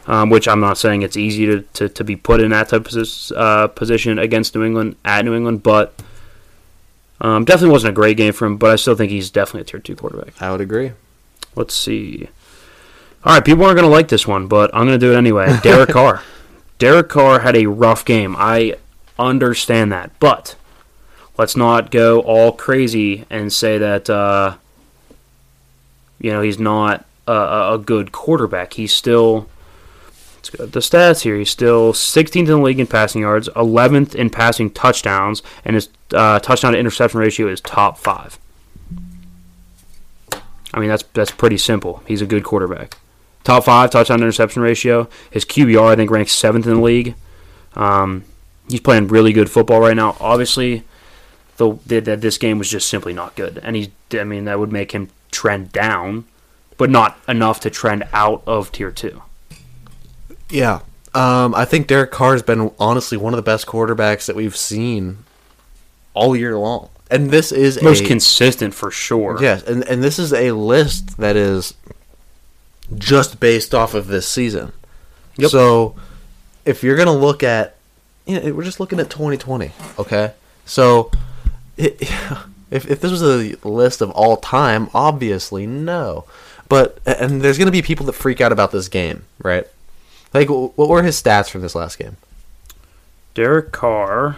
Um, 0.07 0.31
which 0.31 0.47
I'm 0.47 0.59
not 0.59 0.79
saying 0.79 1.03
it's 1.03 1.17
easy 1.17 1.45
to, 1.45 1.61
to, 1.73 1.89
to 1.89 2.03
be 2.03 2.15
put 2.15 2.41
in 2.41 2.49
that 2.49 2.69
type 2.69 2.87
of 2.87 3.31
uh, 3.35 3.67
position 3.67 4.17
against 4.17 4.55
New 4.55 4.63
England 4.63 4.95
at 5.05 5.23
New 5.23 5.35
England, 5.35 5.61
but 5.61 5.93
um, 7.21 7.45
definitely 7.45 7.73
wasn't 7.73 7.91
a 7.91 7.93
great 7.93 8.17
game 8.17 8.33
for 8.33 8.47
him. 8.47 8.57
But 8.57 8.71
I 8.71 8.75
still 8.77 8.95
think 8.95 9.11
he's 9.11 9.29
definitely 9.29 9.61
a 9.61 9.63
tier 9.65 9.79
two 9.79 9.95
quarterback. 9.95 10.41
I 10.41 10.51
would 10.51 10.61
agree. 10.61 10.93
Let's 11.55 11.75
see. 11.75 12.27
All 13.23 13.33
right, 13.33 13.43
people 13.43 13.65
aren't 13.65 13.75
going 13.75 13.87
to 13.87 13.93
like 13.93 14.07
this 14.07 14.25
one, 14.25 14.47
but 14.47 14.73
I'm 14.73 14.87
going 14.87 14.99
to 14.99 15.05
do 15.05 15.13
it 15.13 15.17
anyway. 15.17 15.57
Derek 15.63 15.89
Carr. 15.89 16.23
Derek 16.77 17.09
Carr 17.09 17.41
had 17.41 17.55
a 17.55 17.65
rough 17.65 18.05
game. 18.05 18.35
I 18.37 18.77
understand 19.19 19.91
that, 19.91 20.17
but 20.19 20.55
let's 21.37 21.55
not 21.55 21.91
go 21.91 22.21
all 22.21 22.53
crazy 22.53 23.25
and 23.29 23.51
say 23.51 23.77
that 23.77 24.09
uh, 24.09 24.55
you 26.19 26.31
know 26.31 26.41
he's 26.41 26.59
not 26.59 27.05
a, 27.31 27.73
a 27.73 27.77
good 27.77 28.11
quarterback. 28.11 28.73
He's 28.73 28.93
still 28.93 29.47
let's 30.35 30.49
go 30.49 30.65
the 30.65 30.79
stats 30.79 31.21
here. 31.21 31.37
He's 31.37 31.49
still 31.49 31.93
16th 31.93 32.35
in 32.35 32.45
the 32.45 32.57
league 32.57 32.79
in 32.79 32.87
passing 32.87 33.21
yards, 33.21 33.49
11th 33.49 34.15
in 34.15 34.29
passing 34.29 34.69
touchdowns, 34.71 35.43
and 35.65 35.75
his 35.75 35.89
uh, 36.13 36.39
touchdown 36.39 36.73
to 36.73 36.79
interception 36.79 37.19
ratio 37.19 37.47
is 37.47 37.61
top 37.61 37.97
five. 37.97 38.39
I 40.73 40.79
mean, 40.79 40.89
that's 40.89 41.03
that's 41.13 41.31
pretty 41.31 41.57
simple. 41.57 42.03
He's 42.07 42.21
a 42.21 42.27
good 42.27 42.43
quarterback. 42.43 42.97
Top 43.43 43.65
five 43.65 43.89
touchdown 43.89 44.19
to 44.19 44.23
interception 44.25 44.61
ratio. 44.61 45.09
His 45.31 45.45
QBR, 45.45 45.87
I 45.87 45.95
think, 45.95 46.11
ranks 46.11 46.33
seventh 46.33 46.67
in 46.67 46.75
the 46.75 46.81
league. 46.81 47.15
Um, 47.75 48.25
he's 48.67 48.79
playing 48.79 49.07
really 49.07 49.33
good 49.33 49.49
football 49.49 49.79
right 49.79 49.95
now. 49.95 50.15
Obviously, 50.19 50.83
the, 51.57 51.71
this 51.99 52.37
game 52.37 52.57
was 52.57 52.69
just 52.69 52.87
simply 52.87 53.13
not 53.13 53.35
good, 53.35 53.59
and 53.63 53.75
he's. 53.75 53.89
I 54.13 54.23
mean, 54.23 54.45
that 54.45 54.59
would 54.59 54.71
make 54.71 54.91
him 54.91 55.09
trend 55.31 55.71
down, 55.71 56.25
but 56.79 56.89
not 56.89 57.19
enough 57.27 57.59
to 57.59 57.69
trend 57.69 58.07
out 58.13 58.41
of 58.47 58.71
tier 58.71 58.89
two. 58.89 59.21
Yeah. 60.49 60.79
Um, 61.13 61.53
I 61.53 61.65
think 61.65 61.87
Derek 61.87 62.09
Carr 62.09 62.31
has 62.31 62.41
been 62.41 62.71
honestly 62.79 63.17
one 63.17 63.33
of 63.33 63.37
the 63.37 63.43
best 63.43 63.67
quarterbacks 63.67 64.25
that 64.25 64.35
we've 64.35 64.55
seen 64.55 65.19
all 66.13 66.35
year 66.35 66.57
long. 66.57 66.89
And 67.11 67.31
this 67.31 67.51
is 67.51 67.81
Most 67.81 68.03
a 68.03 68.07
consistent 68.07 68.73
for 68.73 68.91
sure. 68.91 69.37
yes, 69.41 69.63
and 69.63 69.83
and 69.85 70.03
this 70.03 70.19
is 70.19 70.31
a 70.31 70.51
list 70.51 71.17
that 71.17 71.35
is 71.35 71.73
just 72.97 73.39
based 73.39 73.73
off 73.75 73.93
of 73.93 74.07
this 74.07 74.27
season. 74.27 74.71
Yep. 75.37 75.49
So 75.49 75.95
if 76.65 76.83
you're 76.83 76.95
gonna 76.95 77.15
look 77.15 77.41
at, 77.41 77.75
you 78.27 78.39
know, 78.39 78.53
we're 78.53 78.63
just 78.63 78.79
looking 78.79 78.99
at 78.99 79.09
2020. 79.09 79.71
Okay, 79.97 80.33
so 80.65 81.09
it, 81.77 81.99
if 82.71 82.87
if 82.87 83.01
this 83.01 83.11
was 83.11 83.23
a 83.23 83.55
list 83.67 84.01
of 84.01 84.11
all 84.11 84.37
time, 84.37 84.89
obviously 84.93 85.65
no. 85.65 86.25
But 86.69 86.99
and 87.05 87.41
there's 87.41 87.57
gonna 87.57 87.71
be 87.71 87.81
people 87.81 88.05
that 88.05 88.13
freak 88.13 88.39
out 88.39 88.51
about 88.51 88.71
this 88.71 88.87
game, 88.87 89.25
right? 89.41 89.67
Like, 90.33 90.49
what 90.49 90.77
were 90.77 91.03
his 91.03 91.21
stats 91.21 91.49
from 91.49 91.61
this 91.61 91.73
last 91.75 91.97
game? 91.97 92.17
Derek 93.33 93.71
Carr, 93.71 94.37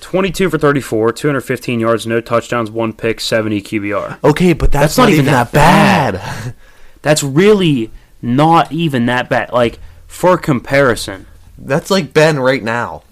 22 0.00 0.48
for 0.48 0.58
34, 0.58 1.12
215 1.12 1.80
yards, 1.80 2.06
no 2.06 2.20
touchdowns, 2.20 2.70
one 2.70 2.92
pick, 2.92 3.20
70 3.20 3.60
QBR. 3.60 4.22
Okay, 4.24 4.52
but 4.52 4.72
that's, 4.72 4.96
That's 4.96 4.98
not 4.98 5.10
even 5.10 5.26
that 5.26 5.52
bad. 5.52 6.54
That's 7.02 7.22
really 7.22 7.90
not 8.22 8.72
even 8.72 9.06
that 9.06 9.28
bad. 9.28 9.52
Like, 9.52 9.78
for 10.06 10.38
comparison, 10.38 11.26
that's 11.58 11.90
like 11.90 12.14
Ben 12.14 12.38
right 12.38 12.62
now. 12.62 13.02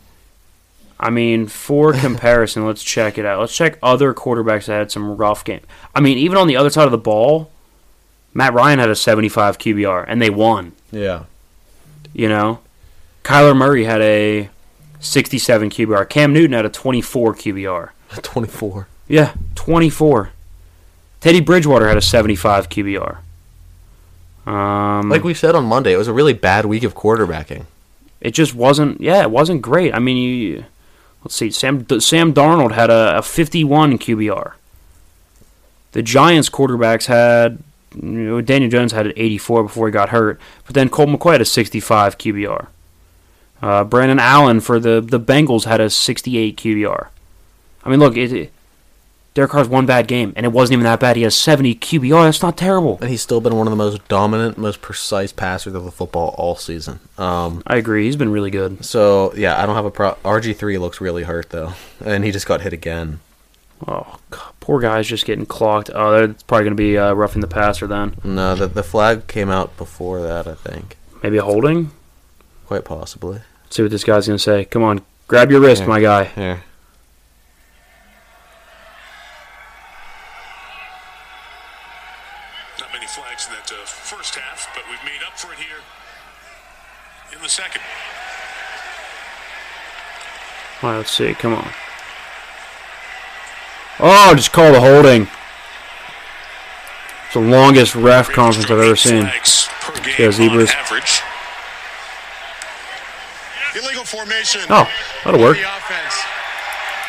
I 1.01 1.11
mean, 1.11 1.47
for 1.47 1.93
comparison, 2.07 2.67
let's 2.67 2.83
check 2.83 3.19
it 3.19 3.25
out. 3.27 3.41
Let's 3.41 3.55
check 3.57 3.79
other 3.83 4.15
quarterbacks 4.15 4.67
that 4.67 4.79
had 4.79 4.93
some 4.93 5.17
rough 5.17 5.45
game. 5.45 5.61
I 5.95 6.01
mean, 6.01 6.19
even 6.19 6.37
on 6.39 6.47
the 6.47 6.57
other 6.57 6.71
side 6.71 6.85
of 6.87 6.93
the 6.93 6.99
ball, 6.99 7.51
Matt 8.33 8.55
Ryan 8.55 8.79
had 8.79 8.89
a 8.91 8.97
75 8.97 9.59
QBR, 9.59 10.05
and 10.09 10.21
they 10.23 10.31
won. 10.31 10.73
Yeah. 10.91 11.25
You 12.13 12.29
know, 12.29 12.61
Kyler 13.25 13.57
Murray 13.57 13.85
had 13.85 14.01
a 14.01 14.49
67 15.01 15.71
QBR. 15.71 16.09
Cam 16.09 16.33
Newton 16.33 16.53
had 16.53 16.65
a 16.65 16.71
24 16.71 17.35
QBR. 17.35 17.91
24. 18.23 18.87
Yeah, 19.09 19.35
24. 19.57 20.31
Teddy 21.21 21.41
Bridgewater 21.41 21.89
had 21.89 21.97
a 21.97 22.01
75 22.03 22.69
QBR. 22.69 23.19
Um, 24.47 25.09
Like 25.09 25.25
we 25.25 25.35
said 25.35 25.55
on 25.55 25.65
Monday, 25.65 25.93
it 25.93 25.97
was 25.97 26.09
a 26.09 26.13
really 26.13 26.33
bad 26.35 26.67
week 26.67 26.83
of 26.85 26.95
quarterbacking. 26.95 27.65
it 28.21 28.33
just 28.33 28.55
wasn't. 28.55 29.01
Yeah, 29.01 29.23
it 29.23 29.31
wasn't 29.31 29.63
great. 29.63 29.95
I 29.95 29.99
mean, 29.99 30.17
you 30.17 30.65
let's 31.25 31.35
see. 31.35 31.51
Sam 31.51 31.87
Sam 32.01 32.33
Darnold 32.33 32.73
had 32.73 32.91
a, 32.91 33.19
a 33.19 33.23
51 33.23 33.99
QBR. 33.99 34.53
The 35.93 36.03
Giants 36.03 36.51
quarterbacks 36.51 37.07
had 37.07 37.63
you 37.95 38.09
know, 38.09 38.41
Daniel 38.41 38.71
Jones 38.71 38.93
had 38.93 39.07
an 39.07 39.13
84 39.17 39.65
before 39.65 39.87
he 39.87 39.93
got 39.93 40.09
hurt, 40.11 40.41
but 40.67 40.75
then 40.75 40.89
Colt 40.89 41.09
McCoy 41.09 41.33
had 41.33 41.41
a 41.41 41.45
65 41.45 42.19
QBR. 42.19 42.67
Uh, 43.63 43.85
Brandon 43.85 44.19
Allen 44.19 44.61
for 44.61 44.79
the 44.79 45.01
the 45.01 45.21
Bengals 45.21 45.65
had 45.65 45.81
a 45.81 45.89
68 45.89 46.57
QBR. 46.57 47.09
I 47.85 47.91
mean, 47.91 48.01
look, 48.01 48.17
it, 48.17 48.53
Derek 49.35 49.51
Carr's 49.51 49.69
one 49.69 49.85
bad 49.85 50.07
game, 50.07 50.33
and 50.37 50.47
it 50.47 50.53
wasn't 50.53 50.75
even 50.75 50.85
that 50.85 51.01
bad. 51.01 51.17
He 51.17 51.23
has 51.23 51.37
70 51.37 51.75
QBR. 51.75 52.25
That's 52.27 52.41
not 52.41 52.57
terrible. 52.57 52.99
And 53.01 53.11
he's 53.11 53.21
still 53.21 53.41
been 53.41 53.57
one 53.57 53.67
of 53.67 53.73
the 53.73 53.77
most 53.77 54.07
dominant, 54.07 54.57
most 54.57 54.81
precise 54.81 55.33
passers 55.33 55.75
of 55.75 55.85
the 55.85 55.91
football 55.91 56.37
all 56.39 56.55
season. 56.55 57.01
Um, 57.19 57.61
I 57.67 57.75
agree. 57.77 58.05
He's 58.05 58.15
been 58.15 58.31
really 58.31 58.53
good. 58.53 58.85
so 58.85 59.35
yeah, 59.35 59.61
I 59.61 59.67
don't 59.67 59.75
have 59.75 59.85
a 59.87 59.91
pro. 59.91 60.13
RG 60.25 60.55
three 60.57 60.79
looks 60.79 61.01
really 61.01 61.25
hurt 61.25 61.51
though, 61.51 61.73
and 62.05 62.23
he 62.25 62.31
just 62.31 62.47
got 62.47 62.61
hit 62.61 62.73
again. 62.73 63.19
Oh, 63.89 64.19
God, 64.31 64.53
poor 64.61 64.81
guy's 64.81 65.09
just 65.09 65.27
getting 65.27 65.47
clocked. 65.47 65.91
Oh, 65.93 66.27
that's 66.29 66.45
probably 66.45 66.65
going 66.67 66.77
to 66.77 66.81
be 66.81 66.97
uh, 66.97 67.13
roughing 67.13 67.41
the 67.41 67.49
passer 67.49 67.89
then. 67.89 68.15
No, 68.23 68.55
the 68.55 68.69
the 68.69 68.85
flag 68.85 69.27
came 69.27 69.51
out 69.51 69.77
before 69.77 70.23
that. 70.23 70.47
I 70.47 70.55
think 70.55 70.97
Maybe 71.25 71.39
a 71.39 71.43
holding. 71.43 71.91
quite 72.67 72.85
possibly. 72.85 73.41
Let's 73.65 73.75
see 73.77 73.83
what 73.83 73.91
this 73.91 74.05
guy's 74.05 74.29
going 74.29 74.37
to 74.39 74.43
say. 74.43 74.65
Come 74.65 74.85
on, 74.85 75.01
grab 75.27 75.51
your 75.51 75.61
wrist, 75.61 75.83
Yeah. 75.83 75.89
my 75.89 76.01
guy. 76.01 76.25
Here, 76.25 76.63
Not 82.81 82.93
many 82.93 83.07
flags 83.07 83.47
in 83.47 83.53
that 83.55 83.71
uh, 83.71 83.85
first 83.87 84.35
half, 84.35 84.69
but 84.75 84.85
we've 84.91 85.03
made 85.05 85.23
up 85.27 85.39
for 85.39 85.53
it 85.53 85.59
here 85.59 85.79
in 87.33 87.34
the 87.45 87.51
second. 87.51 87.83
All 90.83 90.91
right, 90.91 90.97
let's 90.97 91.11
see. 91.11 91.35
Come 91.35 91.55
on. 91.55 91.69
Oh, 94.01 94.33
just 94.35 94.51
call 94.53 94.73
the 94.73 94.81
holding. 94.81 95.29
It's 97.27 97.35
the 97.35 97.41
longest 97.41 97.95
ref 97.95 98.31
conference 98.31 98.71
I've 98.71 98.79
ever 98.79 98.97
seen. 98.97 99.23
Flags 99.23 99.69
per 99.81 99.95
game 100.01 100.15
Yeah, 100.19 100.31
zebras. 100.33 100.71
average. 100.71 101.21
Illegal 103.77 104.05
formation. 104.05 104.63
Oh, 104.71 104.89
that'll 105.25 105.41
work. 105.41 105.57
The 105.59 105.65
offense. 105.65 106.23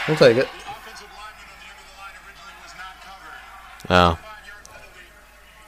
we'll 0.07 0.17
take 0.17 0.37
it. 0.37 0.47
The 0.47 0.71
offensive 0.71 1.07
lineman 1.15 1.47
on 1.47 1.55
the 1.55 1.63
end 1.63 1.79
of 1.79 1.87
the 1.87 1.95
line 1.95 2.15
originally 2.27 2.55
was 2.61 2.73
not 2.75 2.93
covered. 3.01 3.89
Oh, 3.89 4.15
Five-yard 4.19 4.65
penalty. 4.67 5.05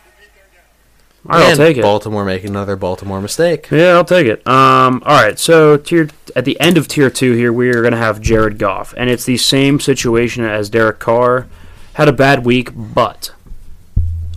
Repeat 0.06 0.32
their 0.36 0.50
All 1.30 1.38
right, 1.40 1.50
I'll 1.50 1.56
take 1.58 1.78
it. 1.78 1.82
Baltimore 1.82 2.24
making 2.24 2.52
another 2.52 2.76
Baltimore 2.76 3.20
mistake. 3.22 3.70
Yeah, 3.70 3.94
I'll 3.94 4.06
take 4.06 4.28
it. 4.28 4.48
Um, 4.48 5.04
all 5.06 5.22
right, 5.22 5.38
so 5.38 5.76
tier 5.76 6.10
at 6.36 6.46
the 6.46 6.60
end 6.60 6.78
of 6.78 6.88
tier 6.88 7.10
two 7.10 7.34
here, 7.34 7.52
we 7.52 7.70
are 7.70 7.82
going 7.82 7.92
to 7.92 7.98
have 7.98 8.22
Jared 8.22 8.58
Goff, 8.58 8.94
and 8.96 9.10
it's 9.10 9.26
the 9.26 9.38
same 9.38 9.80
situation 9.80 10.46
as 10.46 10.70
Derek 10.70 11.00
Carr. 11.00 11.48
Had 11.94 12.08
a 12.08 12.14
bad 12.14 12.46
week, 12.46 12.70
but 12.76 13.34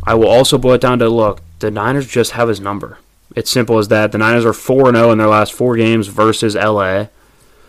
I 0.05 0.15
will 0.15 0.29
also 0.29 0.59
boil 0.59 0.75
it 0.75 0.81
down 0.81 0.99
to 0.99 1.09
look. 1.09 1.43
The 1.61 1.71
Niners 1.71 2.07
just 2.09 2.33
have 2.33 2.49
his 2.49 2.59
number. 2.61 2.99
It's 3.37 3.51
simple 3.51 3.79
as 3.79 3.89
that. 3.89 4.11
The 4.13 4.19
Niners 4.19 4.45
are 4.45 4.53
four 4.53 4.89
and 4.89 4.97
zero 4.97 5.13
in 5.13 5.19
their 5.19 5.29
last 5.29 5.53
four 5.53 5.77
games 5.77 6.09
versus 6.09 6.55
LA. 6.57 7.07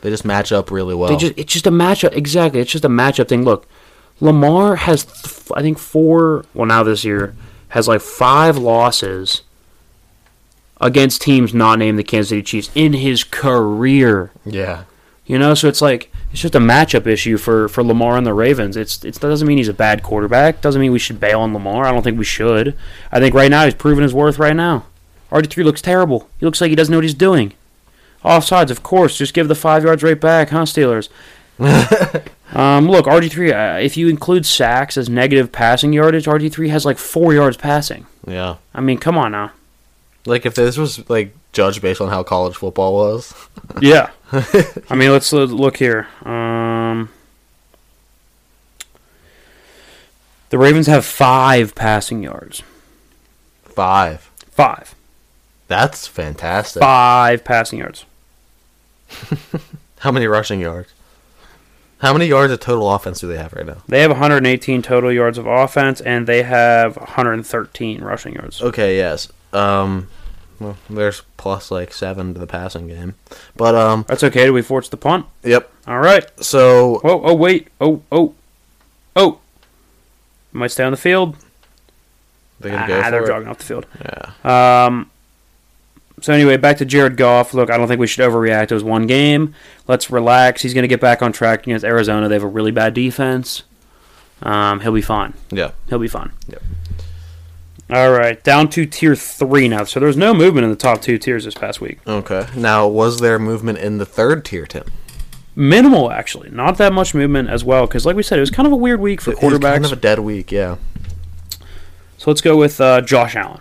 They 0.02 0.10
just 0.10 0.26
match 0.26 0.52
up 0.52 0.72
really 0.72 0.96
well. 0.96 1.10
They 1.10 1.18
just 1.18 1.34
it's 1.38 1.54
just 1.54 1.68
a 1.68 1.72
matchup. 1.72 2.14
Exactly, 2.16 2.60
it's 2.62 2.72
just 2.72 2.86
a 2.86 2.90
matchup 2.90 3.28
thing. 3.28 3.44
Look, 3.44 3.68
Lamar 4.20 4.78
has 4.78 5.04
th- 5.04 5.52
I 5.56 5.62
think 5.62 5.78
four. 5.78 6.46
Well, 6.56 6.66
now 6.66 6.82
this 6.84 7.04
year 7.04 7.36
has 7.72 7.88
like 7.88 8.02
five 8.02 8.58
losses 8.58 9.42
against 10.80 11.22
teams 11.22 11.54
not 11.54 11.80
named 11.80 11.98
the 12.00 12.04
Kansas 12.04 12.30
City 12.30 12.42
Chiefs 12.44 12.70
in 12.76 12.94
his 12.94 13.24
career. 13.24 14.32
yeah. 14.46 14.84
You 15.26 15.40
know, 15.40 15.54
so 15.54 15.70
it's 15.70 15.82
like 15.82 16.12
it's 16.32 16.42
just 16.42 16.56
a 16.56 16.60
matchup 16.60 17.08
issue 17.08 17.38
for, 17.38 17.70
for 17.70 17.84
Lamar 17.84 18.18
and 18.18 18.28
the 18.28 18.34
Ravens. 18.34 18.76
It's 18.76 19.06
it's 19.06 19.18
that 19.20 19.30
doesn't 19.30 19.48
mean 19.48 19.60
he's 19.60 19.70
a 19.70 19.74
bad 19.74 20.04
quarterback. 20.04 20.60
Doesn't 20.60 20.82
mean 20.82 20.92
we 20.92 21.00
should 21.00 21.22
bail 21.22 21.40
on 21.40 21.54
Lamar. 21.54 21.86
I 21.86 21.92
don't 21.92 22.02
think 22.02 22.18
we 22.18 22.26
should. 22.26 22.76
I 23.14 23.20
think 23.20 23.34
right 23.34 23.50
now 23.52 23.64
he's 23.64 23.76
proven 23.76 24.04
his 24.04 24.14
worth. 24.14 24.40
Right 24.40 24.56
now, 24.56 24.88
RG 25.32 25.50
three 25.50 25.64
looks 25.64 25.82
terrible. 25.82 26.28
He 26.40 26.46
looks 26.46 26.60
like 26.60 26.70
he 26.70 26.76
doesn't 26.76 26.92
know 26.92 26.98
what 26.98 27.06
he's 27.06 27.14
doing. 27.14 27.54
Offsides, 28.26 28.72
of 28.72 28.84
course. 28.84 29.18
Just 29.18 29.34
give 29.34 29.48
the 29.48 29.56
five 29.56 29.86
yards 29.86 30.04
right 30.04 30.20
back, 30.20 30.50
huh, 30.50 30.64
Steelers? 30.64 31.08
um, 32.54 32.88
look, 32.90 33.06
RG 33.06 33.32
three. 33.32 33.52
Uh, 33.54 33.78
if 33.78 33.98
you 33.98 34.08
include 34.10 34.46
sacks 34.46 34.98
as 34.98 35.10
negative 35.10 35.52
passing 35.52 35.94
yardage, 35.94 36.26
RG 36.26 36.52
three 36.52 36.70
has 36.70 36.86
like 36.86 36.98
four 36.98 37.34
yards 37.34 37.58
passing. 37.58 38.06
Yeah. 38.28 38.58
I 38.74 38.82
mean, 38.82 38.98
come 38.98 39.18
on 39.18 39.32
now. 39.32 39.52
Like 40.26 40.46
if 40.46 40.56
this 40.56 40.78
was 40.78 41.10
like 41.10 41.34
judged 41.54 41.82
based 41.82 42.02
on 42.02 42.10
how 42.10 42.24
college 42.24 42.56
football 42.56 42.94
was. 42.94 43.34
Yeah. 43.80 44.10
I 44.90 44.96
mean, 44.96 45.12
let's 45.12 45.32
look 45.32 45.78
here. 45.78 46.08
Um, 46.24 47.10
the 50.50 50.58
Ravens 50.58 50.88
have 50.88 51.06
five 51.06 51.74
passing 51.74 52.22
yards. 52.22 52.62
Five. 53.64 54.30
Five. 54.52 54.94
That's 55.68 56.06
fantastic. 56.06 56.82
Five 56.82 57.44
passing 57.46 57.80
yards. 57.80 58.06
How 60.00 60.12
many 60.12 60.28
rushing 60.28 60.60
yards? 60.60 60.92
How 62.02 62.14
many 62.14 62.26
yards 62.26 62.52
of 62.52 62.60
total 62.60 62.92
offense 62.94 63.20
do 63.20 63.28
they 63.28 63.38
have 63.38 63.54
right 63.54 63.66
now? 63.66 63.78
They 63.88 64.02
have 64.02 64.10
118 64.12 64.82
total 64.82 65.12
yards 65.12 65.38
of 65.38 65.46
offense, 65.46 66.02
and 66.02 66.26
they 66.28 66.42
have 66.44 66.98
113 66.98 68.02
rushing 68.04 68.34
yards. 68.34 68.62
Okay, 68.62 68.98
yes. 68.98 69.28
Um 69.54 70.08
well, 70.60 70.78
there's 70.90 71.22
plus 71.38 71.70
like 71.72 71.94
seven 71.94 72.34
to 72.34 72.40
the 72.40 72.48
passing 72.48 72.88
game. 72.88 73.14
But 73.56 73.76
um 73.76 74.06
That's 74.08 74.24
okay. 74.24 74.46
Do 74.46 74.54
we 74.54 74.62
force 74.64 74.90
the 74.90 74.98
punt? 74.98 75.28
yep. 75.44 75.72
All 75.88 76.00
right. 76.00 76.26
So 76.44 77.02
Oh, 77.04 77.22
oh, 77.24 77.36
wait. 77.36 77.68
Oh, 77.80 78.02
oh, 78.12 78.34
oh. 79.16 79.40
Might 80.52 80.72
stay 80.72 80.84
on 80.84 80.92
the 80.92 80.98
field. 80.98 81.36
they're 82.60 82.72
gonna 82.72 82.84
Ah, 82.84 82.88
go 82.88 83.04
for 83.04 83.12
they're 83.12 83.24
it. 83.24 83.28
jogging 83.28 83.48
off 83.48 83.58
the 83.60 83.64
field. 83.64 83.86
Yeah. 84.44 84.86
Um, 84.86 85.11
so 86.22 86.34
anyway, 86.34 86.56
back 86.58 86.78
to 86.78 86.86
Jared 86.86 87.18
Goff. 87.18 87.54
Look, 87.54 87.70
I 87.70 87.78
don't 87.78 87.88
think 87.88 88.00
we 88.00 88.08
should 88.08 88.24
overreact. 88.30 88.72
It 88.72 88.74
was 88.74 88.84
one 88.84 89.08
game. 89.08 89.54
Let's 89.88 90.10
relax. 90.10 90.62
He's 90.62 90.74
going 90.74 90.84
to 90.84 90.88
get 90.88 91.02
back 91.02 91.22
on 91.22 91.34
track 91.34 91.64
against 91.64 91.84
Arizona. 91.84 92.30
They 92.30 92.36
have 92.36 92.44
a 92.44 92.48
really 92.48 92.72
bad 92.72 92.94
defense. 92.94 93.64
Um, 94.44 94.80
he'll 94.80 94.92
be 94.94 95.02
fine. 95.02 95.34
Yeah. 95.52 95.72
He'll 95.90 96.00
be 96.00 96.08
fine. 96.08 96.32
Yep. 96.48 96.64
All 97.92 98.12
right, 98.12 98.42
down 98.42 98.70
to 98.70 98.86
tier 98.86 99.16
three 99.18 99.68
now. 99.68 99.84
So 99.84 100.00
there's 100.00 100.16
no 100.16 100.34
movement 100.34 100.64
in 100.64 100.70
the 100.70 100.78
top 100.78 101.02
two 101.02 101.18
tiers 101.18 101.44
this 101.44 101.54
past 101.54 101.82
week. 101.82 102.00
Okay. 102.08 102.48
Now 102.56 102.88
was 102.88 103.20
there 103.20 103.38
movement 103.38 103.80
in 103.80 103.98
the 103.98 104.06
third 104.06 104.46
tier, 104.46 104.66
Tim? 104.66 104.86
Minimal, 105.58 106.10
actually. 106.10 106.50
Not 106.52 106.78
that 106.78 106.94
much 106.94 107.14
movement 107.14 107.50
as 107.50 107.66
well. 107.66 107.86
Because, 107.88 108.06
like 108.06 108.16
we 108.16 108.24
said, 108.24 108.38
it 108.38 108.42
was 108.42 108.50
kind 108.50 108.66
of 108.66 108.72
a 108.72 108.78
weird 108.78 109.02
week 109.02 109.20
for 109.20 109.32
It 109.32 109.42
was 109.42 109.54
quarterbacks. 109.56 109.74
kind 109.74 109.86
of 109.86 109.92
a 109.92 109.96
dead 109.98 110.20
week, 110.20 110.54
yeah. 110.54 110.78
So 112.18 112.30
let's 112.32 112.40
go 112.40 112.56
with 112.56 112.80
uh, 112.80 113.02
Josh 113.02 113.36
Allen. 113.36 113.60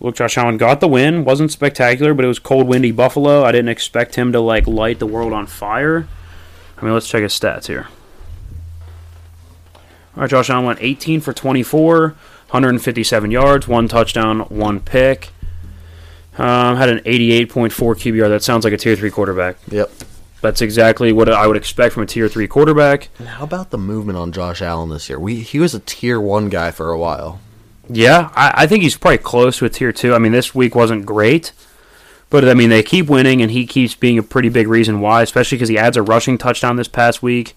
Look, 0.00 0.16
Josh 0.16 0.38
Allen 0.38 0.56
got 0.56 0.80
the 0.80 0.88
win. 0.88 1.24
wasn't 1.24 1.52
spectacular, 1.52 2.14
but 2.14 2.24
it 2.24 2.28
was 2.28 2.38
cold, 2.38 2.66
windy 2.66 2.90
Buffalo. 2.90 3.44
I 3.44 3.52
didn't 3.52 3.68
expect 3.68 4.14
him 4.14 4.32
to 4.32 4.40
like 4.40 4.66
light 4.66 4.98
the 4.98 5.06
world 5.06 5.34
on 5.34 5.46
fire. 5.46 6.08
I 6.78 6.84
mean, 6.84 6.94
let's 6.94 7.08
check 7.08 7.22
his 7.22 7.38
stats 7.38 7.66
here. 7.66 7.88
All 10.16 10.22
right, 10.22 10.30
Josh 10.30 10.48
Allen 10.48 10.64
went 10.64 10.78
18 10.82 11.20
for 11.20 11.34
24, 11.34 12.08
157 12.08 13.30
yards, 13.30 13.68
one 13.68 13.88
touchdown, 13.88 14.40
one 14.40 14.80
pick. 14.80 15.30
Um, 16.38 16.76
had 16.76 16.88
an 16.88 17.00
88.4 17.00 17.70
QBR. 17.70 18.28
That 18.30 18.42
sounds 18.42 18.64
like 18.64 18.72
a 18.72 18.78
tier 18.78 18.96
three 18.96 19.10
quarterback. 19.10 19.56
Yep. 19.68 19.90
That's 20.40 20.62
exactly 20.62 21.12
what 21.12 21.28
I 21.28 21.46
would 21.46 21.56
expect 21.58 21.92
from 21.92 22.04
a 22.04 22.06
tier 22.06 22.28
three 22.28 22.48
quarterback. 22.48 23.08
And 23.18 23.28
how 23.28 23.44
about 23.44 23.68
the 23.70 23.76
movement 23.76 24.16
on 24.16 24.32
Josh 24.32 24.62
Allen 24.62 24.88
this 24.88 25.10
year? 25.10 25.18
We 25.18 25.40
he 25.40 25.58
was 25.58 25.74
a 25.74 25.80
tier 25.80 26.18
one 26.18 26.48
guy 26.48 26.70
for 26.70 26.90
a 26.90 26.98
while. 26.98 27.40
Yeah, 27.92 28.30
I, 28.34 28.52
I 28.54 28.66
think 28.68 28.84
he's 28.84 28.96
probably 28.96 29.18
close 29.18 29.58
to 29.58 29.64
a 29.64 29.68
tier 29.68 29.92
two. 29.92 30.14
I 30.14 30.18
mean, 30.18 30.30
this 30.30 30.54
week 30.54 30.76
wasn't 30.76 31.04
great, 31.04 31.52
but 32.28 32.48
I 32.48 32.54
mean 32.54 32.70
they 32.70 32.84
keep 32.84 33.08
winning, 33.08 33.42
and 33.42 33.50
he 33.50 33.66
keeps 33.66 33.96
being 33.96 34.16
a 34.16 34.22
pretty 34.22 34.48
big 34.48 34.68
reason 34.68 35.00
why. 35.00 35.22
Especially 35.22 35.56
because 35.56 35.68
he 35.68 35.78
adds 35.78 35.96
a 35.96 36.02
rushing 36.02 36.38
touchdown 36.38 36.76
this 36.76 36.86
past 36.86 37.20
week, 37.20 37.54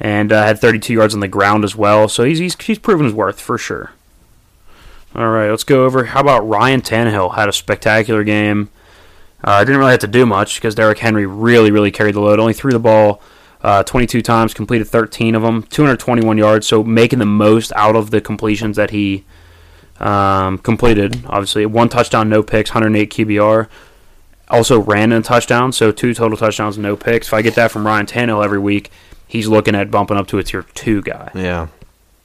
and 0.00 0.32
uh, 0.32 0.44
had 0.44 0.58
32 0.58 0.94
yards 0.94 1.12
on 1.12 1.20
the 1.20 1.28
ground 1.28 1.62
as 1.62 1.76
well. 1.76 2.08
So 2.08 2.24
he's 2.24 2.38
he's, 2.38 2.58
he's 2.62 2.78
proven 2.78 3.04
his 3.04 3.14
worth 3.14 3.38
for 3.38 3.58
sure. 3.58 3.92
All 5.14 5.28
right, 5.28 5.50
let's 5.50 5.64
go 5.64 5.84
over. 5.84 6.06
How 6.06 6.20
about 6.20 6.48
Ryan 6.48 6.80
Tannehill 6.80 7.34
had 7.34 7.48
a 7.48 7.52
spectacular 7.52 8.24
game. 8.24 8.70
Uh, 9.44 9.62
didn't 9.62 9.78
really 9.78 9.92
have 9.92 10.00
to 10.00 10.06
do 10.06 10.24
much 10.24 10.56
because 10.56 10.74
Derrick 10.74 10.98
Henry 10.98 11.26
really 11.26 11.70
really 11.70 11.90
carried 11.90 12.14
the 12.14 12.20
load. 12.20 12.40
Only 12.40 12.54
threw 12.54 12.72
the 12.72 12.78
ball. 12.78 13.20
Uh, 13.62 13.82
22 13.82 14.22
times, 14.22 14.54
completed 14.54 14.86
13 14.86 15.34
of 15.34 15.42
them, 15.42 15.64
221 15.64 16.38
yards. 16.38 16.66
So 16.66 16.84
making 16.84 17.18
the 17.18 17.26
most 17.26 17.72
out 17.74 17.96
of 17.96 18.10
the 18.10 18.20
completions 18.20 18.76
that 18.76 18.90
he 18.90 19.24
um, 20.00 20.58
completed. 20.58 21.24
Obviously, 21.26 21.66
one 21.66 21.88
touchdown, 21.88 22.28
no 22.28 22.42
picks, 22.42 22.70
108 22.70 23.10
QBR. 23.10 23.68
Also 24.48 24.80
ran 24.80 25.12
in 25.12 25.20
a 25.20 25.22
touchdown, 25.22 25.72
so 25.72 25.90
two 25.90 26.14
total 26.14 26.36
touchdowns, 26.36 26.78
no 26.78 26.96
picks. 26.96 27.26
If 27.28 27.34
I 27.34 27.42
get 27.42 27.54
that 27.56 27.70
from 27.70 27.86
Ryan 27.86 28.06
Tannehill 28.06 28.44
every 28.44 28.60
week, 28.60 28.90
he's 29.26 29.48
looking 29.48 29.74
at 29.74 29.90
bumping 29.90 30.16
up 30.16 30.28
to 30.28 30.38
a 30.38 30.44
tier 30.44 30.62
two 30.74 31.02
guy. 31.02 31.30
Yeah. 31.34 31.68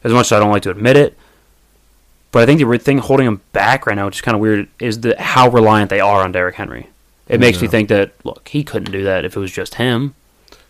As 0.03 0.11
much 0.11 0.27
as 0.27 0.33
I 0.33 0.39
don't 0.39 0.51
like 0.51 0.63
to 0.63 0.71
admit 0.71 0.97
it, 0.97 1.17
but 2.31 2.43
I 2.43 2.45
think 2.45 2.59
the 2.59 2.65
re- 2.65 2.77
thing 2.77 2.99
holding 2.99 3.27
him 3.27 3.41
back 3.53 3.85
right 3.85 3.95
now, 3.95 4.05
which 4.05 4.17
is 4.17 4.21
kind 4.21 4.35
of 4.35 4.41
weird, 4.41 4.67
is 4.79 5.01
the 5.01 5.19
how 5.19 5.49
reliant 5.49 5.89
they 5.89 5.99
are 5.99 6.23
on 6.23 6.31
Derrick 6.31 6.55
Henry. 6.55 6.87
It 7.27 7.39
makes 7.39 7.61
me 7.61 7.67
think 7.67 7.87
that 7.89 8.11
look, 8.23 8.47
he 8.49 8.63
couldn't 8.63 8.91
do 8.91 9.03
that 9.03 9.25
if 9.25 9.35
it 9.37 9.39
was 9.39 9.51
just 9.51 9.75
him. 9.75 10.15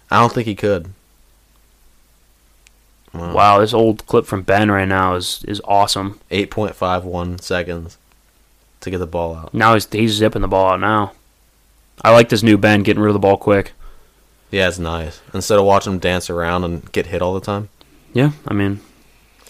I 0.10 0.20
don't 0.20 0.32
think 0.32 0.48
he 0.48 0.56
could. 0.56 0.94
Wow. 3.14 3.34
Wow, 3.34 3.60
this 3.60 3.74
old 3.74 4.06
clip 4.08 4.26
from 4.26 4.44
Ben 4.44 4.72
right 4.72 4.88
now 4.88 5.16
is 5.16 5.44
is 5.48 5.62
awesome. 5.66 6.20
8.51 6.32 7.42
seconds 7.42 7.98
to 8.80 8.90
get 8.90 9.00
the 9.00 9.08
ball 9.08 9.36
out. 9.36 9.54
Now 9.54 9.74
he's 9.74 9.88
he's 9.92 10.14
zipping 10.14 10.42
the 10.42 10.48
ball 10.48 10.72
out 10.74 10.80
now. 10.80 11.14
I 12.04 12.12
like 12.12 12.30
this 12.30 12.44
new 12.44 12.58
Ben 12.58 12.84
getting 12.84 13.02
rid 13.02 13.10
of 13.10 13.14
the 13.14 13.20
ball 13.20 13.38
quick. 13.38 13.74
Yeah, 14.50 14.68
it's 14.68 14.80
nice. 14.80 15.22
Instead 15.34 15.60
of 15.60 15.66
watching 15.66 15.94
him 15.94 16.00
dance 16.00 16.30
around 16.30 16.64
and 16.64 16.92
get 16.92 17.08
hit 17.08 17.22
all 17.22 17.34
the 17.34 17.40
time. 17.40 17.70
Yeah, 18.14 18.32
I 18.48 18.54
mean, 18.54 18.82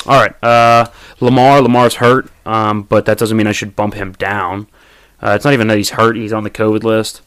all 0.06 0.20
right. 0.20 0.44
Uh, 0.44 0.86
Lamar, 1.20 1.62
Lamar's 1.62 1.96
hurt, 1.96 2.30
um, 2.46 2.84
but 2.84 3.06
that 3.06 3.18
doesn't 3.18 3.38
mean 3.38 3.48
I 3.48 3.52
should 3.52 3.76
bump 3.76 3.94
him 3.94 4.14
down. 4.14 4.68
Uh, 5.22 5.32
it's 5.36 5.46
not 5.46 5.54
even 5.54 5.68
that 5.68 5.78
he's 5.78 5.92
hurt; 5.92 6.16
he's 6.16 6.34
on 6.34 6.44
the 6.44 6.50
COVID 6.50 6.84
list. 6.84 7.22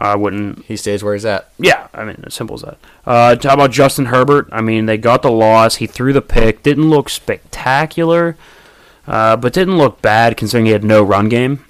I 0.00 0.16
wouldn't. 0.16 0.64
He 0.66 0.76
stays 0.76 1.02
where 1.02 1.14
he's 1.14 1.24
at. 1.24 1.50
Yeah, 1.58 1.88
I 1.94 2.04
mean, 2.04 2.22
as 2.26 2.34
simple 2.34 2.54
as 2.54 2.62
that. 2.62 2.78
Uh, 3.06 3.36
how 3.42 3.54
about 3.54 3.70
Justin 3.70 4.06
Herbert? 4.06 4.48
I 4.52 4.60
mean, 4.60 4.86
they 4.86 4.98
got 4.98 5.22
the 5.22 5.30
loss. 5.30 5.76
He 5.76 5.86
threw 5.86 6.12
the 6.12 6.22
pick. 6.22 6.62
Didn't 6.62 6.90
look 6.90 7.08
spectacular, 7.08 8.36
uh, 9.06 9.36
but 9.36 9.52
didn't 9.52 9.78
look 9.78 10.02
bad 10.02 10.36
considering 10.36 10.66
he 10.66 10.72
had 10.72 10.84
no 10.84 11.02
run 11.02 11.28
game. 11.28 11.64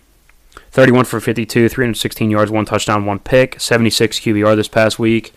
31 0.71 1.05
for 1.05 1.21
52, 1.21 1.69
316 1.69 2.31
yards, 2.31 2.51
one 2.51 2.65
touchdown, 2.65 3.07
one 3.07 3.21
pick, 3.21 3.61
76 3.61 4.19
QBR 4.19 4.57
this 4.57 4.67
past 4.67 4.99
week. 4.99 5.33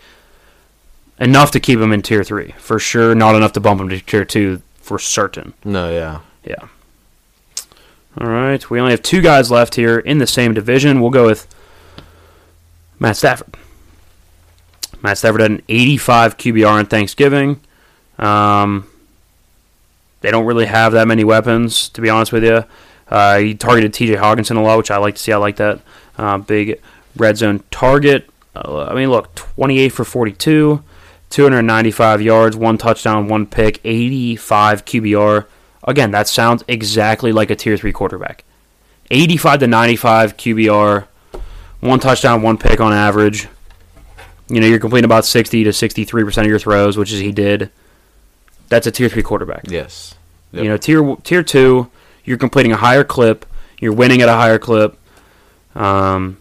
Enough 1.20 1.52
to 1.52 1.60
keep 1.60 1.78
him 1.78 1.92
in 1.92 2.02
tier 2.02 2.24
three 2.24 2.54
for 2.58 2.78
sure. 2.78 3.14
Not 3.14 3.34
enough 3.34 3.52
to 3.52 3.60
bump 3.60 3.80
him 3.80 3.88
to 3.88 4.00
tier 4.00 4.24
two 4.24 4.62
for 4.76 4.98
certain. 4.98 5.54
No, 5.64 5.90
yeah. 5.92 6.20
Yeah. 6.44 6.68
All 8.20 8.28
right. 8.28 8.68
We 8.70 8.80
only 8.80 8.92
have 8.92 9.02
two 9.02 9.20
guys 9.20 9.50
left 9.50 9.74
here 9.74 9.98
in 9.98 10.18
the 10.18 10.26
same 10.26 10.54
division. 10.54 11.00
We'll 11.00 11.10
go 11.10 11.26
with 11.26 11.46
Matt 12.98 13.16
Stafford. 13.16 13.56
Matt 15.02 15.18
Stafford 15.18 15.40
had 15.40 15.50
an 15.50 15.62
85 15.68 16.36
QBR 16.36 16.70
on 16.70 16.86
Thanksgiving. 16.86 17.60
Um, 18.18 18.88
they 20.20 20.30
don't 20.30 20.46
really 20.46 20.66
have 20.66 20.92
that 20.92 21.06
many 21.06 21.24
weapons, 21.24 21.88
to 21.90 22.00
be 22.00 22.10
honest 22.10 22.32
with 22.32 22.44
you. 22.44 22.64
Uh, 23.08 23.38
he 23.38 23.54
targeted 23.54 23.94
T.J. 23.94 24.16
Hockenson 24.16 24.56
a 24.56 24.60
lot, 24.60 24.76
which 24.78 24.90
I 24.90 24.96
like 24.98 25.14
to 25.14 25.20
see. 25.20 25.32
I 25.32 25.36
like 25.36 25.56
that 25.56 25.80
uh, 26.18 26.38
big 26.38 26.80
red 27.16 27.36
zone 27.36 27.62
target. 27.70 28.28
Uh, 28.54 28.86
I 28.86 28.94
mean, 28.94 29.10
look, 29.10 29.34
28 29.34 29.90
for 29.90 30.04
42, 30.04 30.82
295 31.30 32.20
yards, 32.20 32.56
one 32.56 32.76
touchdown, 32.76 33.28
one 33.28 33.46
pick, 33.46 33.80
85 33.84 34.84
QBR 34.84 35.46
Again, 35.88 36.10
that 36.10 36.28
sounds 36.28 36.62
exactly 36.68 37.32
like 37.32 37.50
a 37.50 37.56
tier 37.56 37.76
three 37.78 37.92
quarterback. 37.92 38.44
85 39.10 39.60
to 39.60 39.66
95 39.66 40.36
QBR, 40.36 41.06
one 41.80 42.00
touchdown, 42.00 42.42
one 42.42 42.58
pick 42.58 42.80
on 42.80 42.92
average. 42.92 43.48
You 44.48 44.60
know, 44.60 44.66
you're 44.66 44.78
completing 44.78 45.04
about 45.04 45.24
60 45.24 45.64
to 45.64 45.70
63% 45.70 46.38
of 46.38 46.46
your 46.46 46.58
throws, 46.58 46.96
which 46.96 47.12
is 47.12 47.20
he 47.20 47.32
did. 47.32 47.70
That's 48.68 48.86
a 48.86 48.90
tier 48.90 49.08
three 49.08 49.22
quarterback. 49.22 49.64
Yes. 49.68 50.14
You 50.52 50.64
know, 50.64 50.76
tier 50.76 51.16
tier 51.16 51.42
two, 51.42 51.90
you're 52.24 52.38
completing 52.38 52.72
a 52.72 52.76
higher 52.76 53.04
clip, 53.04 53.44
you're 53.78 53.92
winning 53.92 54.22
at 54.22 54.28
a 54.28 54.34
higher 54.34 54.58
clip. 54.58 54.98
Um, 55.74 56.38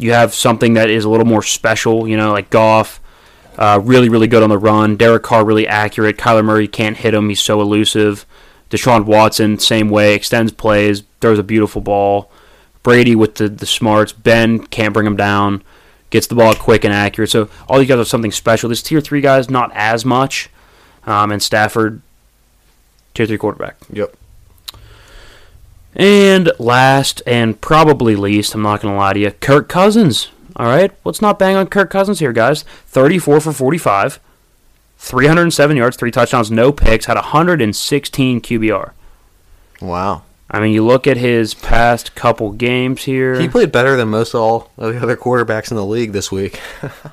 you 0.00 0.12
have 0.12 0.34
something 0.34 0.74
that 0.74 0.88
is 0.88 1.04
a 1.04 1.10
little 1.10 1.26
more 1.26 1.42
special. 1.42 2.08
You 2.08 2.16
know, 2.16 2.32
like 2.32 2.50
Goff, 2.50 3.00
uh, 3.58 3.80
really 3.82 4.08
really 4.08 4.28
good 4.28 4.42
on 4.42 4.48
the 4.48 4.58
run. 4.58 4.96
Derek 4.96 5.22
Carr 5.22 5.44
really 5.44 5.66
accurate. 5.66 6.16
Kyler 6.16 6.44
Murray 6.44 6.68
can't 6.68 6.96
hit 6.96 7.14
him; 7.14 7.28
he's 7.28 7.40
so 7.40 7.60
elusive. 7.60 8.24
Deshaun 8.70 9.04
Watson, 9.04 9.58
same 9.58 9.88
way, 9.88 10.14
extends 10.14 10.52
plays, 10.52 11.02
throws 11.20 11.38
a 11.38 11.42
beautiful 11.42 11.80
ball. 11.80 12.30
Brady 12.82 13.14
with 13.14 13.36
the 13.36 13.48
the 13.48 13.66
smarts. 13.66 14.12
Ben 14.12 14.60
can't 14.66 14.94
bring 14.94 15.06
him 15.06 15.16
down. 15.16 15.62
Gets 16.10 16.26
the 16.26 16.34
ball 16.34 16.54
quick 16.54 16.84
and 16.84 16.94
accurate. 16.94 17.30
So 17.30 17.50
all 17.68 17.78
these 17.78 17.88
guys 17.88 17.98
are 17.98 18.04
something 18.04 18.32
special. 18.32 18.68
This 18.68 18.82
tier 18.82 19.00
three 19.00 19.20
guys 19.20 19.50
not 19.50 19.70
as 19.74 20.04
much. 20.04 20.48
Um, 21.06 21.30
and 21.30 21.42
Stafford, 21.42 22.00
tier 23.14 23.26
three 23.26 23.38
quarterback. 23.38 23.76
Yep. 23.90 24.14
And 25.94 26.52
last 26.58 27.22
and 27.26 27.60
probably 27.60 28.14
least, 28.14 28.54
I'm 28.54 28.62
not 28.62 28.80
going 28.80 28.94
to 28.94 28.98
lie 28.98 29.14
to 29.14 29.20
you, 29.20 29.30
Kirk 29.32 29.68
Cousins. 29.68 30.28
All 30.56 30.66
right, 30.66 30.92
let's 31.04 31.22
not 31.22 31.38
bang 31.38 31.56
on 31.56 31.66
Kirk 31.68 31.90
Cousins 31.90 32.18
here, 32.18 32.32
guys. 32.32 32.62
34 32.86 33.40
for 33.40 33.52
45, 33.52 34.20
307 34.98 35.76
yards, 35.76 35.96
three 35.96 36.10
touchdowns, 36.10 36.50
no 36.50 36.72
picks, 36.72 37.06
had 37.06 37.14
116 37.16 38.40
QBR. 38.40 38.92
Wow. 39.80 40.22
I 40.50 40.60
mean, 40.60 40.72
you 40.72 40.84
look 40.84 41.06
at 41.06 41.18
his 41.18 41.52
past 41.52 42.14
couple 42.14 42.52
games 42.52 43.04
here. 43.04 43.38
He 43.38 43.48
played 43.48 43.70
better 43.70 43.96
than 43.96 44.08
most 44.08 44.34
of 44.34 44.40
all 44.40 44.70
of 44.78 44.94
the 44.94 45.02
other 45.02 45.16
quarterbacks 45.16 45.70
in 45.70 45.76
the 45.76 45.84
league 45.84 46.12
this 46.12 46.32
week. 46.32 46.58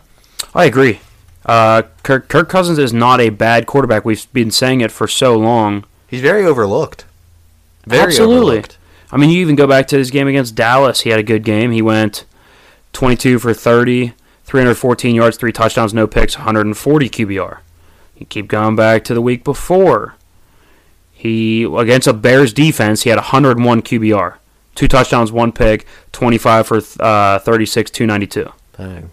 I 0.56 0.66
agree. 0.66 1.02
Uh, 1.46 1.84
Kirk, 2.02 2.30
Kirk 2.30 2.50
Cousins 2.50 2.80
is 2.80 2.94
not 2.94 3.20
a 3.20 3.30
bad 3.30 3.68
quarterback. 3.68 4.06
We've 4.06 4.32
been 4.32 4.52
saying 4.52 4.82
it 4.82 4.92
for 4.92 5.08
so 5.08 5.38
long. 5.38 5.86
He's 6.08 6.22
very 6.22 6.46
overlooked. 6.46 7.06
Very 7.86 8.04
Absolutely. 8.04 8.38
overlooked. 8.38 8.78
I 9.12 9.18
mean, 9.18 9.30
you 9.30 9.42
even 9.42 9.56
go 9.56 9.68
back 9.68 9.88
to 9.88 9.98
his 9.98 10.12
game 10.12 10.28
against 10.28 10.56
Dallas. 10.56 11.02
He 11.02 11.10
had 11.10 11.20
a 11.20 11.24
good 11.24 11.44
game. 11.44 11.72
He 11.72 11.82
went 11.82 12.26
22 12.94 13.40
for 13.40 13.54
30, 13.54 14.14
314 14.46 15.16
yards, 15.16 15.38
three 15.38 15.52
touchdowns, 15.52 15.94
no 15.94 16.08
picks, 16.08 16.38
140 16.38 17.10
QBR. 17.10 17.60
You 18.18 18.26
keep 18.26 18.48
going 18.48 18.76
back 18.76 19.04
to 19.04 19.14
the 19.14 19.22
week 19.22 19.44
before. 19.44 20.16
He 21.26 21.64
against 21.64 22.06
a 22.08 22.14
Bears 22.14 22.54
defense, 22.54 23.02
he 23.02 23.10
had 23.10 23.16
101 23.18 23.82
QBR, 23.82 24.36
two 24.76 24.88
touchdowns, 24.88 25.32
one 25.32 25.52
pick, 25.52 25.88
25 26.12 26.68
for 26.68 26.78
uh, 27.00 27.40
36, 27.40 27.90
292. 27.90 28.52
Dang. 28.78 29.10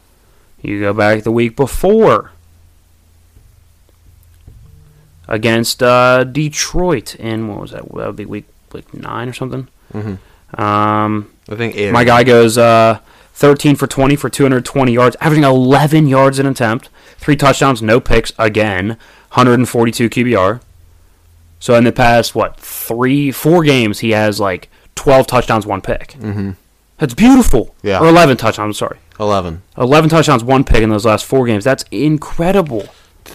You 0.61 0.79
go 0.81 0.93
back 0.93 1.23
the 1.23 1.33
week 1.33 1.57
before 1.57 2.33
against 5.27 5.83
uh, 5.83 6.25
Detroit 6.25 7.15
in 7.15 7.49
what 7.49 7.61
was 7.63 7.71
that? 7.71 7.85
That 7.89 8.07
would 8.09 8.17
be 8.17 8.27
week 8.27 8.45
like 8.73 8.93
nine 8.93 9.29
or 9.29 9.33
something. 9.33 9.69
Mhm. 9.95 10.19
Um, 10.61 11.31
I 11.49 11.55
think 11.57 11.75
eight. 11.77 11.93
my 11.93 12.05
guy 12.05 12.25
goes 12.25 12.59
uh, 12.59 12.99
13 13.33 13.75
for 13.77 13.87
20 13.87 14.17
for 14.17 14.29
220 14.29 14.93
yards, 14.93 15.17
averaging 15.21 15.45
11 15.45 16.09
yards 16.09 16.39
an 16.39 16.45
attempt, 16.47 16.91
three 17.17 17.37
touchdowns, 17.37 17.81
no 17.81 18.01
picks 18.01 18.33
again, 18.39 18.99
142 19.33 20.11
QBR. 20.11 20.61
So 21.63 21.77
in 21.77 21.85
the 21.85 21.93
past, 21.93 22.35
what 22.35 22.59
three, 22.59 23.31
four 23.31 23.63
games, 23.63 24.01
he 24.01 24.11
has 24.11 24.41
like 24.41 24.69
12 24.97 25.29
touchdowns, 25.29 25.65
one 25.65 25.81
pick. 25.81 26.17
Mhm. 26.19 26.57
That's 26.99 27.15
beautiful. 27.15 27.73
Yeah. 27.85 28.01
Or 28.01 28.09
11 28.09 28.37
touchdowns. 28.37 28.67
I'm 28.67 28.73
sorry. 28.73 28.99
11. 29.21 29.63
11 29.79 30.11
touchdowns, 30.11 30.43
one 30.43 30.65
pick 30.65 30.83
in 30.83 30.91
those 30.91 31.07
last 31.07 31.25
four 31.25 31.47
games. 31.47 31.63
That's 31.63 31.85
incredible. 31.93 32.89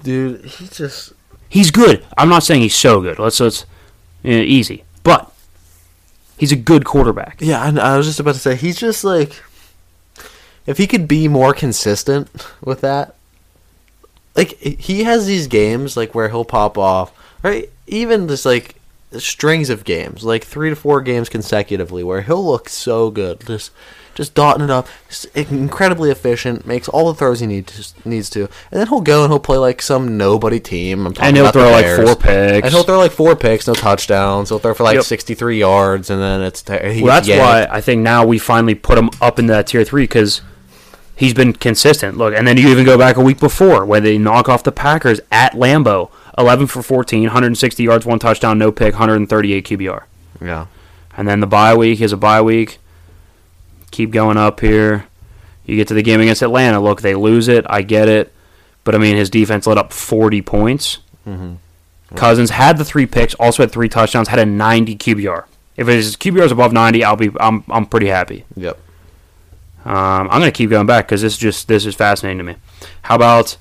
Dude, 0.03 0.43
he 0.43 0.67
just. 0.67 1.13
He's 1.47 1.71
good. 1.71 2.05
I'm 2.17 2.27
not 2.27 2.43
saying 2.43 2.59
he's 2.63 2.75
so 2.75 2.99
good. 2.99 3.17
Let's 3.17 3.39
let's 3.39 3.63
uh, 4.25 4.27
easy, 4.27 4.83
but 5.03 5.31
he's 6.37 6.51
a 6.51 6.57
good 6.57 6.83
quarterback. 6.83 7.37
Yeah, 7.39 7.61
I, 7.61 7.93
I 7.93 7.95
was 7.97 8.07
just 8.07 8.19
about 8.19 8.33
to 8.33 8.41
say, 8.41 8.57
he's 8.57 8.77
just 8.77 9.05
like. 9.05 9.41
If 10.65 10.77
he 10.79 10.85
could 10.85 11.07
be 11.07 11.29
more 11.29 11.53
consistent 11.53 12.27
with 12.61 12.81
that. 12.81 13.15
Like, 14.35 14.57
he 14.59 15.05
has 15.05 15.25
these 15.27 15.47
games, 15.47 15.95
like, 15.95 16.13
where 16.13 16.27
he'll 16.27 16.43
pop 16.43 16.77
off. 16.77 17.13
Right? 17.41 17.69
Even 17.87 18.27
just, 18.27 18.45
like, 18.45 18.75
strings 19.17 19.69
of 19.69 19.83
games, 19.85 20.23
like 20.23 20.43
three 20.43 20.69
to 20.69 20.75
four 20.75 21.01
games 21.01 21.29
consecutively, 21.29 22.03
where 22.03 22.21
he'll 22.21 22.45
look 22.45 22.69
so 22.69 23.09
good. 23.09 23.41
Just. 23.45 23.71
Just 24.15 24.33
dotting 24.33 24.63
it 24.63 24.71
up, 24.71 24.87
incredibly 25.35 26.09
efficient, 26.09 26.65
makes 26.65 26.87
all 26.89 27.13
the 27.13 27.13
throws 27.13 27.39
he 27.39 27.45
needs 27.45 27.93
needs 28.03 28.31
to, 28.31 28.45
and 28.71 28.79
then 28.79 28.87
he'll 28.87 28.99
go 29.01 29.23
and 29.23 29.31
he'll 29.31 29.37
play 29.39 29.57
like 29.57 29.79
some 29.79 30.17
nobody 30.17 30.59
team. 30.59 31.05
I'm 31.05 31.13
talking 31.13 31.27
And 31.27 31.37
he'll 31.37 31.51
throw 31.51 31.69
like 31.69 31.85
four 31.85 32.15
picks. 32.15 32.65
And 32.65 32.73
he'll 32.73 32.81
throw 32.81 32.97
like 32.97 33.11
four 33.11 33.35
picks, 33.35 33.67
no 33.67 33.75
touchdowns. 33.75 34.49
He'll 34.49 34.57
throw 34.57 34.73
for 34.73 34.81
like 34.81 34.95
Yep. 34.95 35.03
63 35.03 35.59
yards, 35.59 36.09
and 36.09 36.19
then 36.19 36.41
it's 36.41 36.63
te- 36.63 36.93
he 36.93 37.03
Well, 37.03 37.13
that's 37.13 37.29
why. 37.29 37.67
I 37.69 37.79
think 37.79 38.01
now 38.01 38.25
we 38.25 38.39
finally 38.39 38.73
put 38.73 38.97
him 38.97 39.11
up 39.21 39.37
in 39.37 39.45
that 39.47 39.67
tier 39.67 39.83
three 39.83 40.05
because 40.05 40.41
he's 41.15 41.35
been 41.35 41.53
consistent. 41.53 42.17
Look, 42.17 42.33
and 42.33 42.47
then 42.47 42.57
you 42.57 42.69
even 42.69 42.85
go 42.85 42.97
back 42.97 43.17
a 43.17 43.21
week 43.21 43.39
before 43.39 43.85
where 43.85 44.01
they 44.01 44.17
knock 44.17 44.49
off 44.49 44.63
the 44.63 44.71
Packers 44.71 45.19
at 45.31 45.53
Lambeau, 45.53 46.09
11 46.37 46.67
for 46.67 46.81
14, 46.81 47.23
160 47.23 47.83
yards, 47.83 48.05
one 48.05 48.19
touchdown, 48.19 48.57
no 48.57 48.71
pick, 48.71 48.93
138 48.93 49.65
QBR. 49.67 50.03
Yeah, 50.41 50.67
And 51.15 51.27
then 51.27 51.39
the 51.39 51.47
bye 51.47 51.75
week 51.75 51.99
is 52.01 52.11
a 52.13 52.17
bye 52.17 52.41
week. 52.41 52.77
Keep 53.91 54.11
going 54.11 54.37
up 54.37 54.59
here. 54.59 55.05
You 55.65 55.75
get 55.75 55.87
to 55.87 55.93
the 55.93 56.03
game 56.03 56.21
against 56.21 56.41
Atlanta. 56.43 56.79
Look, 56.79 57.01
they 57.01 57.15
lose 57.15 57.47
it. 57.47 57.65
I 57.69 57.81
get 57.81 58.07
it. 58.07 58.31
But, 58.83 58.95
I 58.95 58.99
mean, 58.99 59.15
his 59.17 59.29
defense 59.29 59.65
let 59.67 59.77
up 59.77 59.91
40 59.91 60.41
points. 60.43 60.99
Cousins 62.15 62.51
had 62.51 62.77
the 62.77 62.85
three 62.85 63.05
picks, 63.05 63.33
also 63.35 63.63
had 63.63 63.71
three 63.71 63.89
touchdowns, 63.89 64.29
had 64.29 64.39
a 64.39 64.45
90 64.45 64.95
QBR. 64.95 65.43
If 65.75 65.87
his 65.87 66.15
QBR 66.15 66.45
is 66.45 66.51
above 66.53 66.71
90, 66.71 67.03
I'll 67.03 67.15
be 67.17 67.29
I'm, 67.39 67.63
I'm 67.69 67.85
pretty 67.85 68.07
happy. 68.07 68.45
yep. 68.55 68.79
Um, 69.85 69.93
I'm 70.29 70.39
gonna 70.39 70.51
keep 70.51 70.69
going 70.69 70.85
back 70.87 71.05
because 71.05 71.21
this 71.21 71.33
is 71.33 71.39
just 71.39 71.67
this 71.69 71.85
is 71.85 71.95
fascinating 71.95 72.39
to 72.39 72.43
me. 72.43 72.55
How 73.03 73.15
about 73.15 73.55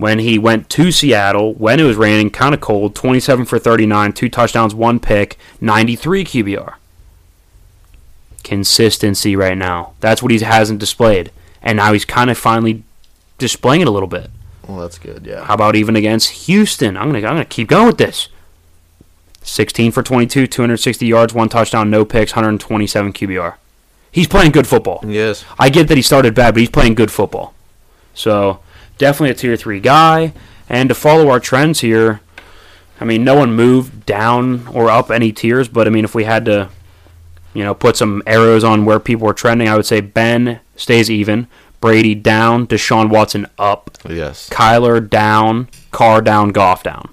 when 0.00 0.18
he 0.18 0.38
went 0.38 0.70
to 0.70 0.90
Seattle 0.90 1.52
when 1.54 1.78
it 1.78 1.82
was 1.82 1.96
raining, 1.96 2.30
kind 2.30 2.54
of 2.54 2.60
cold, 2.60 2.94
27 2.94 3.44
for 3.44 3.58
39, 3.58 4.14
two 4.14 4.30
touchdowns, 4.30 4.74
one 4.74 4.98
pick, 4.98 5.36
93 5.60 6.24
QBR. 6.24 6.74
Consistency 8.42 9.36
right 9.36 9.58
now. 9.58 9.92
That's 10.00 10.22
what 10.22 10.32
he 10.32 10.38
hasn't 10.38 10.80
displayed, 10.80 11.30
and 11.62 11.76
now 11.76 11.92
he's 11.92 12.06
kind 12.06 12.30
of 12.30 12.38
finally 12.38 12.82
displaying 13.36 13.82
it 13.82 13.88
a 13.88 13.90
little 13.90 14.08
bit. 14.08 14.30
Well, 14.66 14.78
that's 14.78 14.98
good. 14.98 15.26
Yeah. 15.26 15.44
How 15.44 15.54
about 15.54 15.76
even 15.76 15.96
against 15.96 16.30
Houston? 16.46 16.96
I'm 16.96 17.12
gonna 17.12 17.18
I'm 17.18 17.34
gonna 17.34 17.44
keep 17.44 17.68
going 17.68 17.86
with 17.86 17.98
this. 17.98 18.28
16 19.42 19.92
for 19.92 20.02
22, 20.02 20.46
260 20.46 21.06
yards, 21.06 21.34
one 21.34 21.48
touchdown, 21.50 21.90
no 21.90 22.04
picks, 22.06 22.32
127 22.32 23.12
QBR. 23.12 23.54
He's 24.10 24.26
playing 24.26 24.52
good 24.52 24.66
football. 24.66 25.02
Yes. 25.06 25.44
I 25.58 25.68
get 25.68 25.88
that 25.88 25.96
he 25.96 26.02
started 26.02 26.34
bad, 26.34 26.54
but 26.54 26.60
he's 26.60 26.70
playing 26.70 26.94
good 26.94 27.10
football. 27.10 27.54
So 28.14 28.60
definitely 29.00 29.30
a 29.30 29.34
tier 29.34 29.56
three 29.56 29.80
guy. 29.80 30.32
And 30.68 30.88
to 30.88 30.94
follow 30.94 31.30
our 31.30 31.40
trends 31.40 31.80
here, 31.80 32.20
I 33.00 33.04
mean, 33.04 33.24
no 33.24 33.34
one 33.34 33.52
moved 33.54 34.06
down 34.06 34.68
or 34.68 34.88
up 34.88 35.10
any 35.10 35.32
tiers, 35.32 35.66
but 35.66 35.88
I 35.88 35.90
mean, 35.90 36.04
if 36.04 36.14
we 36.14 36.24
had 36.24 36.44
to, 36.44 36.68
you 37.54 37.64
know, 37.64 37.74
put 37.74 37.96
some 37.96 38.22
arrows 38.26 38.62
on 38.62 38.84
where 38.84 39.00
people 39.00 39.26
were 39.26 39.34
trending, 39.34 39.68
I 39.68 39.74
would 39.74 39.86
say 39.86 40.00
Ben 40.00 40.60
stays 40.76 41.10
even, 41.10 41.48
Brady 41.80 42.14
down, 42.14 42.66
Deshaun 42.68 43.08
Watson 43.08 43.48
up, 43.58 43.96
Yes. 44.08 44.48
Kyler 44.50 45.08
down, 45.08 45.68
Carr 45.90 46.20
down, 46.20 46.50
Goff 46.50 46.82
down. 46.84 47.08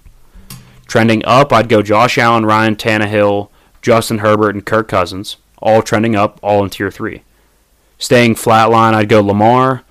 Trending 0.85 1.25
up, 1.25 1.51
I'd 1.51 1.69
go 1.69 1.81
Josh 1.81 2.17
Allen, 2.17 2.45
Ryan 2.45 2.75
Tannehill, 2.75 3.49
Justin 3.81 4.19
Herbert, 4.19 4.55
and 4.55 4.65
Kirk 4.65 4.87
Cousins. 4.87 5.37
All 5.59 5.81
trending 5.81 6.15
up, 6.15 6.39
all 6.43 6.63
in 6.63 6.69
tier 6.69 6.91
three. 6.91 7.23
Staying 7.97 8.35
flatline, 8.35 8.93
I'd 8.93 9.09
go 9.09 9.21
Lamar 9.21 9.83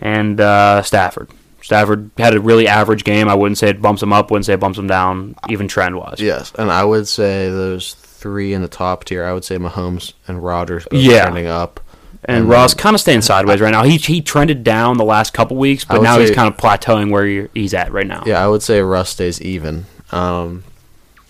and 0.00 0.40
uh, 0.40 0.82
Stafford. 0.82 1.30
Stafford 1.62 2.10
had 2.16 2.34
a 2.34 2.40
really 2.40 2.68
average 2.68 3.02
game. 3.02 3.28
I 3.28 3.34
wouldn't 3.34 3.58
say 3.58 3.68
it 3.70 3.82
bumps 3.82 4.02
him 4.02 4.12
up, 4.12 4.30
wouldn't 4.30 4.46
say 4.46 4.52
it 4.54 4.60
bumps 4.60 4.78
him 4.78 4.86
down, 4.86 5.34
even 5.48 5.66
trend 5.66 5.96
wise. 5.98 6.20
Yes, 6.20 6.52
and 6.58 6.70
I 6.70 6.84
would 6.84 7.08
say 7.08 7.48
those 7.50 7.94
three 7.94 8.52
in 8.52 8.62
the 8.62 8.68
top 8.68 9.04
tier. 9.04 9.24
I 9.24 9.32
would 9.32 9.44
say 9.44 9.56
Mahomes 9.58 10.12
and 10.28 10.42
Rodgers 10.44 10.86
both 10.90 11.00
Yeah. 11.00 11.22
trending 11.24 11.46
up. 11.48 11.80
And 12.24 12.38
And 12.38 12.48
Ross 12.48 12.74
kind 12.74 12.94
of 12.94 13.00
staying 13.00 13.22
sideways 13.22 13.60
right 13.60 13.70
now. 13.70 13.82
He 13.84 13.96
he 13.98 14.20
trended 14.20 14.64
down 14.64 14.96
the 14.96 15.04
last 15.04 15.32
couple 15.32 15.56
weeks, 15.56 15.84
but 15.84 16.02
now 16.02 16.18
he's 16.18 16.30
kind 16.32 16.48
of 16.52 16.56
plateauing 16.56 17.10
where 17.10 17.48
he's 17.54 17.72
at 17.74 17.92
right 17.92 18.06
now. 18.06 18.22
Yeah, 18.26 18.44
I 18.44 18.48
would 18.48 18.62
say 18.62 18.80
Russ 18.80 19.10
stays 19.10 19.40
even. 19.42 19.86
Um, 20.12 20.64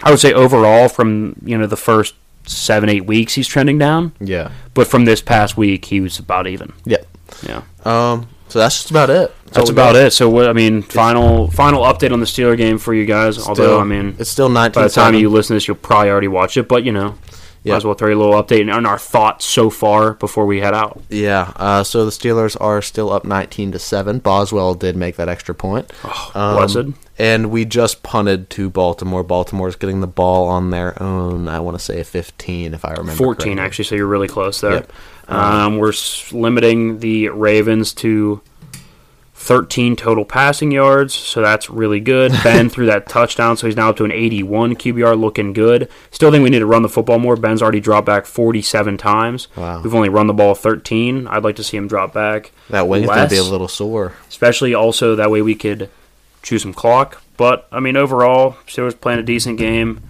I 0.02 0.10
would 0.10 0.20
say 0.20 0.32
overall, 0.32 0.88
from 0.88 1.34
you 1.44 1.56
know 1.58 1.66
the 1.66 1.76
first 1.76 2.14
seven 2.44 2.88
eight 2.88 3.04
weeks, 3.06 3.34
he's 3.34 3.48
trending 3.48 3.78
down. 3.78 4.12
yeah. 4.20 4.50
But 4.74 4.86
from 4.86 5.04
this 5.06 5.20
past 5.20 5.56
week, 5.56 5.86
he 5.86 6.00
was 6.00 6.18
about 6.18 6.46
even. 6.46 6.72
Yeah. 6.84 6.98
Yeah. 7.46 7.62
Um, 7.84 8.28
So 8.49 8.59
that's 8.61 8.76
just 8.76 8.90
about 8.90 9.11
it. 9.11 9.34
That's 9.53 9.70
about 9.70 9.97
it. 9.97 10.12
So 10.12 10.28
what 10.28 10.49
I 10.49 10.53
mean, 10.53 10.82
final 10.82 11.51
final 11.51 11.82
update 11.82 12.12
on 12.12 12.20
the 12.20 12.26
Steeler 12.26 12.57
game 12.57 12.78
for 12.78 12.94
you 12.94 13.07
guys. 13.07 13.38
Although 13.38 13.80
I 13.80 13.84
mean, 13.84 14.16
it's 14.18 14.30
still 14.30 14.49
19 14.49 14.80
by 14.80 14.86
the 14.88 14.92
time 14.92 15.14
you 15.14 15.28
listen 15.28 15.49
to 15.49 15.55
this, 15.55 15.66
you'll 15.68 15.76
probably 15.76 16.11
already 16.11 16.28
watch 16.28 16.57
it. 16.57 16.68
But 16.68 16.84
you 16.84 16.92
know, 16.92 17.16
Yeah. 17.66 17.72
might 17.72 17.76
as 17.78 17.84
well 17.84 17.94
throw 17.94 18.08
you 18.08 18.16
a 18.16 18.22
little 18.22 18.42
update 18.42 18.72
on 18.72 18.86
our 18.86 18.98
thoughts 18.98 19.44
so 19.44 19.70
far 19.70 20.14
before 20.14 20.46
we 20.46 20.60
head 20.60 20.74
out. 20.74 21.00
Yeah, 21.08 21.52
uh, 21.56 21.82
so 21.84 22.04
the 22.04 22.10
Steelers 22.10 22.56
are 22.60 22.80
still 22.80 23.12
up 23.12 23.24
19 23.24 23.72
to 23.72 23.78
7. 23.78 24.18
Boswell 24.20 24.74
did 24.74 24.96
make 24.96 25.16
that 25.16 25.28
extra 25.28 25.54
point. 25.54 25.92
Um, 26.34 26.56
blessed. 26.56 26.98
And 27.18 27.50
we 27.50 27.64
just 27.64 28.02
punted 28.02 28.50
to 28.50 28.68
Baltimore. 28.68 29.22
Baltimore's 29.22 29.74
getting 29.76 30.00
the 30.00 30.06
ball 30.06 30.48
on 30.48 30.70
their 30.70 31.02
own, 31.02 31.48
I 31.48 31.60
want 31.60 31.78
to 31.78 31.82
say 31.82 32.02
15 32.02 32.74
if 32.74 32.84
I 32.84 32.90
remember 32.90 33.12
14 33.12 33.46
correctly. 33.46 33.64
actually, 33.64 33.84
so 33.86 33.94
you're 33.94 34.06
really 34.06 34.28
close 34.28 34.60
there. 34.60 34.72
Yep. 34.72 34.92
Um, 35.28 35.78
we're 35.78 35.94
limiting 36.32 37.00
the 37.00 37.30
Ravens 37.30 37.92
to 37.94 38.40
13 39.47 39.94
total 39.94 40.24
passing 40.24 40.72
yards, 40.72 41.14
so 41.14 41.40
that's 41.40 41.70
really 41.70 42.01
good. 42.01 42.32
Ben 42.44 42.68
threw 42.68 42.86
that 42.86 43.09
touchdown, 43.09 43.57
so 43.57 43.66
he's 43.68 43.76
now 43.76 43.90
up 43.90 43.97
to 43.99 44.05
an 44.05 44.11
81 44.11 44.74
QBR, 44.74 45.18
looking 45.18 45.53
good. 45.53 45.88
Still 46.11 46.32
think 46.32 46.42
we 46.42 46.51
need 46.51 46.59
to 46.59 46.66
run 46.66 46.82
the 46.82 46.88
football 46.88 47.20
more. 47.20 47.36
Ben's 47.36 47.62
already 47.62 47.78
dropped 47.80 48.07
back 48.07 48.26
47 48.26 48.97
times. 48.99 49.47
Wow. 49.57 49.82
We've 49.82 49.94
only 49.94 50.09
run 50.09 50.26
the 50.26 50.34
ball 50.34 50.55
13. 50.57 51.28
I'd 51.28 51.44
like 51.44 51.57
to 51.57 51.64
see 51.64 51.76
him 51.76 51.86
drop 51.86 52.12
back. 52.12 52.51
That 52.70 52.88
wing's 52.88 53.07
going 53.07 53.28
to 53.28 53.28
be 53.28 53.38
a 53.38 53.44
little 53.44 53.68
sore. 53.68 54.14
especially 54.28 54.74
also 54.74 55.14
that 55.14 55.30
way 55.30 55.42
we 55.42 55.55
could 55.55 55.88
chew 56.42 56.59
some 56.59 56.74
clock. 56.74 57.22
But 57.36 57.68
I 57.70 57.80
mean, 57.80 57.97
overall, 57.97 58.57
Steelers 58.66 59.01
playing 59.01 59.20
a 59.20 59.22
decent 59.22 59.59
game. 59.59 60.03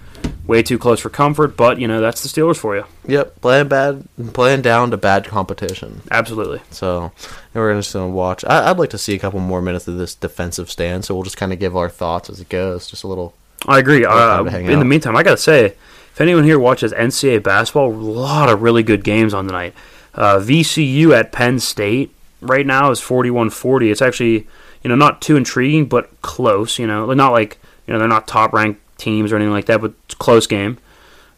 Way 0.47 0.63
too 0.63 0.79
close 0.79 1.01
for 1.01 1.11
comfort, 1.11 1.57
but 1.57 1.81
you 1.81 1.89
know 1.89 2.01
that's 2.01 2.23
the 2.23 2.29
Steelers 2.29 2.57
for 2.57 2.77
you. 2.77 2.85
Yep, 3.07 3.41
playing 3.41 3.69
bad, 3.69 4.07
playing 4.33 4.63
down 4.63 4.91
to 4.93 4.97
bad 4.97 5.25
competition. 5.25 6.03
Absolutely. 6.11 6.61
So 6.71 7.11
we're 7.53 7.75
just 7.75 7.93
going 7.93 8.11
to 8.11 8.15
watch. 8.15 8.45
I, 8.45 8.71
I'd 8.71 8.79
like 8.79 8.91
to 8.91 8.99
see 8.99 9.15
a 9.15 9.19
couple 9.19 9.41
more 9.41 9.61
minutes 9.61 9.89
of 9.89 9.97
this 9.97 10.15
defensive 10.15 10.71
stand, 10.71 11.05
so 11.05 11.15
we'll 11.15 11.25
just 11.25 11.37
kind 11.37 11.53
of 11.53 11.59
give 11.59 11.77
our 11.77 11.89
thoughts 11.89 12.31
as 12.31 12.41
it 12.41 12.49
goes. 12.49 12.89
Just 12.89 13.03
a 13.03 13.09
little. 13.09 13.35
I 13.67 13.79
agree. 13.81 14.05
Uh, 14.05 14.15
time 14.15 14.45
to 14.45 14.51
hang 14.51 14.67
in 14.67 14.79
the 14.79 14.85
meantime, 14.85 15.17
I 15.17 15.23
gotta 15.25 15.37
say, 15.37 15.67
if 15.67 16.21
anyone 16.21 16.45
here 16.45 16.59
watches 16.59 16.93
NCAA 16.93 17.43
basketball, 17.43 17.91
a 17.91 17.93
lot 17.93 18.49
of 18.49 18.63
really 18.63 18.83
good 18.83 19.03
games 19.03 19.35
on 19.35 19.47
tonight. 19.47 19.75
Uh, 20.15 20.39
VCU 20.39 21.13
at 21.13 21.33
Penn 21.33 21.59
State 21.59 22.11
right 22.41 22.67
now 22.67 22.91
is 22.91 23.01
41-40. 23.01 23.91
It's 23.91 24.01
actually 24.01 24.47
you 24.83 24.89
know 24.89 24.95
not 24.95 25.21
too 25.21 25.37
intriguing, 25.37 25.87
but 25.87 26.23
close. 26.23 26.79
You 26.79 26.87
know, 26.87 27.13
not 27.13 27.33
like 27.33 27.59
you 27.87 27.93
know 27.93 27.99
they're 27.99 28.07
not 28.07 28.29
top 28.29 28.53
ranked 28.53 28.81
teams 28.99 29.33
or 29.33 29.37
anything 29.37 29.53
like 29.53 29.67
that, 29.67 29.81
but 29.81 29.93
it's 30.05 30.15
a 30.15 30.19
close 30.19 30.47
game. 30.47 30.79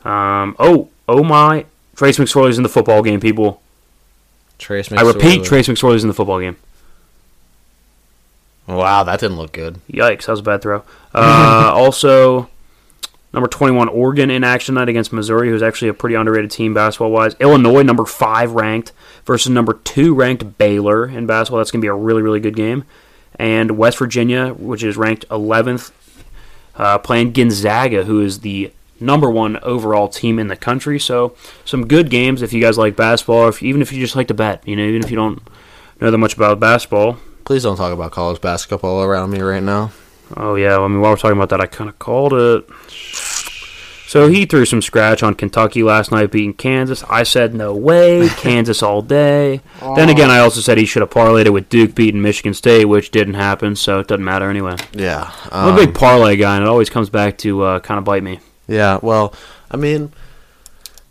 Um, 0.05 0.57
oh, 0.59 0.89
oh 1.09 1.25
my! 1.25 1.67
Trace 1.97 2.19
McSorley's 2.19 2.57
in 2.57 2.63
the 2.63 2.69
football 2.69 3.03
game, 3.03 3.21
people. 3.21 3.61
Trace 4.59 4.91
I 4.91 5.03
repeat, 5.03 5.45
Trace 5.45 5.69
McSorley's 5.69 6.03
in 6.03 6.09
the 6.09 6.15
football 6.15 6.41
game. 6.41 6.57
Wow, 8.67 9.03
that 9.05 9.19
didn't 9.19 9.39
look 9.39 9.53
good. 9.53 9.81
Yikes, 9.91 10.27
that 10.27 10.33
was 10.33 10.41
a 10.41 10.43
bad 10.43 10.61
throw. 10.61 10.83
Uh, 11.15 11.73
also, 11.75 12.51
number 13.33 13.49
21, 13.49 13.89
Oregon 13.89 14.31
in 14.31 14.45
action 14.45 14.75
tonight 14.75 14.91
against 14.91 15.13
Missouri, 15.13 15.49
who's 15.49 15.63
actually 15.63 15.89
a 15.89 15.95
pretty 15.95 16.17
underrated 16.17 16.51
team 16.51 16.75
basketball 16.75 17.11
wise. 17.11 17.35
Illinois, 17.41 17.83
number 17.83 18.05
5 18.05 18.53
ranked, 18.53 18.93
versus 19.25 19.51
number 19.51 19.75
2 19.85 20.15
ranked 20.15 20.59
Baylor 20.59 21.09
in 21.09 21.27
basketball. 21.27 21.59
That's 21.59 21.71
going 21.71 21.81
to 21.81 21.85
be 21.85 21.89
a 21.89 21.95
really, 21.95 22.21
really 22.21 22.41
good 22.41 22.57
game. 22.57 22.85
And 23.37 23.79
West 23.79 23.99
Virginia, 23.99 24.53
which 24.53 24.83
is 24.83 24.97
ranked 24.97 25.27
11th, 25.29 25.93
uh, 26.79 26.99
playing 26.99 27.33
Gonzaga, 27.33 28.05
who 28.05 28.23
is 28.23 28.41
the 28.41 28.73
number 29.01 29.31
one 29.31 29.59
overall 29.59 30.09
team 30.09 30.39
in 30.39 30.49
the 30.49 30.57
country. 30.57 30.99
So, 30.99 31.37
some 31.65 31.87
good 31.87 32.11
games 32.11 32.41
if 32.41 32.53
you 32.53 32.61
guys 32.61 32.79
like 32.79 32.97
basketball, 32.97 33.45
or 33.45 33.49
if, 33.51 33.63
even 33.63 33.83
if 33.83 33.93
you 33.93 34.01
just 34.01 34.17
like 34.17 34.29
to 34.29 34.35
bet. 34.35 34.67
You 34.67 34.77
know, 34.77 34.85
even 34.85 35.05
if 35.05 35.11
you 35.11 35.17
don't 35.17 35.43
know 36.01 36.11
that 36.11 36.19
much 36.19 36.35
about 36.35 36.61
basketball. 36.61 37.19
Please 37.45 37.63
don't 37.63 37.77
talk 37.77 37.93
about 37.93 38.13
college 38.13 38.41
basketball 38.41 39.03
around 39.03 39.31
me 39.31 39.41
right 39.41 39.63
now. 39.63 39.91
Oh 40.37 40.55
yeah, 40.55 40.79
I 40.79 40.89
mean 40.89 41.01
while 41.01 41.13
we're 41.13 41.17
talking 41.17 41.37
about 41.37 41.49
that, 41.51 41.61
I 41.61 41.67
kind 41.67 41.89
of 41.89 41.99
called 41.99 42.35
it. 42.35 42.69
So 44.09 44.27
he 44.29 44.47
threw 44.47 44.65
some 44.65 44.81
scratch 44.81 45.23
on 45.23 45.35
Kentucky 45.35 45.83
last 45.83 46.11
night, 46.11 46.31
beating 46.33 46.55
Kansas. 46.55 47.05
I 47.11 47.25
said 47.25 47.53
no 47.55 47.75
way, 47.75 48.27
Kansas 48.39 48.83
all 48.83 49.03
day. 49.03 49.61
Then 49.83 50.09
again, 50.09 50.31
I 50.31 50.39
also 50.39 50.63
said 50.63 50.79
he 50.79 50.87
should 50.87 51.03
have 51.03 51.11
parlayed 51.11 51.45
it 51.45 51.51
with 51.53 51.69
Duke 51.69 51.95
beating 51.95 52.23
Michigan 52.23 52.55
State, 52.55 52.87
which 52.87 53.11
didn't 53.11 53.35
happen, 53.35 53.77
so 53.77 53.99
it 53.99 54.07
doesn't 54.09 54.25
matter 54.25 54.49
anyway. 54.49 54.77
Yeah. 54.95 55.31
I'm 55.53 55.69
um, 55.69 55.75
a 55.75 55.85
big 55.85 55.95
parlay 55.95 56.37
guy, 56.37 56.57
and 56.57 56.65
it 56.65 56.69
always 56.69 56.89
comes 56.89 57.11
back 57.11 57.37
to 57.39 57.63
uh, 57.63 57.81
kind 57.81 57.99
of 57.99 58.05
bite 58.05 58.23
me. 58.23 58.41
Yeah, 58.67 58.99
well, 59.03 59.35
I 59.71 59.77
mean, 59.77 60.11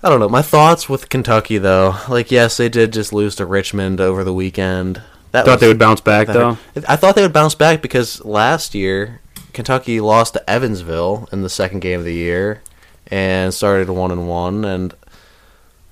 I 0.02 0.10
don't 0.10 0.20
know. 0.20 0.28
My 0.30 0.42
thoughts 0.42 0.90
with 0.90 1.08
Kentucky, 1.08 1.60
though, 1.60 1.98
like, 2.10 2.32
yes, 2.32 2.58
they 2.58 2.68
did 2.68 2.94
just 2.94 3.14
lose 3.14 3.36
to 3.36 3.46
Richmond 3.46 4.02
over 4.02 4.24
the 4.24 4.34
weekend. 4.34 5.04
That 5.34 5.46
Thought 5.46 5.52
was- 5.52 5.62
they 5.62 5.68
would 5.68 5.78
bounce 5.78 6.02
back 6.02 6.26
though. 6.26 6.54
hurt. 6.74 6.86
I 6.90 6.96
thought 6.96 7.14
they 7.14 7.22
would 7.22 7.32
bounce 7.32 7.54
back 7.54 7.84
because 7.84 8.26
last 8.26 8.74
year 8.74 9.22
Kentucky 9.54 10.00
lost 10.00 10.34
to 10.34 10.50
Evansville 10.50 11.30
in 11.32 11.44
the 11.44 11.50
second 11.50 11.82
game 11.82 12.00
of 12.00 12.06
the 12.06 12.14
year 12.16 12.64
and 13.10 13.54
started 13.54 13.90
one 13.90 14.12
and 14.12 14.28
one. 14.28 14.66
And 14.66 14.94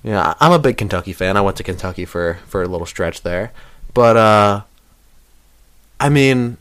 yeah, 0.02 0.34
I'm 0.40 0.52
a 0.52 0.58
big 0.58 0.76
Kentucky 0.76 1.12
fan. 1.12 1.36
I 1.36 1.40
went 1.40 1.56
to 1.58 1.62
Kentucky 1.62 2.04
for 2.04 2.38
for 2.46 2.62
a 2.62 2.68
little 2.68 2.86
stretch 2.86 3.22
there, 3.22 3.52
but 3.94 4.16
uh, 4.16 4.62
I 5.98 6.08
mean, 6.08 6.58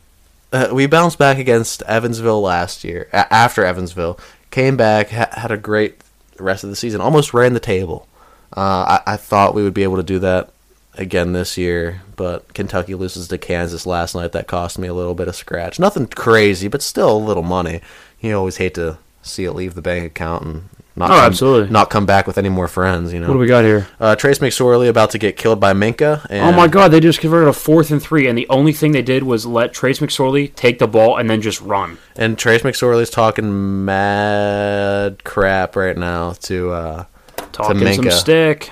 uh, 0.51 0.69
we 0.71 0.87
bounced 0.87 1.17
back 1.17 1.37
against 1.37 1.83
Evansville 1.83 2.41
last 2.41 2.83
year. 2.83 3.07
A- 3.11 3.31
after 3.33 3.63
Evansville, 3.65 4.19
came 4.51 4.77
back, 4.77 5.09
ha- 5.09 5.29
had 5.33 5.51
a 5.51 5.57
great 5.57 6.01
rest 6.39 6.63
of 6.63 6.69
the 6.69 6.75
season, 6.75 7.01
almost 7.01 7.33
ran 7.33 7.53
the 7.53 7.59
table. 7.59 8.07
Uh, 8.55 8.99
I-, 9.05 9.13
I 9.13 9.17
thought 9.17 9.53
we 9.53 9.63
would 9.63 9.73
be 9.73 9.83
able 9.83 9.97
to 9.97 10.03
do 10.03 10.19
that 10.19 10.49
again 10.97 11.33
this 11.33 11.57
year, 11.57 12.01
but 12.15 12.53
Kentucky 12.53 12.95
loses 12.95 13.27
to 13.27 13.37
Kansas 13.37 13.85
last 13.85 14.15
night. 14.15 14.31
That 14.31 14.47
cost 14.47 14.79
me 14.79 14.87
a 14.87 14.93
little 14.93 15.13
bit 15.15 15.27
of 15.27 15.35
scratch. 15.35 15.77
Nothing 15.77 16.07
crazy, 16.07 16.67
but 16.69 16.81
still 16.81 17.17
a 17.17 17.19
little 17.19 17.43
money. 17.43 17.81
You 18.21 18.37
always 18.37 18.57
hate 18.57 18.75
to 18.75 18.97
see 19.25 19.43
it 19.45 19.51
leave 19.53 19.73
the 19.75 19.81
bank 19.81 20.05
account 20.05 20.43
and 20.45 20.69
not 20.97 21.11
Oh, 21.11 21.15
come, 21.15 21.25
absolutely. 21.25 21.69
not 21.71 21.89
come 21.89 22.05
back 22.05 22.25
with 22.25 22.37
any 22.37 22.47
more 22.47 22.69
friends. 22.69 23.11
You 23.11 23.19
know. 23.19 23.27
What 23.27 23.33
do 23.33 23.39
we 23.39 23.47
got 23.47 23.65
here? 23.65 23.87
Uh, 23.99 24.15
Trace 24.15 24.39
McSorley 24.39 24.87
about 24.87 25.09
to 25.11 25.17
get 25.17 25.35
killed 25.35 25.59
by 25.59 25.73
Minkah. 25.73 26.25
And 26.29 26.45
Oh 26.55 26.57
my 26.57 26.67
God! 26.69 26.91
They 26.91 27.01
just 27.01 27.19
converted 27.19 27.49
a 27.49 27.53
fourth 27.53 27.91
and 27.91 28.01
three, 28.01 28.27
and 28.27 28.37
the 28.37 28.47
only 28.49 28.71
thing 28.71 28.93
they 28.93 29.01
did 29.01 29.23
was 29.23 29.45
let 29.45 29.73
Trace 29.73 29.99
McSorley 29.99 30.55
take 30.55 30.79
the 30.79 30.87
ball 30.87 31.17
and 31.17 31.29
then 31.29 31.41
just 31.41 31.59
run. 31.59 31.97
And 32.15 32.37
Trace 32.37 32.61
McSorley's 32.61 33.09
talking 33.09 33.83
mad 33.83 35.23
crap 35.25 35.75
right 35.75 35.97
now 35.97 36.31
to 36.43 36.71
uh, 36.71 37.05
talking 37.51 37.79
some 37.93 38.05
Minkah. 38.05 38.11
stick. 38.13 38.71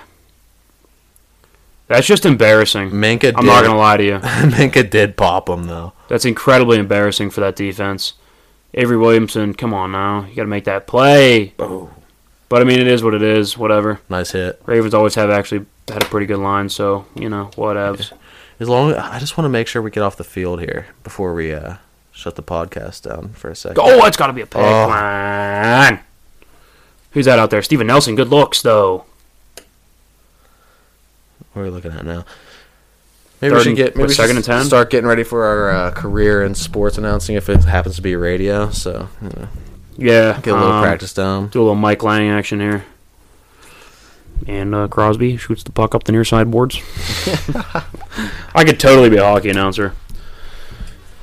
That's 1.88 2.08
just 2.08 2.26
embarrassing. 2.26 2.92
Minkah. 2.92 3.34
I'm 3.36 3.44
did, 3.44 3.52
not 3.52 3.66
gonna 3.66 3.78
lie 3.78 3.98
to 3.98 4.04
you. 4.06 4.18
Minkah 4.20 4.90
did 4.90 5.18
pop 5.18 5.50
him 5.50 5.66
though. 5.66 5.92
That's 6.08 6.24
incredibly 6.26 6.80
embarrassing 6.80 7.32
for 7.32 7.42
that 7.42 7.58
defense. 7.58 8.14
Avery 8.74 8.98
Williamson, 8.98 9.54
come 9.54 9.74
on 9.74 9.92
now, 9.92 10.26
you 10.26 10.36
got 10.36 10.44
to 10.44 10.48
make 10.48 10.64
that 10.66 10.88
play. 10.88 11.54
But 11.58 12.62
I 12.62 12.66
mean, 12.66 12.80
it 12.80 12.88
is 12.88 13.04
what 13.04 13.14
it 13.14 13.22
is. 13.24 13.58
Whatever. 13.58 14.00
Nice 14.10 14.32
hit. 14.32 14.62
Ravens 14.66 14.94
always 14.94 15.16
have 15.16 15.32
actually 15.32 15.66
had 15.88 16.04
a 16.04 16.06
pretty 16.06 16.28
good 16.28 16.38
line, 16.38 16.70
so 16.70 17.06
you 17.16 17.28
know 17.28 17.50
whatevs. 17.56 18.14
As 18.60 18.70
long 18.70 18.94
I 18.94 19.18
just 19.20 19.38
want 19.38 19.46
to 19.46 19.50
make 19.50 19.68
sure 19.68 19.82
we 19.82 19.90
get 19.90 20.04
off 20.04 20.18
the 20.18 20.24
field 20.24 20.60
here 20.60 20.88
before 21.04 21.34
we 21.34 21.52
uh, 21.52 21.78
shut 22.12 22.36
the 22.36 22.44
podcast 22.44 23.02
down 23.10 23.30
for 23.30 23.50
a 23.50 23.56
second. 23.56 23.80
Oh, 23.82 24.06
it's 24.06 24.18
got 24.18 24.28
to 24.28 24.34
be 24.34 24.42
a 24.42 24.46
pick. 24.46 24.62
Oh. 24.62 24.90
On. 24.90 26.00
Who's 27.12 27.26
that 27.26 27.40
out 27.40 27.50
there? 27.50 27.62
Steven 27.64 27.88
Nelson. 27.88 28.16
Good 28.16 28.30
looks 28.30 28.62
though. 28.62 29.06
What 31.54 31.62
are 31.62 31.66
we 31.66 31.70
looking 31.72 31.92
at 31.92 32.06
now? 32.06 32.26
Maybe 33.44 33.56
we 33.56 33.64
should 33.64 33.76
get 33.76 33.96
maybe 33.98 34.08
what, 34.08 34.16
second 34.16 34.38
and 34.38 34.46
10? 34.46 34.64
Start 34.66 34.90
getting 34.90 35.06
ready 35.08 35.24
for 35.24 35.44
our 35.44 35.70
uh, 35.70 35.92
career 35.92 36.44
in 36.44 36.56
sports 36.56 36.98
announcing 36.98 37.36
if 37.36 37.50
it 37.50 37.64
happens 37.66 37.98
to 37.98 38.02
be 38.02 38.16
radio. 38.16 38.70
So 38.70 39.10
you 39.22 39.30
know, 39.30 39.48
Yeah. 39.98 40.40
get 40.42 40.54
a 40.54 40.58
little 40.58 40.72
um, 40.72 40.82
practice 40.84 41.14
down. 41.14 41.50
Do 41.50 41.60
a 41.60 41.64
little 41.64 41.76
Mike 41.76 42.04
Lange 42.04 42.30
action 42.32 42.62
here. 42.62 42.86
And 44.48 44.74
uh, 44.74 44.88
Crosby 44.88 45.36
shoots 45.36 45.62
the 45.64 45.72
puck 45.72 45.94
up 45.94 46.06
the 46.06 46.14
near 46.14 46.24
side 46.24 46.52
boards. 46.52 46.78
I 48.56 48.64
could 48.64 48.80
totally 48.80 49.10
be 49.10 49.18
a 49.18 49.24
hockey 49.24 49.50
announcer. 49.50 49.94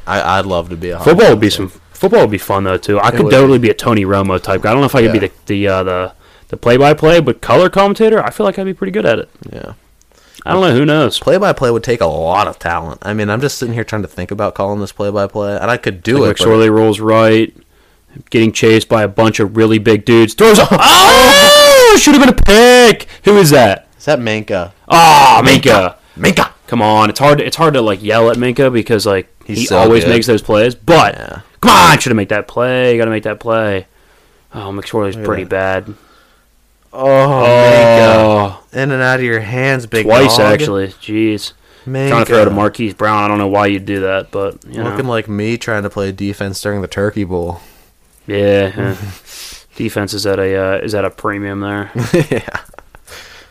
I, 0.07 0.39
I'd 0.39 0.47
love 0.47 0.69
to 0.71 0.77
be 0.77 0.91
a 0.91 0.99
hockey 0.99 1.11
Football 1.11 1.31
would 1.31 1.41
be 1.41 1.51
some. 1.51 1.69
Football 1.69 2.21
would 2.23 2.31
be 2.31 2.39
fun 2.39 2.65
though 2.65 2.77
too. 2.77 2.99
I 3.01 3.11
could 3.13 3.25
would. 3.25 3.31
totally 3.31 3.59
be 3.59 3.71
a 3.71 3.75
Tony 3.75 4.05
Romo 4.05 4.41
type 4.43 4.61
guy. 4.63 4.71
I 4.71 4.73
don't 4.73 4.81
know 4.83 4.87
if 4.87 4.95
I 4.95 5.03
could 5.03 5.13
be 5.13 5.19
the 5.21 5.33
the 5.47 5.69
uh, 5.69 5.83
the 5.83 6.13
the 6.49 6.57
play 6.59 6.77
by 6.77 6.93
play, 6.95 7.21
but 7.21 7.41
color 7.41 7.71
commentator. 7.71 8.23
I 8.23 8.31
feel 8.31 8.45
like 8.45 8.59
I'd 8.59 8.65
be 8.65 8.75
pretty 8.75 8.91
good 8.91 9.07
at 9.07 9.19
it. 9.19 9.31
Yeah. 9.51 9.73
I 10.47 10.53
don't 10.53 10.63
know. 10.63 10.73
Who 10.75 10.85
knows? 10.87 11.19
Play 11.19 11.37
by 11.39 11.53
play 11.53 11.71
would 11.71 11.85
take 11.85 12.01
a 12.01 12.07
lot 12.07 12.47
of 12.47 12.59
talent. 12.59 13.01
I 13.03 13.13
mean, 13.15 13.29
I'm 13.31 13.41
just 13.41 13.59
sitting 13.59 13.75
here 13.75 13.85
trying 13.85 14.03
to 14.03 14.09
think 14.09 14.31
about 14.31 14.55
calling 14.55 14.81
this 14.81 14.93
play 14.93 15.11
by 15.11 15.27
play, 15.27 15.57
and 15.57 15.71
I 15.71 15.77
could 15.77 16.03
do 16.03 16.19
Like 16.19 16.31
it. 16.33 16.39
but- 16.39 16.47
McSorley 16.49 16.71
rolls 16.71 16.99
right, 17.01 17.55
getting 18.31 18.53
chased 18.53 18.89
by 18.89 19.03
a 19.03 19.09
bunch 19.09 19.39
of 19.41 19.57
really 19.57 19.79
big 19.79 20.05
dudes. 20.05 20.35
Throws 20.35 20.59
a 20.59 20.67
oh, 20.71 21.97
should 22.01 22.15
have 22.15 22.23
been 22.25 22.35
a 22.35 22.43
pick. 22.93 23.07
Who 23.25 23.37
is 23.37 23.51
that? 23.51 23.89
Is 23.99 24.05
that 24.07 24.19
Minkah? 24.19 24.73
Ah, 24.89 25.43
Minkah. 25.45 25.97
Minkah. 26.17 26.53
Come 26.67 26.83
on, 26.83 27.11
it's 27.11 27.19
hard. 27.19 27.39
To, 27.39 27.45
it's 27.47 27.57
hard 27.57 27.75
to 27.75 27.83
like 27.83 28.03
yell 28.03 28.31
at 28.31 28.37
Minkah 28.37 28.73
because 28.73 29.05
like 29.05 29.29
He's 29.45 29.59
he 29.59 29.67
so 29.67 29.77
always 29.79 30.05
good. 30.05 30.11
makes 30.11 30.27
those 30.27 30.41
plays. 30.43 30.75
But 30.75 31.15
Yeah. 31.17 31.41
come 31.61 31.71
on, 31.73 31.99
should 31.99 32.11
have 32.11 32.17
made 32.17 32.29
that 32.31 32.47
play. 32.49 32.93
You 32.93 32.99
got 32.99 33.07
to 33.07 33.11
make 33.11 33.25
that 33.25 33.41
play. 33.41 33.87
Oh, 34.55 34.71
McSorley's 34.73 35.17
pretty 35.17 35.45
that. 35.45 35.87
bad. 35.87 35.95
Oh. 36.93 38.61
Oh, 38.63 38.65
In 38.73 38.91
and 38.91 39.03
out 39.03 39.21
of 39.21 39.25
your 39.25 39.41
hands, 39.41 39.87
big 39.87 40.07
twice 40.07 40.37
dog. 40.37 40.53
actually. 40.53 40.89
Jeez. 40.89 41.53
trying 41.85 42.11
to 42.11 42.25
throw 42.25 42.45
to. 42.45 42.51
Marquise 42.51 42.95
Brown. 42.95 43.23
I 43.25 43.29
don't 43.29 43.39
know 43.39 43.49
why 43.49 43.67
you'd 43.67 43.87
do 43.87 44.01
that, 44.01 44.31
but 44.31 44.65
you 44.67 44.83
know, 44.83 44.91
Looking 44.91 45.07
like 45.07 45.29
me 45.29 45.57
trying 45.57 45.83
to 45.85 45.91
play 45.91 46.13
defense 46.13 46.61
during 46.61 46.83
the 46.83 46.89
Turkey 46.89 47.25
Bowl. 47.25 47.61
yeah, 48.27 48.73
yeah. 48.77 48.97
defense 49.77 50.13
is 50.13 50.27
at 50.27 50.39
a 50.39 50.57
uh, 50.57 50.79
is 50.79 50.95
at 50.95 51.05
a 51.05 51.11
premium 51.11 51.61
there. 51.61 51.91
yeah. 52.31 52.61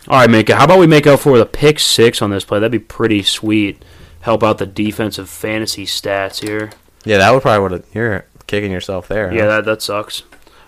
All 0.08 0.20
right, 0.20 0.30
Minkah. 0.30 0.54
How 0.56 0.66
about 0.66 0.80
we 0.80 0.88
make 0.88 1.08
up 1.08 1.20
for 1.20 1.38
the 1.38 1.46
pick 1.46 1.80
six 1.80 2.22
on 2.22 2.30
this 2.32 2.44
play? 2.44 2.60
That'd 2.60 2.72
be 2.72 2.80
pretty 2.80 3.24
sweet. 3.24 3.84
Help 4.22 4.44
out 4.44 4.58
the 4.58 4.66
defensive 4.66 5.30
fantasy 5.30 5.86
stats 5.86 6.46
here. 6.46 6.72
Yeah, 7.06 7.18
that 7.20 7.32
would 7.32 7.42
probably 7.42 7.62
would 7.62 7.72
have. 7.72 7.86
You're 7.94 8.26
kicking 8.48 8.72
yourself 8.72 9.08
there. 9.08 9.32
Yeah, 9.34 9.44
huh? 9.44 9.48
that 9.48 9.66
that 9.66 9.82
sucks. 9.82 10.24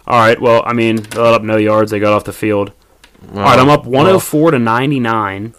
All 0.07 0.19
right. 0.19 0.39
Well, 0.39 0.63
I 0.65 0.73
mean, 0.73 0.97
they 0.97 1.19
let 1.19 1.33
up 1.33 1.43
no 1.43 1.57
yards. 1.57 1.91
They 1.91 1.99
got 1.99 2.13
off 2.13 2.23
the 2.23 2.33
field. 2.33 2.71
All 3.33 3.41
right, 3.41 3.59
I'm 3.59 3.69
up 3.69 3.85
104 3.85 4.51
to 4.51 4.59
99. 4.59 5.53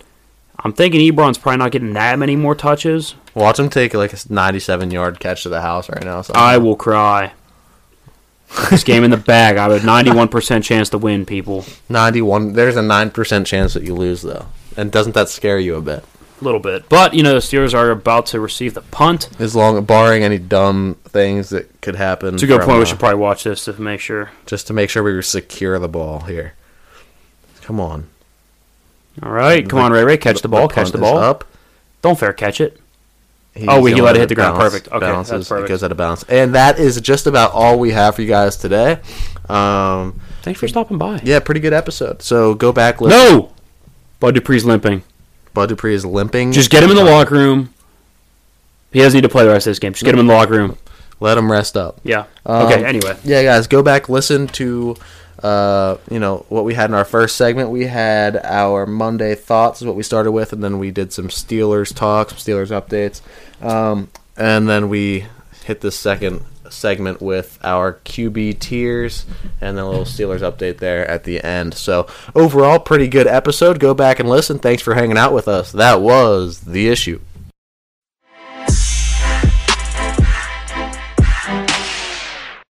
I'm 0.65 0.73
thinking 0.73 1.01
Ebron's 1.01 1.39
probably 1.39 1.59
not 1.59 1.71
getting 1.73 1.93
that 1.93 2.19
many 2.19 2.37
more 2.37 2.55
touches. 2.55 3.15
Watch 3.35 3.59
him 3.59 3.69
take 3.71 3.95
like 3.95 4.13
a 4.13 4.19
97 4.29 4.91
yard 4.91 5.21
catch 5.21 5.45
to 5.45 5.49
the 5.49 5.61
house 5.61 5.89
right 5.89 6.05
now. 6.05 6.23
So 6.23 6.35
I 6.35 6.59
will 6.59 6.77
cry. 6.77 7.33
this 8.71 8.85
game 8.85 9.05
in 9.05 9.11
the 9.11 9.17
bag. 9.17 9.57
I 9.57 9.63
have 9.63 9.73
a 9.73 9.79
91% 9.79 10.63
chance 10.63 10.91
to 10.91 10.99
win, 10.99 11.25
people. 11.25 11.65
91. 11.89 12.53
There's 12.53 12.77
a 12.77 12.83
nine 12.83 13.11
percent 13.11 13.47
chance 13.47 13.75
that 13.75 13.83
you 13.83 13.95
lose 13.95 14.23
though. 14.23 14.47
And 14.77 14.91
doesn't 14.91 15.13
that 15.15 15.29
scare 15.29 15.59
you 15.59 15.77
a 15.77 15.81
bit? 15.81 16.05
A 16.43 16.45
little 16.45 16.59
bit. 16.59 16.89
But, 16.89 17.15
you 17.15 17.23
know, 17.23 17.35
the 17.35 17.39
Steelers 17.39 17.73
are 17.73 17.91
about 17.93 18.27
to 18.27 18.41
receive 18.41 18.75
the 18.75 18.81
punt. 18.81 19.29
As 19.39 19.55
long 19.55 19.85
barring 19.85 20.25
any 20.25 20.39
dumb 20.39 20.97
things 21.05 21.51
that 21.51 21.81
could 21.81 21.95
happen. 21.95 22.35
It's 22.35 22.43
a 22.43 22.49
good 22.49 22.57
from, 22.63 22.67
point. 22.67 22.79
We 22.79 22.83
uh, 22.83 22.87
should 22.87 22.99
probably 22.99 23.21
watch 23.21 23.45
this 23.45 23.65
to 23.67 23.81
make 23.81 24.01
sure. 24.01 24.31
just 24.45 24.67
to 24.67 24.73
make 24.73 24.91
sure 24.91 25.05
we 25.05 25.23
secure 25.23 25.79
the 25.79 25.89
ball 25.89 26.21
here. 26.23 26.55
Come 27.61 27.79
on. 27.79 28.09
All 29.23 29.31
right. 29.31 29.69
Come 29.69 29.79
The- 29.79 29.85
on, 29.85 29.93
Ray 29.93 30.03
Ray. 30.03 30.17
Catch 30.17 30.43
the, 30.43 30.49
ball. 30.49 30.67
Catch 30.67 30.87
punt 30.87 30.93
the 30.95 30.99
is 30.99 31.03
ball. 31.03 31.19
Up. 31.19 31.45
Don't 32.03 32.19
fair 32.19 32.33
catch 32.33 32.61
it. 32.61 32.81
He's 33.55 33.67
Oh, 33.69 33.81
we- 33.81 33.93
he 33.95 34.01
let 34.01 34.17
it 34.17 34.19
hit 34.19 34.29
the 34.29 34.35
ground. 34.35 34.59
bounce- 34.59 34.73
Perfect. 34.73 34.89
Okay, 34.93 35.07
that's 35.07 35.49
perfect. 35.49 35.67
It 35.67 35.69
goes 35.69 35.85
out 35.85 35.93
of 35.93 35.97
bounds. 35.97 36.25
And 36.29 36.57
that 36.57 36.81
is 36.81 37.01
just 37.01 37.29
about 37.29 37.53
all 37.53 37.79
we 37.79 37.93
have 37.93 38.17
for 38.17 38.23
you 38.23 38.29
guys 38.29 38.57
today. 38.57 38.99
Um, 39.49 40.21
Thanks 40.43 40.59
for 40.59 40.67
stopping 40.67 40.99
by. 40.99 41.21
yeah, 41.23 41.39
pretty 41.39 41.61
good 41.61 41.73
episode. 41.73 42.21
So 42.23 42.55
go 42.55 42.73
back. 42.73 43.01
Listen. 43.01 43.17
No! 43.19 43.53
Bud 44.19 44.35
Dupree's 44.35 44.65
limping. 44.65 45.05
Bud 45.55 45.69
Dupree 45.69 45.95
is 45.95 46.05
limping. 46.05 46.53
Just 46.53 46.71
get 46.71 46.83
him 46.83 46.91
in 46.91 46.97
the 46.97 47.05
locker 47.05 47.35
room. 47.35 47.73
He 48.93 49.01
doesn't 49.01 49.17
need 49.17 49.23
to 49.23 49.29
play 49.29 49.45
the 49.45 49.51
rest 49.51 49.67
of 49.67 49.71
this 49.71 49.79
game. 49.79 49.93
Just 49.93 50.05
get 50.05 50.15
him 50.15 50.21
in 50.21 50.27
the 50.27 50.35
locker 50.35 50.53
room. 50.53 50.79
Let 51.21 51.39
him 51.39 51.51
rest 51.51 51.77
up. 51.77 52.01
Yeah. 52.05 52.27
Um, 52.45 52.67
okay, 52.67 52.85
anyway. 52.85 53.17
Yeah, 53.25 53.43
guys, 53.43 53.67
go 53.67 53.83
back 53.83 54.09
listen 54.09 54.49
to 54.49 54.97
uh, 55.43 55.97
you 56.11 56.19
know 56.19 56.47
what 56.49 56.65
we 56.65 56.75
had 56.75 56.91
in 56.91 56.95
our 56.95 57.05
first 57.05 57.37
segment. 57.37 57.71
We 57.71 57.87
had 57.87 58.37
our 58.37 58.87
Monday 58.87 59.35
thoughts 59.35 59.81
is 59.81 59.87
what 59.87 59.97
we 59.97 60.03
started 60.03 60.33
with, 60.33 60.53
and 60.53 60.63
then 60.63 60.79
we 60.79 60.91
did 60.91 61.13
some 61.13 61.29
Steelers 61.29 61.95
talk, 61.95 62.31
some 62.31 62.39
Steelers 62.39 62.69
updates, 62.69 63.21
um, 63.65 64.09
and 64.37 64.69
then 64.69 64.89
we 64.89 65.27
hit 65.65 65.81
the 65.81 65.91
second 65.93 66.43
segment 66.73 67.21
with 67.21 67.59
our 67.63 67.95
QB 68.05 68.59
tiers 68.59 69.27
and 69.61 69.77
then 69.77 69.85
a 69.85 69.89
little 69.89 70.05
Steelers 70.05 70.41
update 70.41 70.79
there 70.79 71.09
at 71.09 71.25
the 71.25 71.43
end. 71.43 71.75
So 71.75 72.07
overall, 72.35 72.79
pretty 72.79 73.09
good 73.09 73.27
episode. 73.27 73.79
Go 73.79 73.95
back 73.95 74.19
and 74.19 74.29
listen. 74.29 74.59
Thanks 74.59 74.83
for 74.83 74.95
hanging 74.95 75.19
out 75.19 75.33
with 75.33 75.49
us. 75.49 75.73
That 75.73 76.01
was 76.01 76.61
the 76.61 76.89
issue. 76.89 77.21